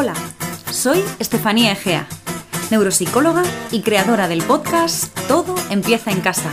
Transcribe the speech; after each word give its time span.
Hola, 0.00 0.14
soy 0.70 1.04
Estefanía 1.18 1.72
Egea, 1.72 2.06
neuropsicóloga 2.70 3.42
y 3.72 3.82
creadora 3.82 4.28
del 4.28 4.44
podcast 4.44 5.12
Todo 5.26 5.56
empieza 5.70 6.12
en 6.12 6.20
casa. 6.20 6.48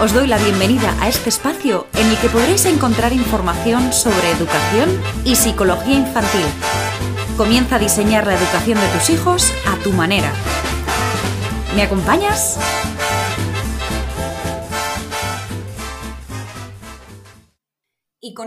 Os 0.00 0.14
doy 0.14 0.28
la 0.28 0.38
bienvenida 0.38 0.94
a 1.00 1.08
este 1.08 1.30
espacio 1.30 1.88
en 1.94 2.06
el 2.06 2.16
que 2.18 2.28
podréis 2.28 2.64
encontrar 2.64 3.12
información 3.12 3.92
sobre 3.92 4.30
educación 4.30 5.02
y 5.24 5.34
psicología 5.34 5.96
infantil. 5.96 6.46
Comienza 7.36 7.74
a 7.74 7.80
diseñar 7.80 8.28
la 8.28 8.34
educación 8.34 8.78
de 8.78 8.86
tus 8.90 9.10
hijos 9.10 9.52
a 9.66 9.82
tu 9.82 9.90
manera. 9.90 10.30
¿Me 11.74 11.82
acompañas? 11.82 12.56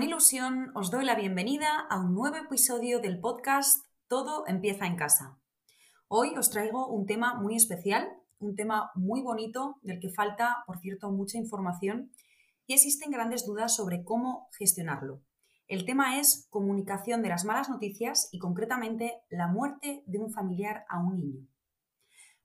Con 0.02 0.10
ilusión 0.10 0.72
os 0.74 0.90
doy 0.90 1.06
la 1.06 1.14
bienvenida 1.14 1.86
a 1.88 2.00
un 2.00 2.16
nuevo 2.16 2.36
episodio 2.36 3.00
del 3.02 3.20
podcast 3.20 3.86
Todo 4.08 4.48
empieza 4.48 4.88
en 4.88 4.96
casa. 4.96 5.38
Hoy 6.08 6.34
os 6.36 6.50
traigo 6.50 6.88
un 6.88 7.06
tema 7.06 7.36
muy 7.36 7.56
especial, 7.56 8.10
un 8.40 8.56
tema 8.56 8.90
muy 8.96 9.22
bonito 9.22 9.78
del 9.84 10.00
que 10.00 10.10
falta, 10.10 10.64
por 10.66 10.80
cierto, 10.80 11.12
mucha 11.12 11.38
información 11.38 12.10
y 12.66 12.74
existen 12.74 13.12
grandes 13.12 13.46
dudas 13.46 13.76
sobre 13.76 14.04
cómo 14.04 14.50
gestionarlo. 14.58 15.22
El 15.68 15.86
tema 15.86 16.20
es 16.20 16.48
comunicación 16.50 17.22
de 17.22 17.30
las 17.30 17.46
malas 17.46 17.70
noticias 17.70 18.28
y 18.32 18.40
concretamente 18.40 19.22
la 19.30 19.46
muerte 19.46 20.02
de 20.08 20.18
un 20.18 20.32
familiar 20.32 20.84
a 20.90 20.98
un 20.98 21.20
niño. 21.20 21.48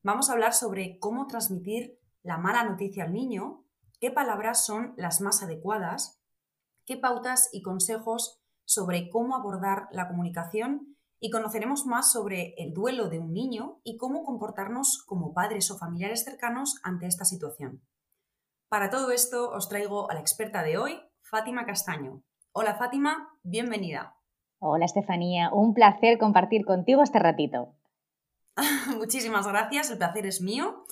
Vamos 0.03 0.29
a 0.29 0.35
hablar 0.35 0.53
sobre 0.53 0.99
cómo 0.99 1.27
transmitir 1.27 1.99
la 2.23 2.37
mala 2.37 2.65
noticia 2.65 3.05
al 3.05 3.15
niño, 3.15 3.65
qué 3.99 4.11
palabras 4.11 4.67
son 4.67 4.93
las 4.99 5.23
más 5.23 5.43
adecuadas, 5.43 6.16
qué 6.87 6.97
pautas 6.97 7.51
y 7.53 7.63
consejos 7.63 8.41
sobre 8.65 9.11
cómo 9.11 9.37
abordar 9.37 9.89
la 9.91 10.09
comunicación 10.09 10.97
y 11.19 11.31
conoceremos 11.31 11.87
más 11.87 12.13
sobre 12.13 12.55
el 12.59 12.73
duelo 12.73 13.09
de 13.09 13.19
un 13.19 13.33
niño 13.33 13.81
y 13.85 13.97
cómo 13.97 14.23
comportarnos 14.25 15.03
como 15.07 15.35
padres 15.35 15.71
o 15.71 15.79
familiares 15.79 16.25
cercanos 16.25 16.77
ante 16.83 17.07
esta 17.07 17.25
situación. 17.25 17.83
Para 18.69 18.91
todo 18.91 19.11
esto 19.11 19.51
os 19.51 19.69
traigo 19.69 20.11
a 20.11 20.15
la 20.15 20.21
experta 20.21 20.63
de 20.63 20.79
hoy, 20.79 21.01
Fátima 21.23 21.67
Castaño. 21.67 22.23
Hola 22.53 22.77
Fátima, 22.77 23.29
bienvenida. 23.43 24.15
Hola 24.59 24.85
Estefanía, 24.85 25.51
un 25.53 25.75
placer 25.75 26.19
compartir 26.19 26.65
contigo 26.65 27.03
este 27.03 27.19
ratito. 27.19 27.75
Muchísimas 28.97 29.47
gracias, 29.47 29.91
el 29.91 29.99
placer 29.99 30.27
es 30.27 30.41
mío. 30.41 30.85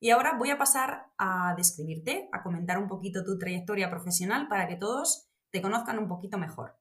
Y 0.00 0.10
ahora 0.10 0.36
voy 0.36 0.50
a 0.50 0.58
pasar 0.58 1.12
a 1.16 1.54
describirte, 1.56 2.28
a 2.32 2.42
comentar 2.42 2.78
un 2.78 2.88
poquito 2.88 3.24
tu 3.24 3.38
trayectoria 3.38 3.88
profesional 3.88 4.48
para 4.48 4.66
que 4.66 4.74
todos 4.74 5.31
te 5.52 5.62
conozcan 5.62 5.98
un 5.98 6.08
poquito 6.08 6.38
mejor. 6.38 6.76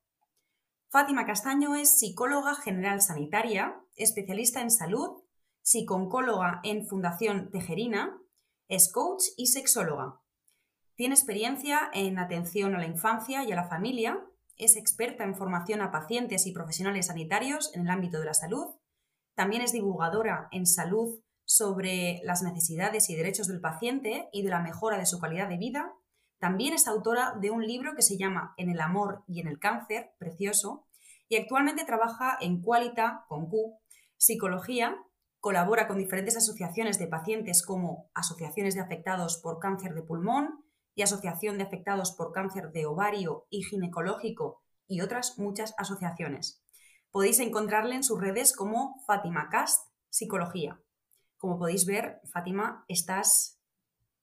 Fátima 0.90 1.26
Castaño 1.26 1.76
es 1.76 2.00
psicóloga 2.00 2.56
general 2.56 3.02
sanitaria, 3.02 3.80
especialista 3.96 4.62
en 4.62 4.72
salud, 4.72 5.24
psiconcóloga 5.62 6.62
en 6.64 6.88
Fundación 6.88 7.52
Tejerina, 7.52 8.18
es 8.68 8.92
coach 8.92 9.24
y 9.38 9.48
sexóloga. 9.48 10.22
Tiene 10.96 11.16
experiencia 11.16 11.90
en 11.94 12.18
atención 12.18 12.74
a 12.74 12.80
la 12.80 12.88
infancia 12.88 13.44
y 13.44 13.52
a 13.52 13.56
la 13.56 13.68
familia, 13.68 14.20
es 14.56 14.76
experta 14.76 15.24
en 15.24 15.36
formación 15.36 15.82
a 15.82 15.92
pacientes 15.92 16.48
y 16.48 16.52
profesionales 16.52 17.08
sanitarios 17.08 17.74
en 17.76 17.82
el 17.82 17.90
ámbito 17.90 18.20
de 18.20 18.26
la 18.26 18.34
salud, 18.34 18.68
también 19.36 19.62
es 19.62 19.72
divulgadora 19.72 20.48
en 20.52 20.66
salud 20.66 21.20
sobre 21.44 22.22
las 22.24 22.44
necesidades 22.44 23.10
y 23.10 23.16
derechos 23.16 23.48
del 23.48 23.60
paciente 23.60 24.30
y 24.32 24.44
de 24.44 24.50
la 24.50 24.60
mejora 24.60 24.98
de 24.98 25.06
su 25.06 25.20
calidad 25.20 25.50
de 25.50 25.58
vida 25.58 25.94
también 26.42 26.74
es 26.74 26.88
autora 26.88 27.36
de 27.40 27.52
un 27.52 27.64
libro 27.64 27.94
que 27.96 28.02
se 28.02 28.18
llama 28.18 28.56
En 28.58 28.72
el 28.72 28.82
amor 28.82 29.24
y 29.28 29.42
en 29.42 29.48
el 29.48 29.60
cáncer, 29.60 30.16
precioso, 30.18 30.88
y 31.30 31.36
actualmente 31.36 31.86
trabaja 31.86 32.36
en 32.42 32.64
Qualita, 32.64 33.26
con 33.28 33.48
Q, 33.48 33.78
Psicología, 34.18 34.98
colabora 35.40 35.88
con 35.88 36.00
diferentes 36.00 36.36
asociaciones 36.36 36.98
de 36.98 37.06
pacientes 37.06 37.64
como 37.64 38.10
Asociaciones 38.16 38.74
de 38.74 38.82
Afectados 38.82 39.38
por 39.38 39.60
Cáncer 39.60 39.94
de 39.94 40.02
Pulmón 40.02 40.66
y 40.96 41.04
Asociación 41.04 41.60
de 41.60 41.64
Afectados 41.64 42.12
por 42.14 42.32
Cáncer 42.32 42.72
de 42.72 42.88
Ovario 42.88 43.46
y 43.52 43.62
Ginecológico 43.62 44.64
y 44.88 45.02
otras 45.02 45.38
muchas 45.38 45.76
asociaciones. 45.78 46.66
Podéis 47.12 47.40
encontrarle 47.40 47.94
en 47.94 48.04
sus 48.04 48.20
redes 48.20 48.56
como 48.56 49.00
Fátima 49.06 49.48
Cast 49.50 49.92
Psicología. 50.10 50.82
Como 51.38 51.60
podéis 51.60 51.86
ver, 51.86 52.20
Fátima, 52.34 52.84
estás 52.88 53.62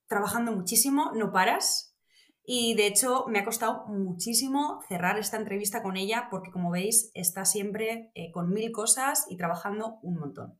trabajando 0.08 0.50
muchísimo, 0.50 1.12
no 1.14 1.30
paras, 1.30 1.87
y 2.50 2.74
de 2.76 2.86
hecho 2.86 3.26
me 3.28 3.40
ha 3.40 3.44
costado 3.44 3.84
muchísimo 3.88 4.80
cerrar 4.88 5.18
esta 5.18 5.36
entrevista 5.36 5.82
con 5.82 5.98
ella 5.98 6.28
porque 6.30 6.50
como 6.50 6.70
veis 6.70 7.10
está 7.12 7.44
siempre 7.44 8.10
eh, 8.14 8.32
con 8.32 8.50
mil 8.54 8.72
cosas 8.72 9.26
y 9.28 9.36
trabajando 9.36 9.98
un 10.00 10.18
montón. 10.18 10.58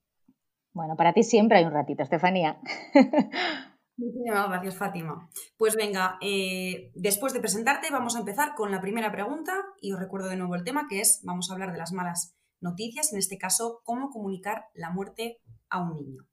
Bueno, 0.75 0.97
para 0.97 1.15
ti 1.15 1.22
siempre 1.22 1.56
hay 1.56 1.65
un 1.65 1.72
ratito, 1.72 2.03
Estefanía. 2.03 2.60
Muchísimas 3.97 4.50
gracias, 4.50 4.77
Fátima. 4.77 5.31
Pues 5.56 5.77
venga, 5.77 6.19
eh, 6.21 6.93
después 6.94 7.32
de 7.32 7.41
presentarte 7.41 7.91
vamos 7.91 8.16
a 8.16 8.19
empezar 8.21 8.54
con 8.54 8.71
la 8.71 8.82
primera 8.82 9.10
pregunta 9.10 9.54
y 9.81 9.94
os 9.94 9.98
recuerdo 9.98 10.28
de 10.28 10.37
nuevo 10.37 10.56
el 10.56 10.65
tema 10.65 10.88
que 10.91 11.00
es, 11.00 11.22
vamos 11.25 11.48
a 11.48 11.54
hablar 11.54 11.72
de 11.72 11.78
las 11.78 11.93
malas 11.93 12.37
noticias, 12.60 13.15
en 13.15 13.19
este 13.19 13.38
caso, 13.38 13.81
cómo 13.82 14.10
comunicar 14.10 14.66
la 14.75 14.91
muerte 14.91 15.38
a 15.71 15.81
un 15.81 15.97
niño. 15.97 16.28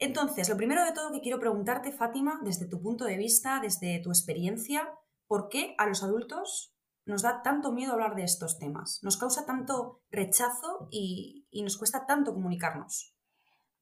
Entonces, 0.00 0.48
lo 0.48 0.56
primero 0.56 0.82
de 0.82 0.92
todo 0.92 1.12
que 1.12 1.20
quiero 1.20 1.38
preguntarte, 1.38 1.92
Fátima, 1.92 2.40
desde 2.42 2.66
tu 2.66 2.80
punto 2.80 3.04
de 3.04 3.18
vista, 3.18 3.60
desde 3.60 4.00
tu 4.00 4.08
experiencia, 4.08 4.88
¿por 5.28 5.50
qué 5.50 5.74
a 5.76 5.86
los 5.86 6.02
adultos 6.02 6.74
nos 7.04 7.20
da 7.20 7.42
tanto 7.42 7.70
miedo 7.70 7.92
hablar 7.92 8.14
de 8.14 8.24
estos 8.24 8.58
temas? 8.58 9.00
¿Nos 9.02 9.18
causa 9.18 9.44
tanto 9.44 10.00
rechazo 10.10 10.88
y, 10.90 11.46
nos 11.62 11.76
cuesta 11.76 12.06
tanto 12.06 12.32
comunicarnos? 12.32 13.14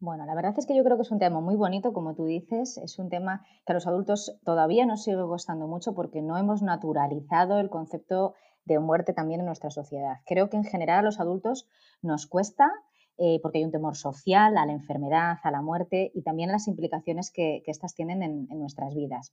Bueno, 0.01 0.27
la 0.27 0.34
verdad 0.34 0.55
es 0.59 0.67
que 0.67 0.77
yo 0.77 0.83
creo 0.83 0.97
que 0.97 1.03
es 1.03 1.11
un 1.12 1.21
tema 1.21 1.41
muy 1.41 1.55
bonito, 1.55 1.93
como 1.93 2.17
tú 2.17 2.25
dices, 2.25 2.79
es 2.79 2.99
un 2.99 3.11
tema 3.11 3.45
que 3.65 3.73
a 3.73 3.75
los 3.75 3.87
adultos 3.87 4.41
todavía 4.45 4.87
nos 4.87 5.05
sigue 5.05 5.23
costando 5.23 5.69
mucho 5.69 5.95
porque 5.95 6.21
no 6.21 6.37
hemos 6.37 6.62
naturalizado 6.62 7.61
el 7.61 7.71
concepto 7.71 8.35
de 8.65 8.81
muerte 8.81 9.12
también 9.12 9.41
en 9.41 9.47
nuestra 9.47 9.71
sociedad. 9.71 10.17
Creo 10.27 10.50
que 10.50 10.56
en 10.56 10.65
general 10.65 10.99
a 10.99 11.03
los 11.03 11.21
adultos 11.21 11.69
nos 12.03 12.27
cuesta 12.27 12.73
eh, 13.21 13.41
porque 13.43 13.59
hay 13.59 13.65
un 13.65 13.73
temor 13.73 13.97
social 13.97 14.56
a 14.56 14.65
la 14.65 14.73
enfermedad, 14.73 15.39
a 15.43 15.51
la 15.51 15.61
muerte 15.61 16.12
y 16.15 16.23
también 16.23 16.51
a 16.51 16.53
las 16.53 16.69
implicaciones 16.69 17.33
que, 17.33 17.65
éstas 17.67 17.93
tienen 17.97 18.23
en, 18.23 18.47
nuestras 18.51 18.95
vidas. 18.95 19.33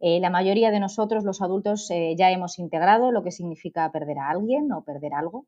Eh, 0.00 0.18
la 0.18 0.30
mayoría 0.30 0.72
de 0.72 0.80
nosotros, 0.80 1.22
los 1.22 1.40
adultos, 1.40 1.88
eh, 1.92 2.16
ya 2.18 2.32
hemos 2.32 2.58
integrado 2.58 3.12
lo 3.12 3.22
que 3.22 3.30
significa 3.30 3.90
perder 3.92 4.18
a 4.18 4.30
alguien 4.30 4.72
o 4.72 4.82
perder 4.82 5.14
algo. 5.14 5.46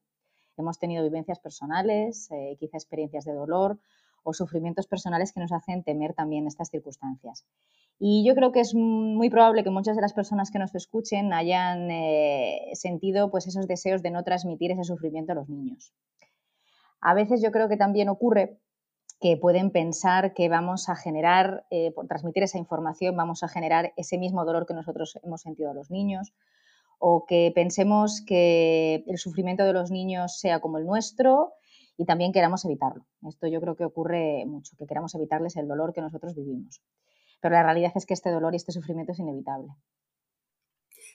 Hemos 0.56 0.78
tenido 0.78 1.02
vivencias 1.02 1.40
personales, 1.40 2.28
quizá 2.60 2.76
experiencias 2.76 3.24
de 3.24 3.32
dolor 3.32 3.78
o 4.22 4.32
sufrimientos 4.32 4.86
personales 4.86 5.32
que 5.32 5.40
nos 5.40 5.50
hacen 5.52 5.82
temer 5.82 6.14
también 6.14 6.46
estas 6.46 6.70
circunstancias. 6.70 7.44
Y 7.98 8.24
yo 8.24 8.34
creo 8.34 8.52
que 8.52 8.60
es 8.60 8.74
muy 8.74 9.28
probable 9.28 9.64
que 9.64 9.70
muchas 9.70 9.96
de 9.96 10.02
las 10.02 10.14
personas 10.14 10.50
que 10.50 10.58
nos 10.58 10.74
escuchen 10.74 11.32
hayan 11.34 11.90
sentido 12.72 13.30
pues, 13.30 13.48
esos 13.48 13.66
deseos 13.66 14.02
de 14.02 14.12
no 14.12 14.22
transmitir 14.22 14.70
ese 14.70 14.84
sufrimiento 14.84 15.32
a 15.32 15.34
los 15.34 15.48
niños. 15.48 15.92
A 17.06 17.14
veces 17.14 17.40
yo 17.40 17.52
creo 17.52 17.68
que 17.68 17.76
también 17.76 18.08
ocurre 18.08 18.58
que 19.20 19.36
pueden 19.36 19.70
pensar 19.70 20.34
que 20.34 20.48
vamos 20.48 20.88
a 20.88 20.96
generar, 20.96 21.64
eh, 21.70 21.92
por 21.92 22.08
transmitir 22.08 22.42
esa 22.42 22.58
información, 22.58 23.16
vamos 23.16 23.44
a 23.44 23.48
generar 23.48 23.92
ese 23.96 24.18
mismo 24.18 24.44
dolor 24.44 24.66
que 24.66 24.74
nosotros 24.74 25.16
hemos 25.22 25.40
sentido 25.40 25.70
a 25.70 25.74
los 25.74 25.88
niños, 25.88 26.34
o 26.98 27.24
que 27.24 27.52
pensemos 27.54 28.24
que 28.26 29.04
el 29.06 29.18
sufrimiento 29.18 29.62
de 29.62 29.72
los 29.72 29.92
niños 29.92 30.40
sea 30.40 30.58
como 30.58 30.78
el 30.78 30.84
nuestro 30.84 31.52
y 31.96 32.06
también 32.06 32.32
queramos 32.32 32.64
evitarlo. 32.64 33.06
Esto 33.28 33.46
yo 33.46 33.60
creo 33.60 33.76
que 33.76 33.84
ocurre 33.84 34.44
mucho, 34.44 34.76
que 34.76 34.86
queramos 34.88 35.14
evitarles 35.14 35.54
el 35.54 35.68
dolor 35.68 35.92
que 35.92 36.00
nosotros 36.00 36.34
vivimos. 36.34 36.82
Pero 37.40 37.54
la 37.54 37.62
realidad 37.62 37.92
es 37.94 38.04
que 38.04 38.14
este 38.14 38.32
dolor 38.32 38.52
y 38.54 38.56
este 38.56 38.72
sufrimiento 38.72 39.12
es 39.12 39.20
inevitable. 39.20 39.68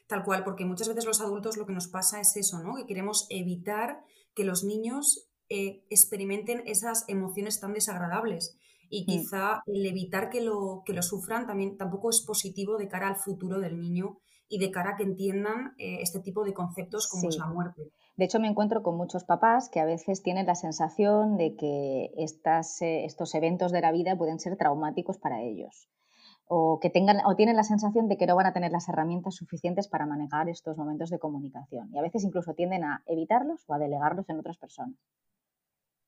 Tal 0.07 0.23
cual, 0.23 0.45
porque 0.45 0.63
muchas 0.63 0.87
veces 0.87 1.03
los 1.03 1.19
adultos 1.19 1.57
lo 1.57 1.65
que 1.65 1.73
nos 1.73 1.89
pasa 1.89 2.21
es 2.21 2.37
eso, 2.37 2.59
¿no? 2.59 2.75
Que 2.77 2.85
queremos 2.85 3.27
evitar 3.29 4.05
que 4.33 4.45
los 4.45 4.63
niños 4.63 5.30
eh, 5.53 5.83
experimenten 5.89 6.63
esas 6.65 7.03
emociones 7.09 7.59
tan 7.59 7.73
desagradables. 7.73 8.57
Y 8.89 9.03
mm. 9.03 9.05
quizá 9.05 9.61
el 9.67 9.85
evitar 9.85 10.29
que 10.29 10.39
lo, 10.39 10.81
que 10.85 10.93
lo 10.93 11.01
sufran 11.01 11.45
también 11.45 11.75
tampoco 11.75 12.09
es 12.09 12.21
positivo 12.21 12.77
de 12.77 12.87
cara 12.87 13.09
al 13.09 13.17
futuro 13.17 13.59
del 13.59 13.77
niño 13.77 14.17
y 14.47 14.59
de 14.59 14.71
cara 14.71 14.91
a 14.91 14.95
que 14.95 15.03
entiendan 15.03 15.73
eh, 15.77 15.97
este 16.01 16.21
tipo 16.21 16.45
de 16.45 16.53
conceptos 16.53 17.09
como 17.09 17.27
es 17.27 17.37
la 17.37 17.47
muerte. 17.47 17.91
De 18.15 18.23
hecho, 18.23 18.39
me 18.39 18.47
encuentro 18.47 18.81
con 18.81 18.95
muchos 18.95 19.25
papás 19.25 19.69
que 19.69 19.81
a 19.81 19.85
veces 19.85 20.23
tienen 20.23 20.45
la 20.45 20.55
sensación 20.55 21.35
de 21.35 21.57
que 21.57 22.11
estas, 22.15 22.81
eh, 22.81 23.03
estos 23.03 23.35
eventos 23.35 23.73
de 23.73 23.81
la 23.81 23.91
vida 23.91 24.17
pueden 24.17 24.39
ser 24.39 24.55
traumáticos 24.55 25.17
para 25.17 25.41
ellos. 25.41 25.89
O, 26.45 26.79
que 26.79 26.89
tengan, 26.89 27.17
o 27.25 27.35
tienen 27.35 27.57
la 27.57 27.63
sensación 27.63 28.07
de 28.07 28.17
que 28.17 28.25
no 28.25 28.37
van 28.37 28.45
a 28.45 28.53
tener 28.53 28.71
las 28.71 28.87
herramientas 28.87 29.35
suficientes 29.35 29.89
para 29.89 30.05
manejar 30.05 30.47
estos 30.47 30.77
momentos 30.77 31.09
de 31.09 31.19
comunicación. 31.19 31.89
Y 31.93 31.97
a 31.97 32.01
veces 32.01 32.23
incluso 32.23 32.53
tienden 32.53 32.85
a 32.85 33.03
evitarlos 33.05 33.63
o 33.67 33.73
a 33.73 33.79
delegarlos 33.79 34.29
en 34.29 34.39
otras 34.39 34.57
personas. 34.57 34.95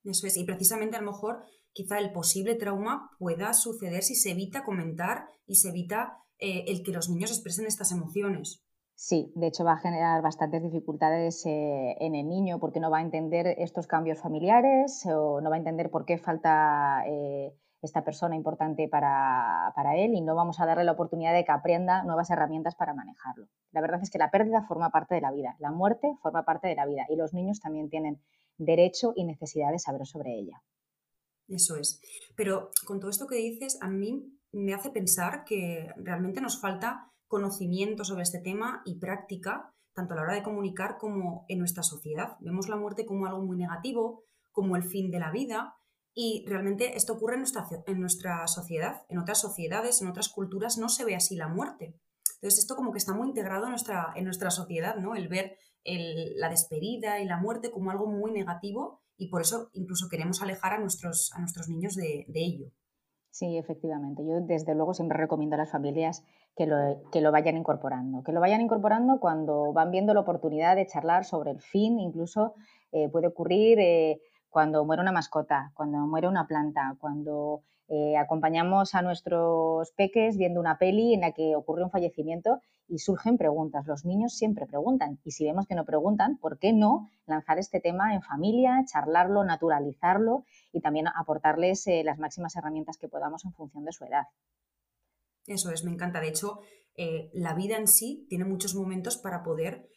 Eso 0.03 0.27
es, 0.27 0.38
y 0.38 0.44
precisamente 0.44 0.97
a 0.97 1.01
lo 1.01 1.11
mejor 1.11 1.44
quizá 1.71 1.97
el 2.00 2.11
posible 2.11 2.55
trauma 2.55 3.09
pueda 3.19 3.53
suceder 3.53 4.03
si 4.03 4.15
se 4.15 4.31
evita 4.31 4.63
comentar 4.63 5.25
y 5.45 5.55
se 5.55 5.69
evita 5.69 6.19
eh, 6.39 6.65
el 6.67 6.83
que 6.83 6.91
los 6.91 7.09
niños 7.09 7.31
expresen 7.31 7.65
estas 7.65 7.91
emociones. 7.91 8.63
Sí, 8.95 9.31
de 9.35 9.47
hecho 9.47 9.63
va 9.63 9.73
a 9.73 9.79
generar 9.79 10.21
bastantes 10.21 10.61
dificultades 10.61 11.45
eh, 11.45 11.95
en 12.00 12.15
el 12.15 12.27
niño 12.27 12.59
porque 12.59 12.79
no 12.79 12.91
va 12.91 13.00
a 13.00 13.01
entender 13.01 13.47
estos 13.57 13.88
cambios 13.88 14.21
familiares 14.21 15.03
o 15.07 15.41
no 15.41 15.50
va 15.50 15.55
a 15.55 15.59
entender 15.59 15.89
por 15.89 16.05
qué 16.05 16.17
falta 16.17 17.03
eh, 17.07 17.53
esta 17.81 18.03
persona 18.03 18.35
importante 18.35 18.88
para, 18.88 19.73
para, 19.75 19.97
él 19.97 20.13
y 20.13 20.21
no 20.21 20.35
vamos 20.35 20.59
a 20.59 20.65
darle 20.65 20.83
la 20.83 20.94
oportunidad 20.94 21.33
de 21.33 21.44
que 21.44 21.51
aprenda 21.51 22.03
nuevas 22.03 22.29
herramientas 22.29 22.75
para 22.75 22.94
manejarlo. 22.94 23.47
La 23.71 23.81
verdad 23.81 24.00
es 24.01 24.09
que 24.09 24.19
la 24.19 24.31
pérdida 24.31 24.65
forma 24.67 24.89
parte 24.89 25.15
de 25.15 25.21
la 25.21 25.31
vida, 25.31 25.55
la 25.59 25.71
muerte 25.71 26.15
forma 26.21 26.45
parte 26.45 26.67
de 26.67 26.75
la 26.75 26.85
vida 26.85 27.05
y 27.09 27.15
los 27.15 27.33
niños 27.33 27.59
también 27.59 27.89
tienen 27.89 28.21
derecho 28.57 29.13
y 29.15 29.25
necesidad 29.25 29.71
de 29.71 29.79
saber 29.79 30.05
sobre 30.05 30.38
ella. 30.38 30.63
Eso 31.47 31.75
es. 31.75 32.00
Pero 32.35 32.71
con 32.85 33.00
todo 33.00 33.09
esto 33.09 33.27
que 33.27 33.35
dices, 33.35 33.77
a 33.81 33.89
mí 33.89 34.39
me 34.51 34.73
hace 34.73 34.89
pensar 34.89 35.44
que 35.44 35.89
realmente 35.97 36.41
nos 36.41 36.59
falta 36.59 37.11
conocimiento 37.27 38.05
sobre 38.05 38.23
este 38.23 38.39
tema 38.39 38.81
y 38.85 39.00
práctica, 39.00 39.73
tanto 39.94 40.13
a 40.13 40.15
la 40.15 40.21
hora 40.23 40.35
de 40.35 40.44
comunicar 40.44 40.97
como 40.97 41.45
en 41.47 41.59
nuestra 41.59 41.83
sociedad. 41.83 42.38
Vemos 42.39 42.69
la 42.69 42.77
muerte 42.77 43.05
como 43.05 43.25
algo 43.25 43.41
muy 43.41 43.57
negativo, 43.57 44.23
como 44.51 44.75
el 44.75 44.83
fin 44.83 45.09
de 45.11 45.19
la 45.19 45.31
vida, 45.31 45.75
y 46.15 46.45
realmente 46.47 46.95
esto 46.95 47.13
ocurre 47.13 47.35
en 47.35 47.41
nuestra, 47.41 47.67
en 47.88 48.00
nuestra 48.00 48.47
sociedad. 48.47 49.01
En 49.09 49.17
otras 49.17 49.41
sociedades, 49.41 50.01
en 50.01 50.07
otras 50.07 50.29
culturas, 50.29 50.77
no 50.77 50.89
se 50.89 51.05
ve 51.05 51.15
así 51.15 51.35
la 51.35 51.47
muerte. 51.47 51.95
Entonces, 52.44 52.60
esto 52.60 52.75
como 52.75 52.92
que 52.92 52.98
está 52.98 53.13
muy 53.13 53.30
integrado 53.30 53.68
en 53.68 54.25
nuestra, 54.25 54.51
sociedad, 54.51 54.98
¿no? 54.98 55.16
El 55.16 55.30
ver 55.30 55.56
la 55.86 56.50
despedida 56.50 57.22
y 57.22 57.25
la 57.25 57.38
muerte 57.38 57.72
como 57.72 57.90
algo 57.90 58.06
muy 58.06 58.34
negativo 58.34 59.01
y 59.16 59.30
por 59.30 59.40
eso 59.40 59.69
incluso 59.72 60.10
queremos 60.10 60.42
alejar 60.42 60.74
a 60.74 60.80
nuestros, 60.80 61.31
a 61.34 61.40
nuestros 61.40 61.69
niños 61.69 61.95
de, 61.95 62.25
de 62.28 62.40
ello. 62.42 62.66
Sí, 63.30 63.57
efectivamente. 63.57 64.24
Yo 64.28 64.42
desde 64.42 64.75
luego 64.75 64.94
siempre 64.94 65.18
recomiendo 65.18 65.56
a 65.56 65.60
las 65.60 65.72
familias 65.72 66.25
que 66.57 66.66
lo, 66.68 66.75
que 67.13 67.22
lo 67.22 67.31
vayan 67.31 67.56
incorporando, 67.56 68.24
que 68.24 68.34
lo 68.34 68.42
vayan 68.42 68.60
incorporando 68.60 69.22
cuando 69.22 69.72
van 69.72 69.92
viendo 69.92 70.13
la 70.13 70.19
oportunidad 70.19 70.75
de 70.75 70.86
charlar 70.86 71.24
sobre 71.24 71.51
el 71.51 71.62
fin, 71.62 71.98
incluso 71.98 72.56
eh, 72.92 73.07
puede 73.07 73.28
ocurrir 73.28 73.80
eh, 73.80 74.19
cuando 74.50 74.84
muere 74.84 75.01
una 75.01 75.13
mascota, 75.13 75.72
cuando 75.75 76.00
muere 76.00 76.28
una 76.28 76.46
planta, 76.46 76.98
cuando 77.00 77.63
eh, 77.89 78.18
acompañamos 78.18 78.95
a 78.95 79.01
nuestros 79.01 79.91
peques 79.91 80.38
viendo 80.38 80.59
una 80.59 80.77
peli 80.77 81.13
en 81.13 81.21
la 81.21 81.31
que 81.31 81.56
ocurre 81.56 81.83
un 81.83 81.91
fallecimiento 81.91 82.62
y 82.88 83.00
surgen 83.00 83.38
preguntas. 83.38 83.85
Los 83.88 84.06
niños 84.06 84.33
siempre 84.33 84.65
preguntan 84.65 85.19
y 85.24 85.31
si 85.31 85.45
vemos 85.45 85.68
que 85.68 85.75
no 85.75 85.85
preguntan, 85.85 86.38
¿por 86.38 86.59
qué 86.59 86.74
no 86.74 87.09
lanzar 87.25 87.59
este 87.59 87.80
tema 87.80 88.13
en 88.13 88.21
familia, 88.21 88.83
charlarlo, 88.85 89.44
naturalizarlo 89.44 90.45
y 90.71 90.81
también 90.81 91.07
aportarles 91.07 91.85
eh, 91.88 92.03
las 92.03 92.19
máximas 92.19 92.56
herramientas 92.56 92.97
que 92.97 93.09
podamos 93.09 93.45
en 93.45 93.53
función 93.53 93.83
de 93.86 93.91
su 93.91 94.06
edad? 94.06 94.24
Eso 95.45 95.71
es, 95.71 95.83
me 95.83 95.91
encanta. 95.91 96.21
De 96.21 96.29
hecho, 96.29 96.59
eh, 96.95 97.29
la 97.33 97.53
vida 97.53 97.77
en 97.77 97.88
sí 97.88 98.25
tiene 98.29 98.45
muchos 98.45 98.75
momentos 98.75 99.18
para 99.18 99.44
poder 99.44 99.89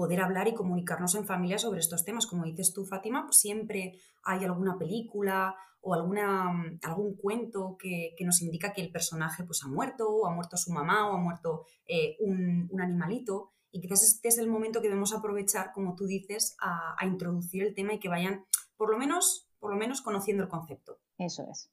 poder 0.00 0.22
hablar 0.22 0.48
y 0.48 0.54
comunicarnos 0.54 1.14
en 1.14 1.26
familia 1.26 1.58
sobre 1.58 1.80
estos 1.80 2.06
temas. 2.06 2.26
Como 2.26 2.44
dices 2.44 2.72
tú, 2.72 2.86
Fátima, 2.86 3.26
pues 3.26 3.36
siempre 3.36 4.00
hay 4.22 4.46
alguna 4.46 4.78
película 4.78 5.54
o 5.82 5.92
alguna, 5.92 6.50
mm, 6.50 6.78
algún 6.84 7.16
cuento 7.16 7.76
que, 7.78 8.16
nos 8.20 8.40
indica 8.40 8.72
que 8.72 8.80
el 8.80 8.90
personaje 8.90 9.44
pues, 9.44 9.62
ha 9.62 9.68
muerto, 9.68 10.08
o 10.08 10.26
ha 10.26 10.30
muerto 10.30 10.56
su 10.56 10.72
mamá, 10.72 11.06
o 11.06 11.12
ha 11.12 11.18
muerto 11.18 11.66
eh, 11.86 12.16
un, 12.20 12.70
animalito. 12.80 13.52
Y 13.72 13.82
quizás 13.82 14.02
este 14.02 14.28
es 14.28 14.38
el 14.38 14.48
momento 14.48 14.80
que 14.80 14.88
debemos 14.88 15.12
aprovechar, 15.12 15.70
como 15.74 15.94
tú 15.96 16.06
dices, 16.06 16.56
a, 16.62 16.96
introducir 17.04 17.62
el 17.62 17.74
tema 17.74 17.92
y 17.92 18.00
que 18.00 18.08
vayan, 18.08 18.46
por 18.78 18.90
lo 18.90 18.96
menos, 18.96 19.50
por 19.58 19.70
lo 19.70 19.76
menos, 19.76 20.00
conociendo 20.00 20.42
el 20.42 20.48
concepto. 20.48 20.98
Eso 21.18 21.46
es. 21.50 21.70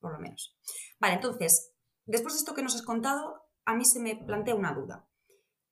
Por 0.00 0.12
lo 0.12 0.18
menos. 0.18 0.56
Vale, 0.98 1.16
entonces, 1.16 1.74
después 2.06 2.32
de 2.32 2.38
esto 2.38 2.54
que 2.54 2.62
nos 2.62 2.74
has 2.74 2.82
contado, 2.82 3.42
a 3.66 3.74
mí 3.74 3.84
se 3.84 4.00
me 4.00 4.16
plantea 4.16 4.54
una 4.54 4.72
duda. 4.72 5.05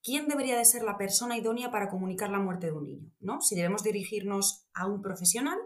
¿Quién 0.05 0.29
debería 0.29 0.57
de 0.57 0.65
ser 0.65 0.85
la 0.85 0.99
persona 0.99 1.37
idónea 1.37 1.71
para 1.71 1.89
comunicar 1.89 2.31
la 2.31 2.39
muerte 2.39 2.67
de 2.67 2.73
un 2.73 2.85
niño? 2.85 3.11
¿no? 3.21 3.41
Si 3.41 3.57
debemos 3.57 3.83
dirigirnos 3.83 4.69
a 4.75 4.87
un 4.87 5.01
profesional, 5.01 5.59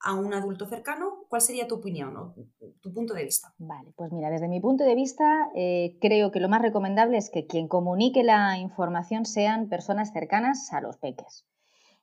a 0.00 0.14
un 0.14 0.32
adulto 0.32 0.66
cercano, 0.66 1.24
¿cuál 1.28 1.42
sería 1.42 1.66
tu 1.66 1.76
opinión 1.76 2.16
o 2.16 2.34
tu 2.80 2.92
punto 2.92 3.14
de 3.14 3.24
vista? 3.24 3.52
Vale, 3.58 3.92
pues 3.96 4.12
mira, 4.12 4.30
desde 4.30 4.46
mi 4.46 4.60
punto 4.60 4.84
de 4.84 4.94
vista, 4.94 5.48
eh, 5.56 5.96
creo 6.00 6.30
que 6.30 6.38
lo 6.38 6.48
más 6.48 6.62
recomendable 6.62 7.16
es 7.16 7.30
que 7.30 7.46
quien 7.46 7.66
comunique 7.66 8.22
la 8.22 8.58
información 8.58 9.24
sean 9.24 9.68
personas 9.68 10.12
cercanas 10.12 10.72
a 10.72 10.80
los 10.80 10.98
peques, 10.98 11.46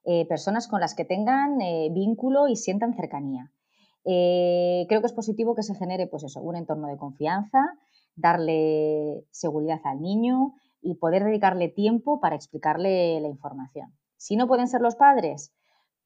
eh, 0.03 0.25
personas 0.27 0.67
con 0.67 0.81
las 0.81 0.93
que 0.93 1.05
tengan 1.05 1.61
eh, 1.61 1.89
vínculo 1.93 2.49
y 2.49 2.57
sientan 2.57 2.95
cercanía. 2.95 3.51
creo 4.03 5.01
que 5.01 5.07
es 5.07 5.13
positivo 5.13 5.55
que 5.55 5.63
se 5.63 5.73
genere 5.75 6.05
pues 6.07 6.23
eso, 6.23 6.41
un 6.41 6.55
entorno 6.55 6.87
de 6.87 6.97
confianza, 6.97 7.59
darle 8.15 9.25
seguridad 9.31 9.79
al 9.83 10.01
niño, 10.01 10.53
y 10.85 10.95
poder 10.95 11.23
dedicarle 11.23 11.67
tiempo 11.67 12.19
para 12.19 12.35
explicarle 12.35 13.19
la 13.19 13.27
información. 13.27 13.91
Si 14.17 14.35
no 14.35 14.47
pueden 14.47 14.67
ser 14.67 14.81
los 14.81 14.95
padres, 14.95 15.51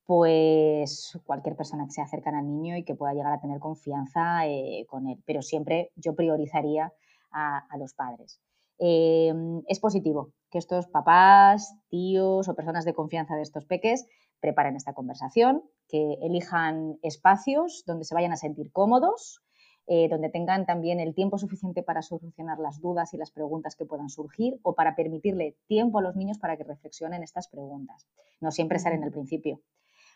pues 0.05 1.19
cualquier 1.25 1.55
persona 1.55 1.85
que 1.85 1.91
sea 1.91 2.07
cercana 2.07 2.39
al 2.39 2.47
niño 2.47 2.77
y 2.77 2.83
que 2.83 2.95
pueda 2.95 3.13
llegar 3.13 3.33
a 3.33 3.41
tener 3.41 3.59
confianza 3.59 4.47
eh, 4.47 4.85
con 4.87 5.07
él. 5.07 5.21
Pero 5.25 5.41
siempre 5.41 5.91
yo 5.95 6.15
priorizaría 6.15 6.93
a, 7.31 7.77
los 7.77 7.93
padres. 7.93 8.41
Eh, 8.79 9.33
es 9.67 9.79
positivo 9.79 10.31
que 10.49 10.57
estos 10.57 10.87
papás, 10.87 11.75
tíos 11.89 12.47
o 12.47 12.55
personas 12.55 12.85
de 12.85 12.93
confianza 12.93 13.35
de 13.35 13.43
estos 13.43 13.65
peques 13.65 14.07
preparen 14.39 14.77
esta 14.77 14.93
conversación, 14.93 15.63
que 15.89 16.17
elijan 16.21 16.97
espacios 17.01 17.83
donde 17.85 18.05
se 18.05 18.15
vayan 18.15 18.31
a 18.31 18.37
sentir 18.37 18.71
cómodos, 18.71 19.41
eh, 19.91 20.07
donde 20.07 20.29
tengan 20.29 20.67
también 20.67 20.99
el 20.99 21.15
tiempo 21.15 21.39
suficiente 21.39 21.81
para 21.81 22.03
solucionar 22.03 22.59
las 22.59 22.79
dudas 22.79 23.11
y 23.15 23.17
las 23.17 23.31
preguntas 23.31 23.75
que 23.75 23.87
puedan 23.87 24.09
surgir 24.09 24.59
o 24.61 24.75
para 24.75 24.95
permitirle 24.95 25.57
tiempo 25.65 25.97
a 25.97 26.03
los 26.03 26.15
niños 26.15 26.37
para 26.37 26.57
que 26.57 26.63
reflexionen 26.63 27.23
estas 27.23 27.47
preguntas. 27.47 28.07
No 28.39 28.51
siempre 28.51 28.77
salen 28.77 29.03
al 29.03 29.09
principio. 29.09 29.61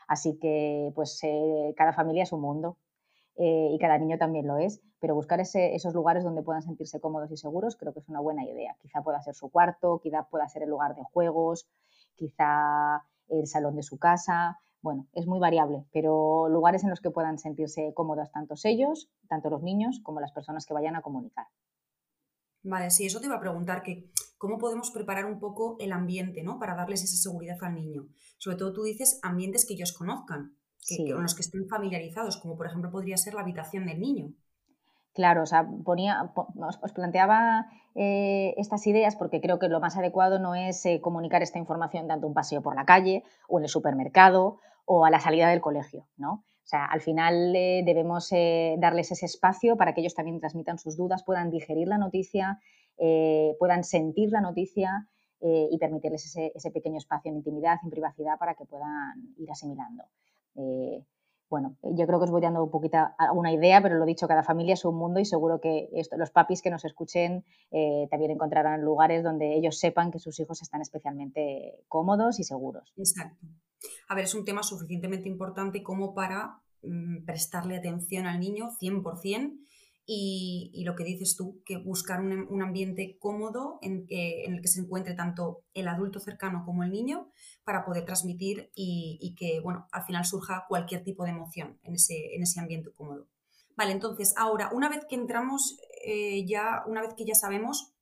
Así 0.07 0.37
que, 0.37 0.91
pues, 0.93 1.19
eh, 1.23 1.73
cada 1.75 1.91
familia 1.91 2.21
es 2.21 2.31
un 2.31 2.41
mundo 2.41 2.77
eh, 3.35 3.69
y 3.71 3.79
cada 3.79 3.97
niño 3.97 4.19
también 4.19 4.45
lo 4.45 4.59
es, 4.59 4.79
pero 4.99 5.15
buscar 5.15 5.39
esos 5.41 5.93
lugares 5.95 6.23
donde 6.23 6.43
puedan 6.43 6.61
sentirse 6.61 6.99
cómodos 6.99 7.31
y 7.31 7.37
seguros 7.37 7.75
creo 7.75 7.93
que 7.93 7.99
es 8.01 8.09
una 8.09 8.19
buena 8.19 8.43
idea. 8.45 8.75
Quizá 8.79 9.01
pueda 9.01 9.23
ser 9.23 9.33
su 9.33 9.49
cuarto, 9.49 9.99
quizá 10.03 10.27
pueda 10.29 10.47
ser 10.49 10.61
el 10.61 10.69
lugar 10.69 10.93
de 10.95 11.01
juegos, 11.01 11.67
quizá 12.13 13.01
el 13.27 13.47
salón 13.47 13.75
de 13.75 13.81
su 13.81 13.97
casa, 13.97 14.59
bueno, 14.83 15.07
es 15.13 15.25
muy 15.25 15.39
variable, 15.39 15.85
pero 15.93 16.49
lugares 16.49 16.83
en 16.83 16.89
los 16.89 16.99
que 16.99 17.09
puedan 17.09 17.39
sentirse 17.39 17.93
cómodos 17.95 18.31
tanto 18.31 18.55
ellos, 18.65 19.09
tanto 19.29 19.49
los 19.49 19.63
niños, 19.63 20.01
como 20.03 20.19
las 20.19 20.33
personas 20.33 20.65
que 20.65 20.73
vayan 20.73 20.97
a 20.97 21.01
comunicar. 21.01 21.47
Vale, 22.63 22.91
sí, 22.91 23.05
eso 23.05 23.19
te 23.19 23.27
iba 23.27 23.35
a 23.35 23.39
preguntar, 23.39 23.81
que 23.81 24.11
cómo 24.37 24.57
podemos 24.57 24.91
preparar 24.91 25.25
un 25.25 25.39
poco 25.39 25.77
el 25.79 25.93
ambiente, 25.93 26.43
¿no? 26.43 26.59
Para 26.59 26.75
darles 26.75 27.03
esa 27.03 27.15
seguridad 27.15 27.57
al 27.61 27.75
niño. 27.75 28.07
Sobre 28.37 28.57
todo 28.57 28.73
tú 28.73 28.83
dices 28.83 29.19
ambientes 29.23 29.65
que 29.65 29.73
ellos 29.73 29.93
conozcan, 29.93 30.57
que, 30.85 31.13
con 31.13 31.23
los 31.23 31.33
que 31.33 31.41
estén 31.41 31.67
familiarizados, 31.67 32.37
como 32.37 32.57
por 32.57 32.67
ejemplo 32.67 32.91
podría 32.91 33.15
ser 33.15 33.35
la 33.35 33.41
habitación 33.41 33.85
del 33.85 34.01
niño. 34.01 34.33
Claro, 35.13 35.43
o 35.43 35.45
sea, 35.45 35.65
ponía, 35.85 36.33
os, 36.35 36.91
planteaba 36.91 37.67
eh, 37.95 38.53
estas 38.57 38.85
ideas 38.87 39.15
porque 39.15 39.39
creo 39.39 39.59
que 39.59 39.69
lo 39.69 39.79
más 39.79 39.95
adecuado 39.95 40.39
no 40.39 40.55
es 40.55 40.85
eh, 40.85 40.99
comunicar 41.01 41.41
esta 41.41 41.59
información 41.59 42.07
dando 42.07 42.27
un 42.27 42.33
paseo 42.33 42.61
por 42.61 42.75
la 42.75 42.85
calle 42.85 43.23
o 43.47 43.59
en 43.59 43.65
el 43.65 43.69
supermercado 43.69 44.59
o 44.85 45.05
a 45.05 45.09
la 45.09 45.19
salida 45.19 45.49
del 45.49 45.61
colegio, 45.61 46.07
¿no? 46.17 46.43
O 46.63 46.65
sea, 46.65 46.85
al 46.85 47.01
final 47.01 47.53
eh, 47.55 47.83
debemos 47.85 48.31
eh, 48.31 48.75
darles 48.79 49.11
ese 49.11 49.25
espacio 49.25 49.75
para 49.75 49.93
que 49.93 49.99
ellos 49.99 50.15
también 50.15 50.39
transmitan 50.39 50.77
sus 50.77 50.95
dudas, 50.95 51.23
puedan 51.23 51.51
digerir 51.51 51.89
la 51.89 51.97
noticia, 51.97 52.59
eh, 52.97 53.55
puedan 53.59 53.83
sentir 53.83 54.31
la 54.31 54.41
noticia 54.41 55.07
y 55.45 55.77
permitirles 55.77 56.37
ese, 56.37 56.71
pequeño 56.71 56.97
espacio 56.97 57.29
en 57.29 57.35
intimidad, 57.35 57.77
en 57.83 57.89
privacidad, 57.89 58.39
para 58.39 58.55
que 58.55 58.63
puedan 58.63 59.35
ir 59.35 59.51
asimilando. 59.51 60.05
bueno, 61.49 61.75
yo 61.81 62.07
creo 62.07 62.17
que 62.17 62.23
os 62.23 62.31
voy 62.31 62.39
dando 62.39 62.63
un 62.63 62.71
poquito 62.71 62.97
una 63.33 63.51
idea, 63.51 63.81
pero 63.81 63.97
lo 63.97 64.05
dicho, 64.05 64.25
cada 64.25 64.43
familia 64.43 64.75
es 64.75 64.85
un 64.85 64.95
mundo 64.95 65.19
y 65.19 65.25
seguro 65.25 65.59
que 65.59 65.89
los 66.15 66.31
papis 66.31 66.61
que 66.61 66.69
nos 66.69 66.85
escuchen 66.85 67.43
también 68.09 68.31
encontrarán 68.31 68.85
lugares 68.85 69.21
donde 69.21 69.57
ellos 69.57 69.77
sepan 69.79 70.11
que 70.11 70.19
sus 70.19 70.39
hijos 70.39 70.61
están 70.61 70.79
especialmente 70.79 71.83
cómodos 71.89 72.39
y 72.39 72.45
seguros. 72.45 72.93
Exacto 72.95 73.45
a 74.07 74.15
ver, 74.15 74.25
es 74.25 74.35
un 74.35 74.45
tema 74.45 74.63
suficientemente 74.63 75.29
importante 75.29 75.83
como 75.83 76.13
para 76.13 76.61
mm, 76.81 77.25
prestarle 77.25 77.77
atención 77.77 78.25
al 78.25 78.39
niño 78.39 78.69
100%. 78.79 79.59
Y, 80.05 80.69
y, 80.73 80.83
lo 80.83 80.95
que 80.95 81.05
dices 81.05 81.37
tú, 81.37 81.61
que 81.65 81.77
buscar 81.77 82.19
un, 82.19 82.61
ambiente 82.61 83.17
cómodo 83.21 83.79
en, 83.81 84.05
el 84.09 84.59
que 84.61 84.67
se 84.67 84.81
encuentre 84.81 85.13
tanto 85.13 85.63
el 85.73 85.87
adulto 85.87 86.19
cercano 86.19 86.63
como 86.65 86.83
el 86.83 86.91
niño 86.91 87.31
para 87.63 87.85
poder 87.85 88.03
transmitir 88.03 88.69
y, 88.75 89.33
que, 89.39 89.61
bueno, 89.61 89.87
al 89.93 90.03
final 90.03 90.25
surja 90.25 90.65
cualquier 90.67 91.05
tipo 91.05 91.23
de 91.23 91.29
emoción 91.29 91.79
en 91.83 91.95
ese, 91.95 92.35
en 92.35 92.43
ese 92.43 92.59
ambiente 92.59 92.91
cómodo. 92.91 93.29
Vale, 93.77 93.93
entonces, 93.93 94.33
ahora, 94.35 94.69
una 94.73 94.89
vez 94.89 95.05
que 95.07 95.15
entramos, 95.15 95.77
eh, 96.05 96.45
ya, 96.45 96.83
una 96.85 97.01
vez 97.01 97.13
que 97.15 97.23
ya 97.23 97.33
sabemos 97.33 97.93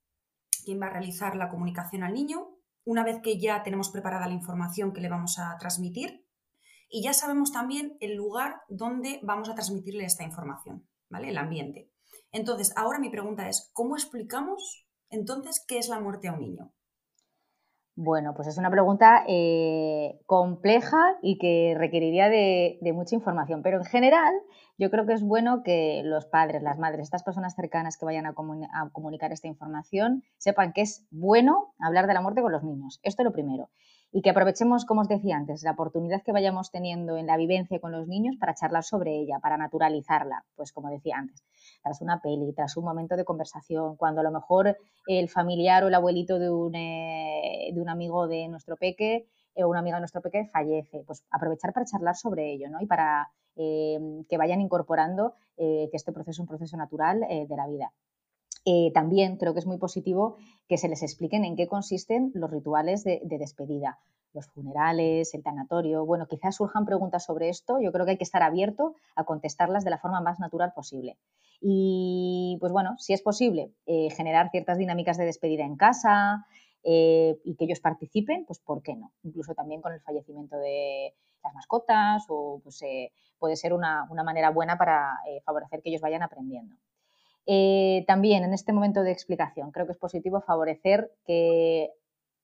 quién 0.65 0.81
va 0.81 0.87
a 0.87 0.93
realizar 0.93 1.35
la 1.35 1.49
comunicación 1.49 2.03
al 2.03 2.13
niño, 2.13 2.49
una 2.83 3.03
vez 3.03 3.19
que 3.21 3.39
ya 3.39 3.63
tenemos 3.63 3.89
preparada 3.89 4.27
la 4.27 4.33
información 4.33 4.93
que 4.93 5.01
le 5.01 5.09
vamos 5.09 5.39
a 5.39 5.57
transmitir 5.57 6.25
y 6.89 7.03
ya 7.03 7.13
sabemos 7.13 7.51
también 7.51 7.97
el 8.01 8.15
lugar 8.15 8.61
donde 8.67 9.19
vamos 9.23 9.49
a 9.49 9.55
transmitirle 9.55 10.03
esta 10.03 10.23
información, 10.23 10.87
¿vale? 11.09 11.29
El 11.29 11.37
ambiente. 11.37 11.89
Entonces, 12.31 12.73
ahora 12.75 12.99
mi 12.99 13.09
pregunta 13.09 13.47
es, 13.47 13.69
¿cómo 13.73 13.95
explicamos 13.95 14.85
entonces 15.09 15.63
qué 15.67 15.77
es 15.77 15.87
la 15.87 15.99
muerte 15.99 16.27
a 16.27 16.33
un 16.33 16.41
niño? 16.41 16.73
Bueno, 17.95 18.33
pues 18.33 18.47
es 18.47 18.57
una 18.57 18.71
pregunta 18.71 19.23
eh, 19.27 20.19
compleja 20.25 21.17
y 21.21 21.37
que 21.37 21.75
requeriría 21.77 22.29
de, 22.29 22.79
mucha 22.93 23.15
información, 23.15 23.61
pero 23.61 23.77
en 23.77 23.83
general 23.83 24.33
yo 24.77 24.89
creo 24.89 25.05
que 25.05 25.13
es 25.13 25.21
bueno 25.21 25.61
que 25.63 26.01
los 26.05 26.25
padres, 26.25 26.63
las 26.63 26.79
madres, 26.79 27.03
estas 27.03 27.23
personas 27.23 27.53
cercanas 27.53 27.97
que 27.97 28.05
vayan 28.05 28.25
a, 28.25 28.29
a 28.29 28.89
comunicar 28.91 29.33
esta 29.33 29.47
información 29.47 30.23
sepan 30.37 30.71
que 30.71 30.81
es 30.81 31.05
bueno 31.11 31.73
hablar 31.79 32.07
de 32.07 32.13
la 32.13 32.21
muerte 32.21 32.41
con 32.41 32.53
los 32.53 32.63
niños. 32.63 32.99
Esto 33.03 33.23
es 33.23 33.25
lo 33.25 33.33
primero 33.33 33.69
y 34.11 34.21
que 34.21 34.29
aprovechemos, 34.29 34.85
como 34.85 35.01
os 35.01 35.07
decía 35.07 35.37
antes, 35.37 35.63
la 35.63 35.71
oportunidad 35.71 36.21
que 36.23 36.33
vayamos 36.33 36.69
teniendo 36.69 37.15
en 37.17 37.27
la 37.27 37.37
vivencia 37.37 37.79
con 37.79 37.91
los 37.91 38.07
niños 38.07 38.35
para 38.37 38.53
charlar 38.53 38.83
sobre 38.83 39.17
ella, 39.17 39.39
para 39.41 39.57
naturalizarla, 39.57 40.45
pues 40.55 40.73
como 40.73 40.89
decía 40.89 41.15
antes, 41.17 41.43
tras 41.83 42.01
una 42.01 42.21
peli, 42.21 42.53
tras 42.53 42.77
un 42.77 42.85
momento 42.85 43.15
de 43.15 43.25
conversación, 43.25 43.95
cuando 43.95 44.21
a 44.21 44.23
lo 44.23 44.31
mejor 44.31 44.77
el 45.07 45.29
familiar 45.29 45.83
o 45.83 45.87
el 45.87 45.95
abuelito 45.95 46.39
de 46.39 46.49
un, 46.49 46.75
eh, 46.75 47.71
de 47.73 47.81
un 47.81 47.89
amigo 47.89 48.27
de 48.27 48.47
nuestro 48.47 48.77
peque 48.77 49.27
o 49.55 49.67
una 49.67 49.79
amiga 49.79 49.97
de 49.97 50.01
nuestro 50.01 50.21
peque 50.21 50.49
fallece, 50.53 51.03
pues 51.05 51.23
aprovechar 51.29 51.73
para 51.73 51.85
charlar 51.85 52.15
sobre 52.15 52.53
ello, 52.53 52.69
¿no? 52.69 52.79
Y 52.81 52.85
para 52.85 53.29
eh, 53.55 53.99
que 54.29 54.37
vayan 54.37 54.61
incorporando 54.61 55.33
eh, 55.57 55.89
que 55.91 55.97
este 55.97 56.13
proceso 56.13 56.31
es 56.31 56.39
un 56.39 56.47
proceso 56.47 56.77
natural 56.77 57.19
de 57.19 57.55
la 57.55 57.67
vida. 57.67 57.91
Eh, 58.65 58.91
también 58.93 59.37
creo 59.37 59.53
que 59.53 59.59
es 59.59 59.65
muy 59.65 59.77
positivo 59.77 60.37
que 60.67 60.77
se 60.77 60.87
les 60.87 61.01
expliquen 61.01 61.45
en 61.45 61.55
qué 61.55 61.67
consisten 61.67 62.31
los 62.35 62.51
rituales 62.51 63.03
de, 63.03 63.21
despedida, 63.23 63.99
los 64.33 64.47
funerales, 64.47 65.33
el 65.33 65.43
tanatorio. 65.43 66.05
Bueno, 66.05 66.27
quizás 66.27 66.55
surjan 66.55 66.85
preguntas 66.85 67.25
sobre 67.25 67.49
esto. 67.49 67.79
Yo 67.81 67.91
creo 67.91 68.05
que 68.05 68.11
hay 68.11 68.17
que 68.17 68.23
estar 68.23 68.43
abierto 68.43 68.95
a 69.15 69.23
contestarlas 69.23 69.83
de 69.83 69.89
la 69.89 69.97
forma 69.97 70.21
más 70.21 70.39
natural 70.39 70.73
posible. 70.73 71.17
Y 71.59 72.57
pues 72.59 72.71
bueno, 72.71 72.95
si 72.97 73.13
es 73.13 73.21
posible 73.21 73.71
eh, 73.85 74.09
generar 74.11 74.49
ciertas 74.49 74.77
dinámicas 74.77 75.17
de 75.17 75.25
despedida 75.25 75.63
en 75.63 75.75
casa 75.75 76.45
eh, 76.83 77.39
y 77.43 77.55
que 77.55 77.65
ellos 77.65 77.79
participen, 77.79 78.45
pues 78.45 78.59
¿por 78.59 78.81
qué 78.81 78.95
no? 78.95 79.11
Incluso 79.23 79.53
también 79.53 79.81
con 79.81 79.93
el 79.93 80.01
fallecimiento 80.01 80.57
de 80.57 81.13
las 81.43 81.53
mascotas 81.53 82.25
o 82.29 82.61
pues, 82.63 82.83
puede 83.37 83.55
ser 83.55 83.73
una 83.73 84.23
manera 84.23 84.49
buena 84.49 84.77
para 84.77 85.19
favorecer 85.43 85.81
que 85.81 85.89
ellos 85.89 86.01
vayan 86.01 86.23
aprendiendo. 86.23 86.75
Eh, 87.47 88.03
también 88.07 88.43
en 88.43 88.53
este 88.53 88.71
momento 88.71 89.01
de 89.01 89.11
explicación 89.11 89.71
creo 89.71 89.85
que 89.85 89.93
es 89.93 89.97
positivo 89.97 90.41
favorecer 90.41 91.11
que 91.25 91.89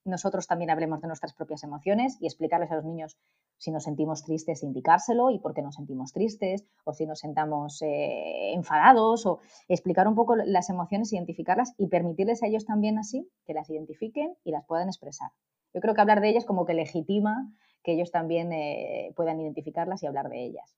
nosotros 0.08 0.48
también 0.48 0.70
hablemos 0.70 1.02
de 1.02 1.08
nuestras 1.08 1.34
propias 1.34 1.64
emociones 1.64 2.18
y 2.20 2.26
explicarles 2.26 2.72
a 2.72 2.76
los 2.76 2.86
niños 2.86 3.18
si 3.58 3.72
nos 3.72 3.84
sentimos 3.84 4.24
tristes, 4.24 4.64
indicárselo 4.64 5.30
y 5.30 5.40
por 5.40 5.54
qué 5.54 5.62
nos 5.62 5.76
sentimos 5.76 6.14
tristes, 6.14 6.66
o 6.84 6.94
si 6.94 7.06
nos 7.06 7.20
sentamos 7.20 7.82
eh, 7.82 8.54
enfadados, 8.54 9.26
o 9.26 9.40
explicar 9.68 10.08
un 10.08 10.16
poco 10.16 10.36
las 10.36 10.70
emociones, 10.70 11.12
identificarlas 11.14 11.74
y 11.78 11.88
permitirles 11.88 12.44
a 12.44 12.48
ellos 12.48 12.66
también 12.66 12.98
así 12.98 13.30
que 13.46 13.54
las 13.54 13.70
identifiquen 13.70 14.36
y 14.44 14.52
las 14.52 14.66
puedan 14.66 14.88
expresar. 14.88 15.32
Yo 15.74 15.82
creo 15.82 15.94
que 15.94 16.02
hablar 16.02 16.22
de 16.22 16.30
ellas 16.30 16.46
como 16.46 16.66
que 16.66 16.74
legitima 16.74 17.52
que 17.84 17.94
ellos 17.94 18.12
también 18.12 18.52
eh, 18.52 19.14
puedan 19.16 19.40
identificarlas 19.40 20.04
y 20.04 20.08
hablar 20.08 20.30
de 20.30 20.44
ellas. 20.44 20.76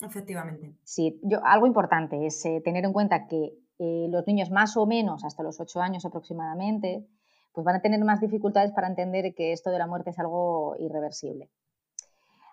Efectivamente. 0.00 0.74
Sí, 0.84 1.20
yo, 1.22 1.44
algo 1.44 1.66
importante 1.66 2.26
es 2.26 2.44
eh, 2.46 2.60
tener 2.64 2.84
en 2.84 2.92
cuenta 2.92 3.26
que 3.26 3.54
los 3.80 4.26
niños 4.26 4.50
más 4.50 4.76
o 4.76 4.84
menos 4.84 5.24
hasta 5.24 5.42
los 5.42 5.58
8 5.58 5.80
años 5.80 6.04
aproximadamente, 6.04 7.06
pues 7.52 7.64
van 7.64 7.76
a 7.76 7.82
tener 7.82 8.02
más 8.04 8.20
dificultades 8.20 8.72
para 8.72 8.88
entender 8.88 9.34
que 9.34 9.52
esto 9.52 9.70
de 9.70 9.78
la 9.78 9.86
muerte 9.86 10.10
es 10.10 10.18
algo 10.18 10.76
irreversible. 10.78 11.50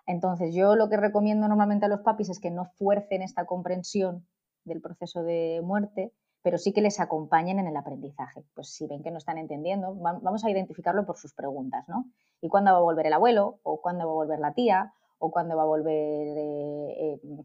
Entonces, 0.06 0.54
yo 0.54 0.74
lo 0.74 0.88
que 0.88 0.96
recomiendo 0.96 1.48
normalmente 1.48 1.86
a 1.86 1.88
los 1.88 2.00
papis 2.00 2.30
es 2.30 2.40
que 2.40 2.50
no 2.50 2.64
fuercen 2.64 3.22
esta 3.22 3.44
comprensión 3.44 4.26
del 4.64 4.80
proceso 4.80 5.22
de 5.22 5.60
muerte, 5.62 6.12
pero 6.42 6.56
sí 6.56 6.72
que 6.72 6.80
les 6.80 6.98
acompañen 6.98 7.58
en 7.58 7.66
el 7.66 7.76
aprendizaje. 7.76 8.44
Pues 8.54 8.70
si 8.70 8.86
ven 8.86 9.02
que 9.02 9.10
no 9.10 9.18
están 9.18 9.38
entendiendo, 9.38 9.94
vamos 9.94 10.44
a 10.44 10.50
identificarlo 10.50 11.04
por 11.04 11.18
sus 11.18 11.34
preguntas, 11.34 11.84
¿no? 11.88 12.06
¿Y 12.40 12.48
cuándo 12.48 12.72
va 12.72 12.78
a 12.78 12.82
volver 12.82 13.06
el 13.06 13.12
abuelo? 13.12 13.58
¿O 13.62 13.80
cuándo 13.82 14.06
va 14.06 14.12
a 14.12 14.14
volver 14.14 14.38
la 14.38 14.54
tía? 14.54 14.94
o 15.18 15.30
cuándo 15.30 15.56
va 15.56 15.62
a 15.62 15.66
volver 15.66 16.38
eh, 16.38 17.20
eh, 17.22 17.44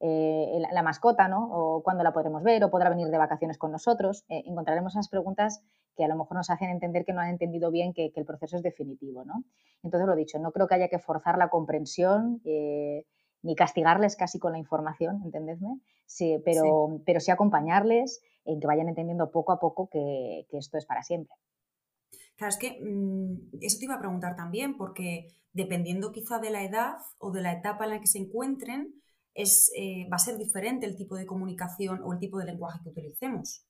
eh, 0.00 0.62
la, 0.72 0.82
mascota, 0.82 1.28
¿no? 1.28 1.48
O 1.50 1.82
cuándo 1.82 2.02
la 2.02 2.12
podremos 2.12 2.42
ver, 2.42 2.62
o 2.64 2.70
podrá 2.70 2.90
venir 2.90 3.08
de 3.08 3.18
vacaciones 3.18 3.58
con 3.58 3.72
nosotros. 3.72 4.24
encontraremos 4.28 4.94
esas 4.94 5.08
preguntas 5.08 5.62
que 5.96 6.04
a 6.04 6.08
lo 6.08 6.16
mejor 6.16 6.36
nos 6.36 6.50
hacen 6.50 6.70
entender 6.70 7.04
que 7.04 7.12
no 7.12 7.20
han 7.20 7.30
entendido 7.30 7.70
bien 7.70 7.92
que, 7.92 8.12
el 8.14 8.24
proceso 8.24 8.56
es 8.56 8.62
definitivo, 8.62 9.24
¿no? 9.24 9.44
Entonces, 9.82 10.06
lo 10.06 10.16
dicho, 10.16 10.38
no 10.38 10.52
creo 10.52 10.66
que 10.66 10.74
haya 10.74 10.88
que 10.88 10.98
forzar 10.98 11.38
la 11.38 11.48
comprensión 11.48 12.40
ni 13.44 13.54
castigarles 13.54 14.16
casi 14.16 14.38
con 14.38 14.52
la 14.52 14.58
información, 14.58 15.20
¿entendedme? 15.22 15.78
Sí, 16.06 16.40
pero, 16.44 16.88
sí. 16.96 17.02
pero 17.04 17.20
sí 17.20 17.30
acompañarles 17.30 18.22
en 18.44 18.58
que 18.58 18.66
vayan 18.66 18.88
entendiendo 18.88 19.30
poco 19.30 19.52
a 19.52 19.60
poco 19.60 19.88
que, 19.90 20.46
esto 20.52 20.78
es 20.78 20.86
para 20.86 21.02
siempre. 21.02 21.34
Claro, 22.36 22.50
es 22.50 22.58
que 22.58 22.80
mm, 22.82 23.58
eso 23.60 23.78
te 23.78 23.84
iba 23.84 23.94
a 23.94 24.00
preguntar 24.00 24.34
también, 24.34 24.76
porque 24.76 25.28
dependiendo 25.52 26.10
quizá 26.10 26.38
de 26.38 26.50
la 26.50 26.64
edad 26.64 26.96
o 27.18 27.30
de 27.30 27.42
la 27.42 27.52
etapa 27.52 27.84
en 27.84 27.90
la 27.90 28.00
que 28.00 28.06
se 28.06 28.18
encuentren, 28.18 28.94
es, 29.34 29.70
eh, 29.76 30.08
va 30.10 30.16
a 30.16 30.20
ser 30.20 30.38
diferente 30.38 30.86
el 30.86 30.96
tipo 30.96 31.16
de 31.16 31.26
comunicación 31.26 32.00
o 32.02 32.12
el 32.12 32.18
tipo 32.18 32.38
de 32.38 32.46
lenguaje 32.46 32.80
que 32.82 32.90
utilicemos. 32.90 33.64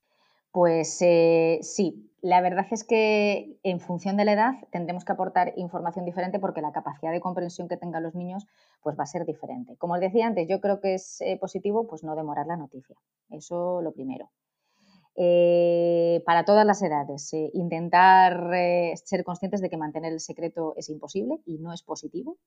Pues 0.55 0.99
eh, 1.01 1.59
sí, 1.63 2.13
la 2.23 2.41
verdad 2.41 2.65
es 2.71 2.85
que 2.85 3.59
en 3.65 3.81
función 3.81 4.17
de 4.17 4.25
la 4.25 4.35
edad 4.35 4.53
tendremos 4.71 5.05
que 5.05 5.11
aportar 5.11 5.53
información 5.57 6.05
diferente 6.05 6.39
porque 6.39 6.61
la 6.61 6.71
capacidad 6.71 7.11
de 7.11 7.21
comprensión 7.21 7.67
que 7.67 7.77
tengan 7.77 8.05
los 8.05 8.15
niños 8.15 8.47
pues 8.81 8.97
va 8.97 9.03
a 9.03 9.07
ser 9.07 9.27
diferente. 9.27 9.77
Como 9.79 9.95
os 9.95 10.01
decía 10.01 10.29
antes, 10.29 10.47
yo 10.49 10.61
creo 10.61 10.81
que 10.81 10.95
es 10.95 11.21
eh, 11.23 11.39
positivo 11.41 11.89
pues 11.89 12.05
no 12.05 12.15
demorar 12.15 12.47
la 12.47 12.57
noticia. 12.57 12.95
Eso 13.31 13.83
lo 13.83 13.91
primero. 13.91 14.31
Eh, 15.17 16.23
para 16.25 16.45
todas 16.45 16.65
las 16.65 16.81
edades. 16.83 17.33
Intentar 17.53 18.49
ser 18.95 19.25
conscientes 19.25 19.61
de 19.61 19.71
que 19.71 19.77
mantener 19.77 20.13
el 20.13 20.21
secreto 20.21 20.75
es 20.77 20.89
imposible 20.89 21.41
y 21.47 21.59
no 21.59 21.73
es 21.73 21.83
positivo. 21.83 22.39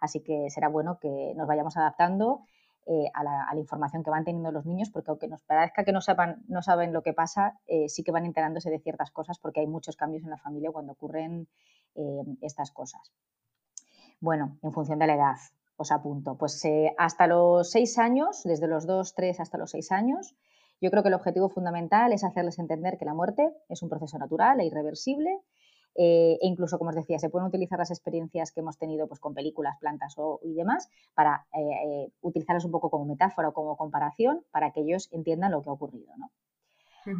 Así 0.00 0.20
que 0.20 0.48
será 0.48 0.68
bueno 0.70 0.98
que 0.98 1.34
nos 1.36 1.46
vayamos 1.46 1.76
adaptando 1.76 2.40
a 3.14 3.22
la, 3.22 3.46
información 3.56 4.02
que 4.02 4.10
van 4.10 4.24
teniendo 4.24 4.50
los 4.50 4.66
niños, 4.66 4.90
porque 4.90 5.10
aunque 5.10 5.28
nos 5.28 5.42
parezca 5.42 5.84
que 5.84 5.92
no, 5.92 6.00
sepan, 6.00 6.42
no 6.48 6.62
saben 6.62 6.92
lo 6.92 7.02
que 7.02 7.12
pasa, 7.12 7.60
sí 7.86 8.02
que 8.02 8.10
van 8.10 8.26
enterándose 8.26 8.70
de 8.70 8.80
ciertas 8.80 9.10
cosas 9.10 9.38
porque 9.38 9.60
hay 9.60 9.66
muchos 9.66 9.96
cambios 9.96 10.24
en 10.24 10.30
la 10.30 10.38
familia 10.38 10.72
cuando 10.72 10.92
ocurren 10.92 11.48
estas 12.40 12.70
cosas. 12.72 13.12
Bueno, 14.20 14.58
en 14.62 14.72
función 14.72 14.98
de 14.98 15.06
la 15.06 15.14
edad, 15.14 15.36
os 15.76 15.92
apunto. 15.92 16.36
Pues 16.36 16.62
hasta 16.98 17.26
los 17.26 17.70
seis 17.70 17.98
años, 17.98 18.42
desde 18.44 18.66
los 18.68 18.86
dos, 18.86 19.14
tres 19.14 19.40
hasta 19.40 19.56
los 19.56 19.70
seis 19.70 19.92
años, 19.92 20.34
yo 20.80 20.90
creo 20.90 21.02
que 21.02 21.08
el 21.08 21.14
objetivo 21.14 21.48
fundamental 21.48 22.12
es 22.12 22.24
hacerles 22.24 22.58
entender 22.58 22.98
que 22.98 23.04
la 23.04 23.14
muerte 23.14 23.54
es 23.68 23.82
un 23.82 23.88
proceso 23.88 24.18
natural 24.18 24.60
e 24.60 24.66
irreversible 24.66 25.40
eh, 26.02 26.38
e 26.40 26.46
incluso, 26.46 26.78
como 26.78 26.88
os 26.88 26.96
decía, 26.96 27.18
se 27.18 27.28
pueden 27.28 27.46
utilizar 27.46 27.78
las 27.78 27.90
experiencias 27.90 28.52
que 28.52 28.60
hemos 28.60 28.78
tenido 28.78 29.06
pues, 29.06 29.20
con 29.20 29.34
películas, 29.34 29.76
plantas 29.78 30.14
o, 30.16 30.40
y 30.42 30.54
demás 30.54 30.88
para 31.12 31.46
eh, 31.52 31.60
eh, 31.60 32.12
utilizarlas 32.22 32.64
un 32.64 32.70
poco 32.70 32.88
como 32.88 33.04
metáfora 33.04 33.50
o 33.50 33.52
como 33.52 33.76
comparación 33.76 34.42
para 34.50 34.72
que 34.72 34.80
ellos 34.80 35.10
entiendan 35.12 35.52
lo 35.52 35.60
que 35.60 35.68
ha 35.68 35.74
ocurrido. 35.74 36.10
¿no? 36.16 36.30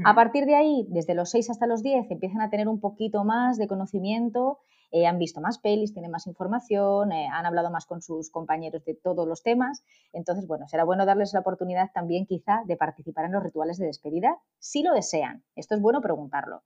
A 0.07 0.15
partir 0.15 0.47
de 0.47 0.55
ahí, 0.55 0.87
desde 0.89 1.15
los 1.15 1.29
6 1.29 1.51
hasta 1.51 1.67
los 1.67 1.83
10, 1.83 2.11
empiezan 2.11 2.41
a 2.41 2.49
tener 2.49 2.69
un 2.69 2.81
poquito 2.81 3.23
más 3.23 3.59
de 3.59 3.69
conocimiento, 3.69 4.61
eh, 4.93 5.07
han 5.07 5.19
visto 5.19 5.43
más 5.43 5.59
pelis, 5.59 5.93
tienen 5.93 6.11
más 6.11 6.27
información, 6.27 7.13
eh, 7.13 7.29
han 7.31 7.45
hablado 7.45 7.71
más 7.71 7.85
con 7.85 8.01
sus 8.01 8.31
compañeros 8.31 8.83
de 8.87 8.95
todos 8.95 9.29
los 9.29 9.43
temas. 9.43 9.85
Entonces, 10.15 10.47
bueno, 10.47 10.67
será 10.69 10.85
bueno 10.85 11.05
darles 11.05 11.35
la 11.35 11.41
oportunidad 11.41 11.91
también 11.93 12.25
quizá 12.25 12.63
de 12.65 12.77
participar 12.77 13.27
en 13.27 13.33
los 13.33 13.43
rituales 13.43 13.77
de 13.77 13.87
despedida, 13.87 14.39
si 14.59 14.83
lo 14.83 14.95
desean. 14.95 15.45
Esto 15.55 15.75
es 15.75 15.83
bueno 15.83 16.01
preguntarlo. 16.01 16.63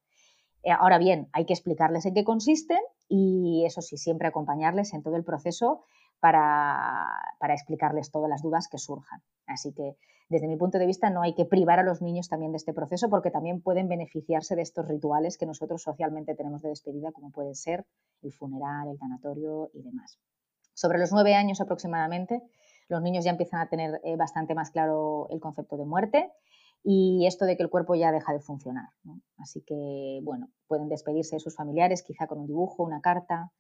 Eh, 0.65 0.73
ahora 0.73 0.99
bien, 0.99 1.29
hay 1.33 1.45
que 1.45 1.53
explicarles 1.53 2.07
en 2.07 2.15
qué 2.15 2.25
consisten 2.25 2.81
y 3.09 3.65
eso 3.67 3.83
sí, 3.83 3.99
siempre 3.99 4.29
acompañarles 4.29 4.95
en 4.95 5.03
todo 5.03 5.17
el 5.17 5.25
proceso 5.25 5.85
para, 6.21 7.07
para 7.39 7.55
explicarles 7.55 8.11
todas 8.11 8.31
las 8.31 8.43
dudas 8.43 8.69
que 8.69 8.79
surjan. 8.79 9.23
Así 9.47 9.73
que 9.75 9.97
desde 10.31 10.49
mi 10.49 10.57
punto 10.57 10.79
de 10.79 10.87
vista, 10.87 11.11
no 11.11 11.21
hay 11.21 11.35
que 11.35 11.45
privar 11.45 11.79
a 11.79 11.83
los 11.83 12.01
niños 12.01 12.29
también 12.31 12.53
de 12.53 12.57
este 12.57 12.73
proceso 12.73 13.11
porque 13.11 13.31
también 13.31 13.61
pueden 13.61 13.89
beneficiarse 13.89 14.57
de 14.57 14.63
estos 14.63 14.89
rituales 14.89 15.37
que 15.37 15.45
nosotros 15.45 15.83
socialmente 15.83 16.35
tenemos 16.35 16.63
de 16.63 16.71
despedida, 16.71 17.13
como 17.13 17.31
pueden 17.31 17.55
ser 17.55 17.85
el 18.23 18.33
funeral, 18.33 18.89
el 18.89 18.99
tanatorio 18.99 19.71
y 19.75 19.83
demás. 19.83 20.19
Sobre 20.73 20.99
los 20.99 21.13
nueve 21.13 21.35
años 21.35 21.61
aproximadamente, 21.61 22.43
los 22.89 23.03
niños 23.03 23.25
ya 23.25 23.31
empiezan 23.33 23.61
a 23.61 23.69
tener 23.69 24.01
eh, 24.03 24.17
bastante 24.17 24.55
más 24.55 24.71
claro 24.71 25.29
el 25.31 25.41
concepto 25.41 25.77
de 25.77 25.85
muerte 25.85 26.33
y 26.85 27.27
esto 27.27 27.47
de 27.47 27.57
que 27.57 27.63
el 27.63 27.71
cuerpo 27.71 27.95
ya 27.95 28.13
deja 28.13 28.33
de 28.33 28.41
funcionar. 28.41 28.91
Así 29.39 29.63
que, 29.63 30.21
bueno, 30.23 30.51
pueden 30.69 30.89
despedirse 30.89 31.37
de 31.37 31.41
sus 31.41 31.57
familiares, 31.57 32.03
quizá 32.03 32.27
con 32.27 32.39
un 32.39 32.47
dibujo, 32.47 32.85
una 32.85 33.01
carta, 33.01 33.53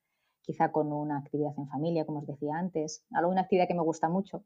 quizá 0.43 0.71
con 0.71 0.93
una 0.93 1.19
actividad 1.19 1.54
en 1.57 1.66
familia, 1.66 2.04
como 2.04 2.21
os 2.21 2.26
decía 2.26 2.57
antes. 2.57 3.04
Algo, 3.12 3.31
una 3.31 3.40
actividad 3.40 3.66
que 3.66 3.75
me 3.75 3.83
gusta 3.83 4.11
mucho 4.11 4.45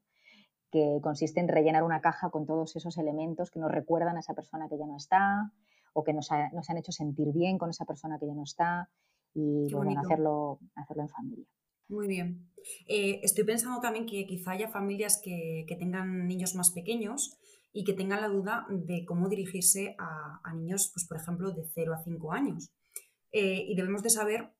que 0.71 0.99
consiste 1.01 1.39
en 1.39 1.47
rellenar 1.47 1.83
una 1.83 2.01
caja 2.01 2.29
con 2.29 2.45
todos 2.45 2.75
esos 2.75 2.97
elementos 2.97 3.51
que 3.51 3.59
nos 3.59 3.71
recuerdan 3.71 4.17
a 4.17 4.19
esa 4.19 4.33
persona 4.33 4.69
que 4.69 4.77
ya 4.77 4.85
no 4.85 4.97
está 4.97 5.51
o 5.93 6.03
que 6.03 6.13
nos, 6.13 6.31
han 6.31 6.77
hecho 6.77 6.91
sentir 6.91 7.33
bien 7.33 7.57
con 7.57 7.71
esa 7.71 7.85
persona 7.85 8.19
que 8.19 8.27
ya 8.27 8.35
no 8.35 8.43
está 8.43 8.89
y 9.33 9.71
bueno, 9.73 9.99
hacerlo, 9.99 10.59
hacerlo 10.75 11.03
en 11.03 11.09
familia. 11.09 11.45
Muy 11.87 12.07
bien. 12.07 12.51
Eh, 12.87 13.19
estoy 13.23 13.43
pensando 13.43 13.81
también 13.81 14.05
que 14.05 14.25
quizá 14.27 14.51
haya 14.51 14.67
familias 14.67 15.19
que, 15.23 15.65
tengan 15.79 16.27
niños 16.27 16.53
más 16.55 16.71
pequeños 16.71 17.39
y 17.71 17.83
que 17.83 17.93
tengan 17.93 18.21
la 18.21 18.27
duda 18.27 18.65
de 18.69 19.05
cómo 19.05 19.29
dirigirse 19.29 19.95
a, 19.99 20.53
niños, 20.53 20.91
pues 20.93 21.07
por 21.07 21.17
ejemplo, 21.17 21.51
de 21.51 21.63
0 21.73 21.93
a 21.93 22.03
5 22.03 22.33
años. 22.33 22.71
Eh, 23.31 23.65
y 23.67 23.75
debemos 23.75 24.01
de 24.01 24.09
saber 24.09 24.53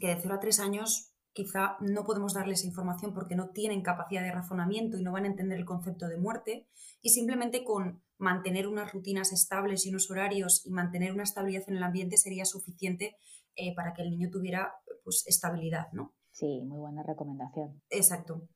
que 0.00 0.08
de 0.08 0.18
0 0.20 0.34
a 0.34 0.40
3 0.40 0.60
años 0.60 1.14
quizá 1.32 1.76
no 1.80 2.04
podemos 2.04 2.34
darles 2.34 2.64
información 2.64 3.14
porque 3.14 3.36
no 3.36 3.50
tienen 3.50 3.82
capacidad 3.82 4.22
de 4.22 4.32
razonamiento 4.32 4.98
y 4.98 5.02
no 5.02 5.12
van 5.12 5.24
a 5.24 5.28
entender 5.28 5.58
el 5.58 5.64
concepto 5.64 6.08
de 6.08 6.16
muerte 6.16 6.66
y 7.00 7.10
simplemente 7.10 7.62
con 7.62 8.02
mantener 8.18 8.66
unas 8.66 8.92
rutinas 8.92 9.32
estables 9.32 9.86
y 9.86 9.90
unos 9.90 10.10
horarios 10.10 10.66
y 10.66 10.70
mantener 10.70 11.12
una 11.12 11.22
estabilidad 11.22 11.64
en 11.68 11.76
el 11.76 11.82
ambiente 11.82 12.16
sería 12.16 12.44
suficiente 12.44 13.16
eh, 13.56 13.74
para 13.74 13.94
que 13.94 14.02
el 14.02 14.10
niño 14.10 14.28
tuviera 14.30 14.72
pues, 15.04 15.24
estabilidad, 15.26 15.86
¿no? 15.92 16.14
Sí, 16.32 16.60
muy 16.62 16.78
buena 16.78 17.02
recomendación. 17.02 17.82
Exacto. 17.90 18.48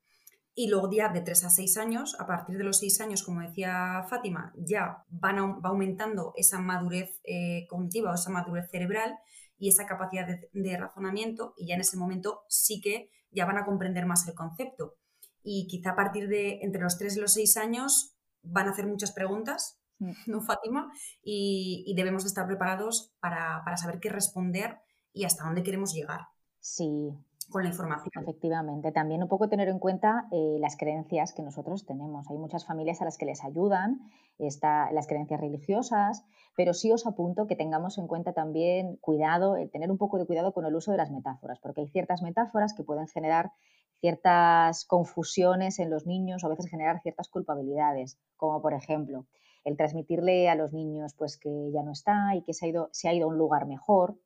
Y 0.56 0.68
luego 0.68 0.88
ya 0.90 1.08
de 1.08 1.20
3 1.20 1.44
a 1.44 1.50
6 1.50 1.76
años, 1.78 2.16
a 2.20 2.26
partir 2.26 2.56
de 2.56 2.64
los 2.64 2.78
6 2.78 3.00
años, 3.00 3.24
como 3.24 3.40
decía 3.40 4.04
Fátima, 4.08 4.52
ya 4.56 5.04
van 5.08 5.36
va 5.60 5.70
aumentando 5.70 6.32
esa 6.36 6.60
madurez 6.60 7.20
eh, 7.24 7.66
cognitiva 7.68 8.12
o 8.12 8.14
esa 8.14 8.30
madurez 8.30 8.70
cerebral 8.70 9.18
y 9.58 9.68
esa 9.68 9.86
capacidad 9.86 10.26
de, 10.26 10.76
razonamiento 10.76 11.54
y 11.56 11.66
ya 11.66 11.74
en 11.74 11.80
ese 11.80 11.96
momento 11.96 12.42
sí 12.48 12.80
que 12.80 13.10
ya 13.30 13.46
van 13.46 13.58
a 13.58 13.64
comprender 13.64 14.06
más 14.06 14.28
el 14.28 14.34
concepto. 14.34 14.96
Y 15.42 15.66
quizá 15.66 15.90
a 15.90 15.96
partir 15.96 16.28
de 16.28 16.60
entre 16.62 16.82
los 16.82 16.98
3 16.98 17.16
y 17.16 17.20
los 17.20 17.32
6 17.32 17.56
años 17.56 18.14
van 18.42 18.68
a 18.68 18.70
hacer 18.70 18.86
muchas 18.86 19.10
preguntas, 19.10 19.80
mm. 19.98 20.12
¿no, 20.26 20.40
Fátima? 20.40 20.92
Y, 21.22 21.92
debemos 21.96 22.22
de 22.22 22.28
estar 22.28 22.46
preparados 22.46 23.12
para, 23.18 23.62
para 23.64 23.76
saber 23.76 23.98
qué 23.98 24.08
responder 24.08 24.78
y 25.12 25.24
hasta 25.24 25.44
dónde 25.44 25.64
queremos 25.64 25.92
llegar. 25.92 26.20
Sí, 26.60 27.12
con 27.50 27.62
la 27.62 27.68
información. 27.68 28.10
Efectivamente, 28.22 28.92
también 28.92 29.22
un 29.22 29.28
poco 29.28 29.48
tener 29.48 29.68
en 29.68 29.78
cuenta 29.78 30.26
eh, 30.32 30.56
las 30.60 30.76
creencias 30.76 31.32
que 31.32 31.42
nosotros 31.42 31.86
tenemos. 31.86 32.30
Hay 32.30 32.38
muchas 32.38 32.66
familias 32.66 33.00
a 33.02 33.04
las 33.04 33.18
que 33.18 33.26
les 33.26 33.44
ayudan 33.44 34.00
las 34.38 35.06
creencias 35.06 35.40
religiosas, 35.40 36.24
pero 36.56 36.74
sí 36.74 36.92
os 36.92 37.06
apunto 37.06 37.46
que 37.46 37.56
tengamos 37.56 37.98
en 37.98 38.06
cuenta 38.06 38.32
también 38.32 38.96
cuidado, 38.96 39.56
tener 39.72 39.90
un 39.90 39.98
poco 39.98 40.18
de 40.18 40.26
cuidado 40.26 40.52
con 40.52 40.64
el 40.66 40.74
uso 40.74 40.90
de 40.90 40.98
las 40.98 41.10
metáforas, 41.10 41.58
porque 41.60 41.82
hay 41.82 41.88
ciertas 41.88 42.22
metáforas 42.22 42.74
que 42.74 42.82
pueden 42.82 43.06
generar 43.06 43.52
ciertas 44.00 44.84
confusiones 44.84 45.78
en 45.78 45.90
los 45.90 46.06
niños 46.06 46.42
o 46.42 46.46
a 46.46 46.50
veces 46.50 46.68
generar 46.68 47.00
ciertas 47.00 47.28
culpabilidades, 47.28 48.18
como 48.36 48.60
por 48.60 48.74
ejemplo 48.74 49.26
el 49.64 49.76
transmitirle 49.78 50.50
a 50.50 50.54
los 50.54 50.72
niños 50.72 51.14
pues 51.16 51.38
que 51.38 51.70
ya 51.72 51.82
no 51.82 51.92
está 51.92 52.34
y 52.34 52.42
que 52.42 52.52
se 52.52 52.66
ha 52.66 52.68
ido, 52.68 52.90
se 52.92 53.08
ha 53.08 53.14
ido 53.14 53.26
a 53.26 53.28
un 53.28 53.38
lugar 53.38 53.66
mejor, 53.66 54.18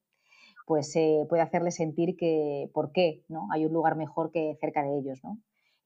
pues 0.68 0.94
eh, 0.96 1.24
puede 1.30 1.40
hacerles 1.40 1.76
sentir 1.76 2.14
que, 2.14 2.70
¿por 2.74 2.92
qué? 2.92 3.24
¿no? 3.28 3.48
Hay 3.50 3.64
un 3.64 3.72
lugar 3.72 3.96
mejor 3.96 4.30
que 4.30 4.54
cerca 4.60 4.82
de 4.82 4.98
ellos, 4.98 5.18
¿no? 5.24 5.38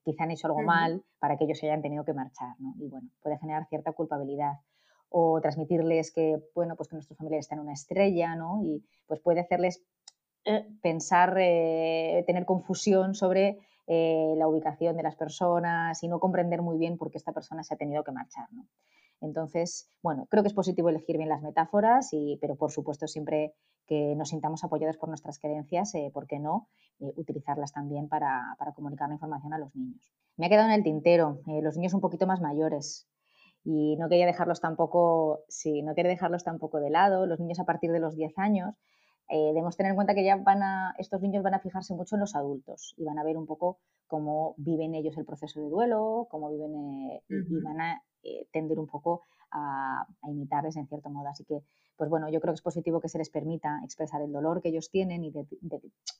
Quizá 0.04 0.24
han 0.24 0.32
hecho 0.32 0.48
algo 0.48 0.60
mal 0.62 1.04
para 1.20 1.36
que 1.36 1.44
ellos 1.44 1.58
se 1.58 1.66
hayan 1.66 1.82
tenido 1.82 2.04
que 2.04 2.12
marchar, 2.12 2.56
¿no? 2.58 2.74
Y 2.80 2.88
bueno, 2.88 3.08
puede 3.22 3.38
generar 3.38 3.68
cierta 3.68 3.92
culpabilidad. 3.92 4.54
O 5.08 5.40
transmitirles 5.40 6.10
que, 6.10 6.42
bueno, 6.56 6.74
pues 6.74 6.88
que 6.88 6.96
nuestros 6.96 7.16
familiares 7.16 7.44
están 7.44 7.58
en 7.58 7.66
una 7.66 7.74
estrella, 7.74 8.34
¿no? 8.34 8.60
Y 8.64 8.84
pues 9.06 9.20
puede 9.20 9.38
hacerles 9.38 9.84
eh, 10.44 10.66
pensar, 10.82 11.36
eh, 11.38 12.24
tener 12.26 12.44
confusión 12.44 13.14
sobre 13.14 13.60
la 13.86 14.48
ubicación 14.48 14.96
de 14.96 15.02
las 15.02 15.16
personas 15.16 16.02
y 16.02 16.08
no 16.08 16.18
comprender 16.18 16.62
muy 16.62 16.78
bien 16.78 16.96
por 16.96 17.10
qué 17.10 17.18
esta 17.18 17.32
persona 17.32 17.62
se 17.62 17.74
ha 17.74 17.76
tenido 17.76 18.02
que 18.02 18.10
marchar, 18.10 18.46
¿no? 18.52 18.66
Entonces, 19.22 19.88
bueno, 20.02 20.26
creo 20.28 20.42
que 20.42 20.48
es 20.48 20.54
positivo 20.54 20.88
elegir 20.88 21.16
bien 21.16 21.28
las 21.28 21.42
metáforas, 21.42 22.08
y, 22.12 22.38
pero 22.40 22.56
por 22.56 22.72
supuesto 22.72 23.06
siempre 23.06 23.54
que 23.86 24.14
nos 24.16 24.30
sintamos 24.30 24.64
apoyados 24.64 24.96
por 24.96 25.08
nuestras 25.08 25.38
creencias, 25.38 25.94
eh, 25.94 26.10
¿por 26.12 26.26
qué 26.26 26.38
no? 26.38 26.68
Eh, 27.00 27.12
utilizarlas 27.16 27.72
también 27.72 28.08
para, 28.08 28.56
comunicar 28.74 29.08
la 29.08 29.14
información 29.14 29.52
a 29.52 29.58
los 29.58 29.74
niños. 29.74 30.12
Me 30.36 30.46
ha 30.46 30.48
quedado 30.48 30.68
en 30.68 30.74
el 30.74 30.82
tintero, 30.82 31.40
eh, 31.46 31.62
los 31.62 31.76
niños 31.76 31.94
un 31.94 32.00
poquito 32.00 32.26
más 32.26 32.40
mayores. 32.40 33.08
Y 33.64 33.96
no 33.96 34.08
quería 34.08 34.26
dejarlos 34.26 34.60
tampoco, 34.60 35.44
sí, 35.48 35.82
no 35.82 35.94
quería 35.94 36.10
dejarlos 36.10 36.42
tampoco 36.42 36.80
de 36.80 36.90
lado. 36.90 37.26
Los 37.26 37.38
niños 37.38 37.60
a 37.60 37.64
partir 37.64 37.92
de 37.92 38.00
los 38.00 38.16
10 38.16 38.36
años, 38.38 38.74
debemos 39.28 39.78
tener 39.78 39.90
en 39.90 39.96
cuenta 39.96 40.14
que 40.14 40.24
ya 40.24 40.36
van 40.36 40.62
a, 40.62 40.94
estos 40.98 41.22
niños 41.22 41.42
van 41.42 41.54
a 41.54 41.60
fijarse 41.60 41.94
mucho 41.94 42.16
en 42.16 42.20
los 42.20 42.34
adultos 42.34 42.92
y 42.98 43.04
van 43.04 43.18
a 43.18 43.24
ver 43.24 43.38
un 43.38 43.46
poco 43.46 43.78
cómo 44.06 44.54
viven 44.58 44.94
ellos 44.94 45.16
el 45.16 45.24
proceso 45.24 45.60
de 45.60 45.70
duelo, 45.70 46.26
cómo 46.30 46.50
viven 46.50 46.74
y 46.74 47.62
van 47.62 47.80
a 47.80 48.02
eh, 48.22 48.46
tender 48.52 48.78
un 48.78 48.86
poco 48.86 49.22
a, 49.52 50.06
imitarles 50.28 50.76
en 50.76 50.86
cierto 50.86 51.10
modo. 51.10 51.28
Así 51.28 51.44
que, 51.44 51.62
pues 51.96 52.10
bueno, 52.10 52.28
yo 52.28 52.40
creo 52.40 52.52
que 52.52 52.56
es 52.56 52.62
positivo 52.62 53.00
que 53.00 53.08
se 53.08 53.18
les 53.18 53.30
permita 53.30 53.80
expresar 53.84 54.22
el 54.22 54.32
dolor 54.32 54.62
que 54.62 54.70
ellos 54.70 54.90
tienen 54.90 55.24
y 55.24 55.32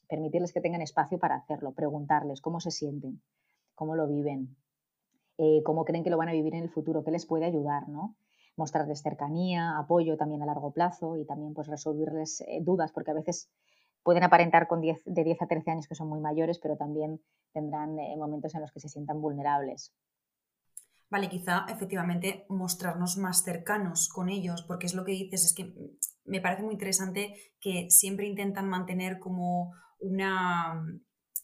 permitirles 0.08 0.52
que 0.52 0.60
tengan 0.60 0.82
espacio 0.82 1.18
para 1.18 1.36
hacerlo, 1.36 1.72
preguntarles 1.72 2.40
cómo 2.40 2.60
se 2.60 2.70
sienten, 2.70 3.22
cómo 3.74 3.96
lo 3.96 4.06
viven, 4.06 4.56
eh, 5.38 5.62
cómo 5.64 5.84
creen 5.84 6.04
que 6.04 6.10
lo 6.10 6.18
van 6.18 6.28
a 6.28 6.32
vivir 6.32 6.54
en 6.54 6.64
el 6.64 6.70
futuro, 6.70 7.02
qué 7.02 7.10
les 7.10 7.26
puede 7.26 7.46
ayudar, 7.46 7.88
¿no? 7.88 8.16
Mostrarles 8.56 9.02
cercanía, 9.02 9.78
apoyo 9.78 10.16
también 10.18 10.42
a 10.42 10.46
largo 10.46 10.72
plazo 10.72 11.16
y 11.16 11.24
también 11.24 11.54
pues 11.54 11.68
resolverles 11.68 12.42
eh, 12.42 12.60
dudas, 12.60 12.92
porque 12.92 13.12
a 13.12 13.14
veces 13.14 13.50
pueden 14.02 14.24
aparentar 14.24 14.68
con 14.68 14.82
de 14.82 15.24
10 15.24 15.42
a 15.42 15.46
13 15.46 15.70
años 15.70 15.88
que 15.88 15.94
son 15.94 16.08
muy 16.08 16.20
mayores, 16.20 16.58
pero 16.58 16.76
también 16.76 17.20
tendrán 17.52 17.96
momentos 18.18 18.54
en 18.54 18.60
los 18.60 18.72
que 18.72 18.80
se 18.80 18.88
sientan 18.88 19.22
vulnerables. 19.22 19.94
Vale, 21.12 21.28
quizá 21.28 21.66
efectivamente 21.68 22.46
mostrarnos 22.48 23.18
más 23.18 23.44
cercanos 23.44 24.08
con 24.08 24.30
ellos, 24.30 24.62
porque 24.62 24.86
es 24.86 24.94
lo 24.94 25.04
que 25.04 25.12
dices, 25.12 25.44
es 25.44 25.52
que 25.52 25.70
me 26.24 26.40
parece 26.40 26.62
muy 26.62 26.72
interesante 26.72 27.34
que 27.60 27.90
siempre 27.90 28.26
intentan 28.26 28.66
mantener 28.66 29.18
como 29.18 29.74
una, 30.00 30.82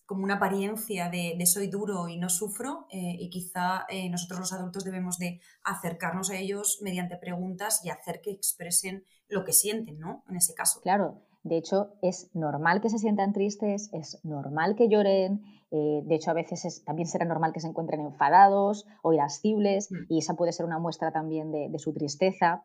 como 0.07 0.25
una 0.25 0.37
apariencia 0.37 1.11
de, 1.11 1.39
soy 1.45 1.67
duro 1.67 2.09
y 2.09 2.17
no 2.17 2.31
sufro 2.31 2.87
eh, 2.91 3.17
y 3.19 3.29
quizá 3.29 3.85
eh, 3.91 4.09
nosotros 4.09 4.41
los 4.41 4.53
adultos 4.55 4.85
debemos 4.85 5.19
de 5.19 5.43
acercarnos 5.65 6.31
a 6.31 6.39
ellos 6.39 6.79
mediante 6.81 7.19
preguntas 7.19 7.85
y 7.85 7.91
hacer 7.91 8.23
que 8.23 8.31
expresen 8.31 9.05
lo 9.29 9.45
que 9.45 9.53
sienten, 9.53 9.99
¿no? 9.99 10.25
En 10.31 10.37
ese 10.37 10.55
caso. 10.55 10.81
Claro, 10.81 11.28
de 11.49 11.57
hecho 11.57 11.95
es 12.03 12.31
normal 12.35 12.81
que 12.81 12.91
se 12.91 12.99
sientan 12.99 13.33
tristes, 13.33 13.91
es 13.93 14.21
normal 14.25 14.77
que 14.77 14.89
lloren, 14.89 15.43
eh, 15.71 16.03
de 16.05 16.15
hecho, 16.15 16.31
a 16.31 16.35
veces 16.35 16.83
también 16.85 17.07
será 17.07 17.27
normal 17.27 17.53
que 17.53 17.61
se 17.61 17.69
encuentren 17.69 18.01
enfadados 18.01 18.87
o 19.03 19.13
irascibles 19.13 19.91
mm. 19.91 19.97
y 20.09 20.19
esa 20.19 20.35
puede 20.35 20.53
ser 20.53 20.65
una 20.65 20.79
muestra 20.79 21.13
también 21.13 21.53
de, 21.53 21.79
su 21.79 21.93
tristeza. 21.93 22.65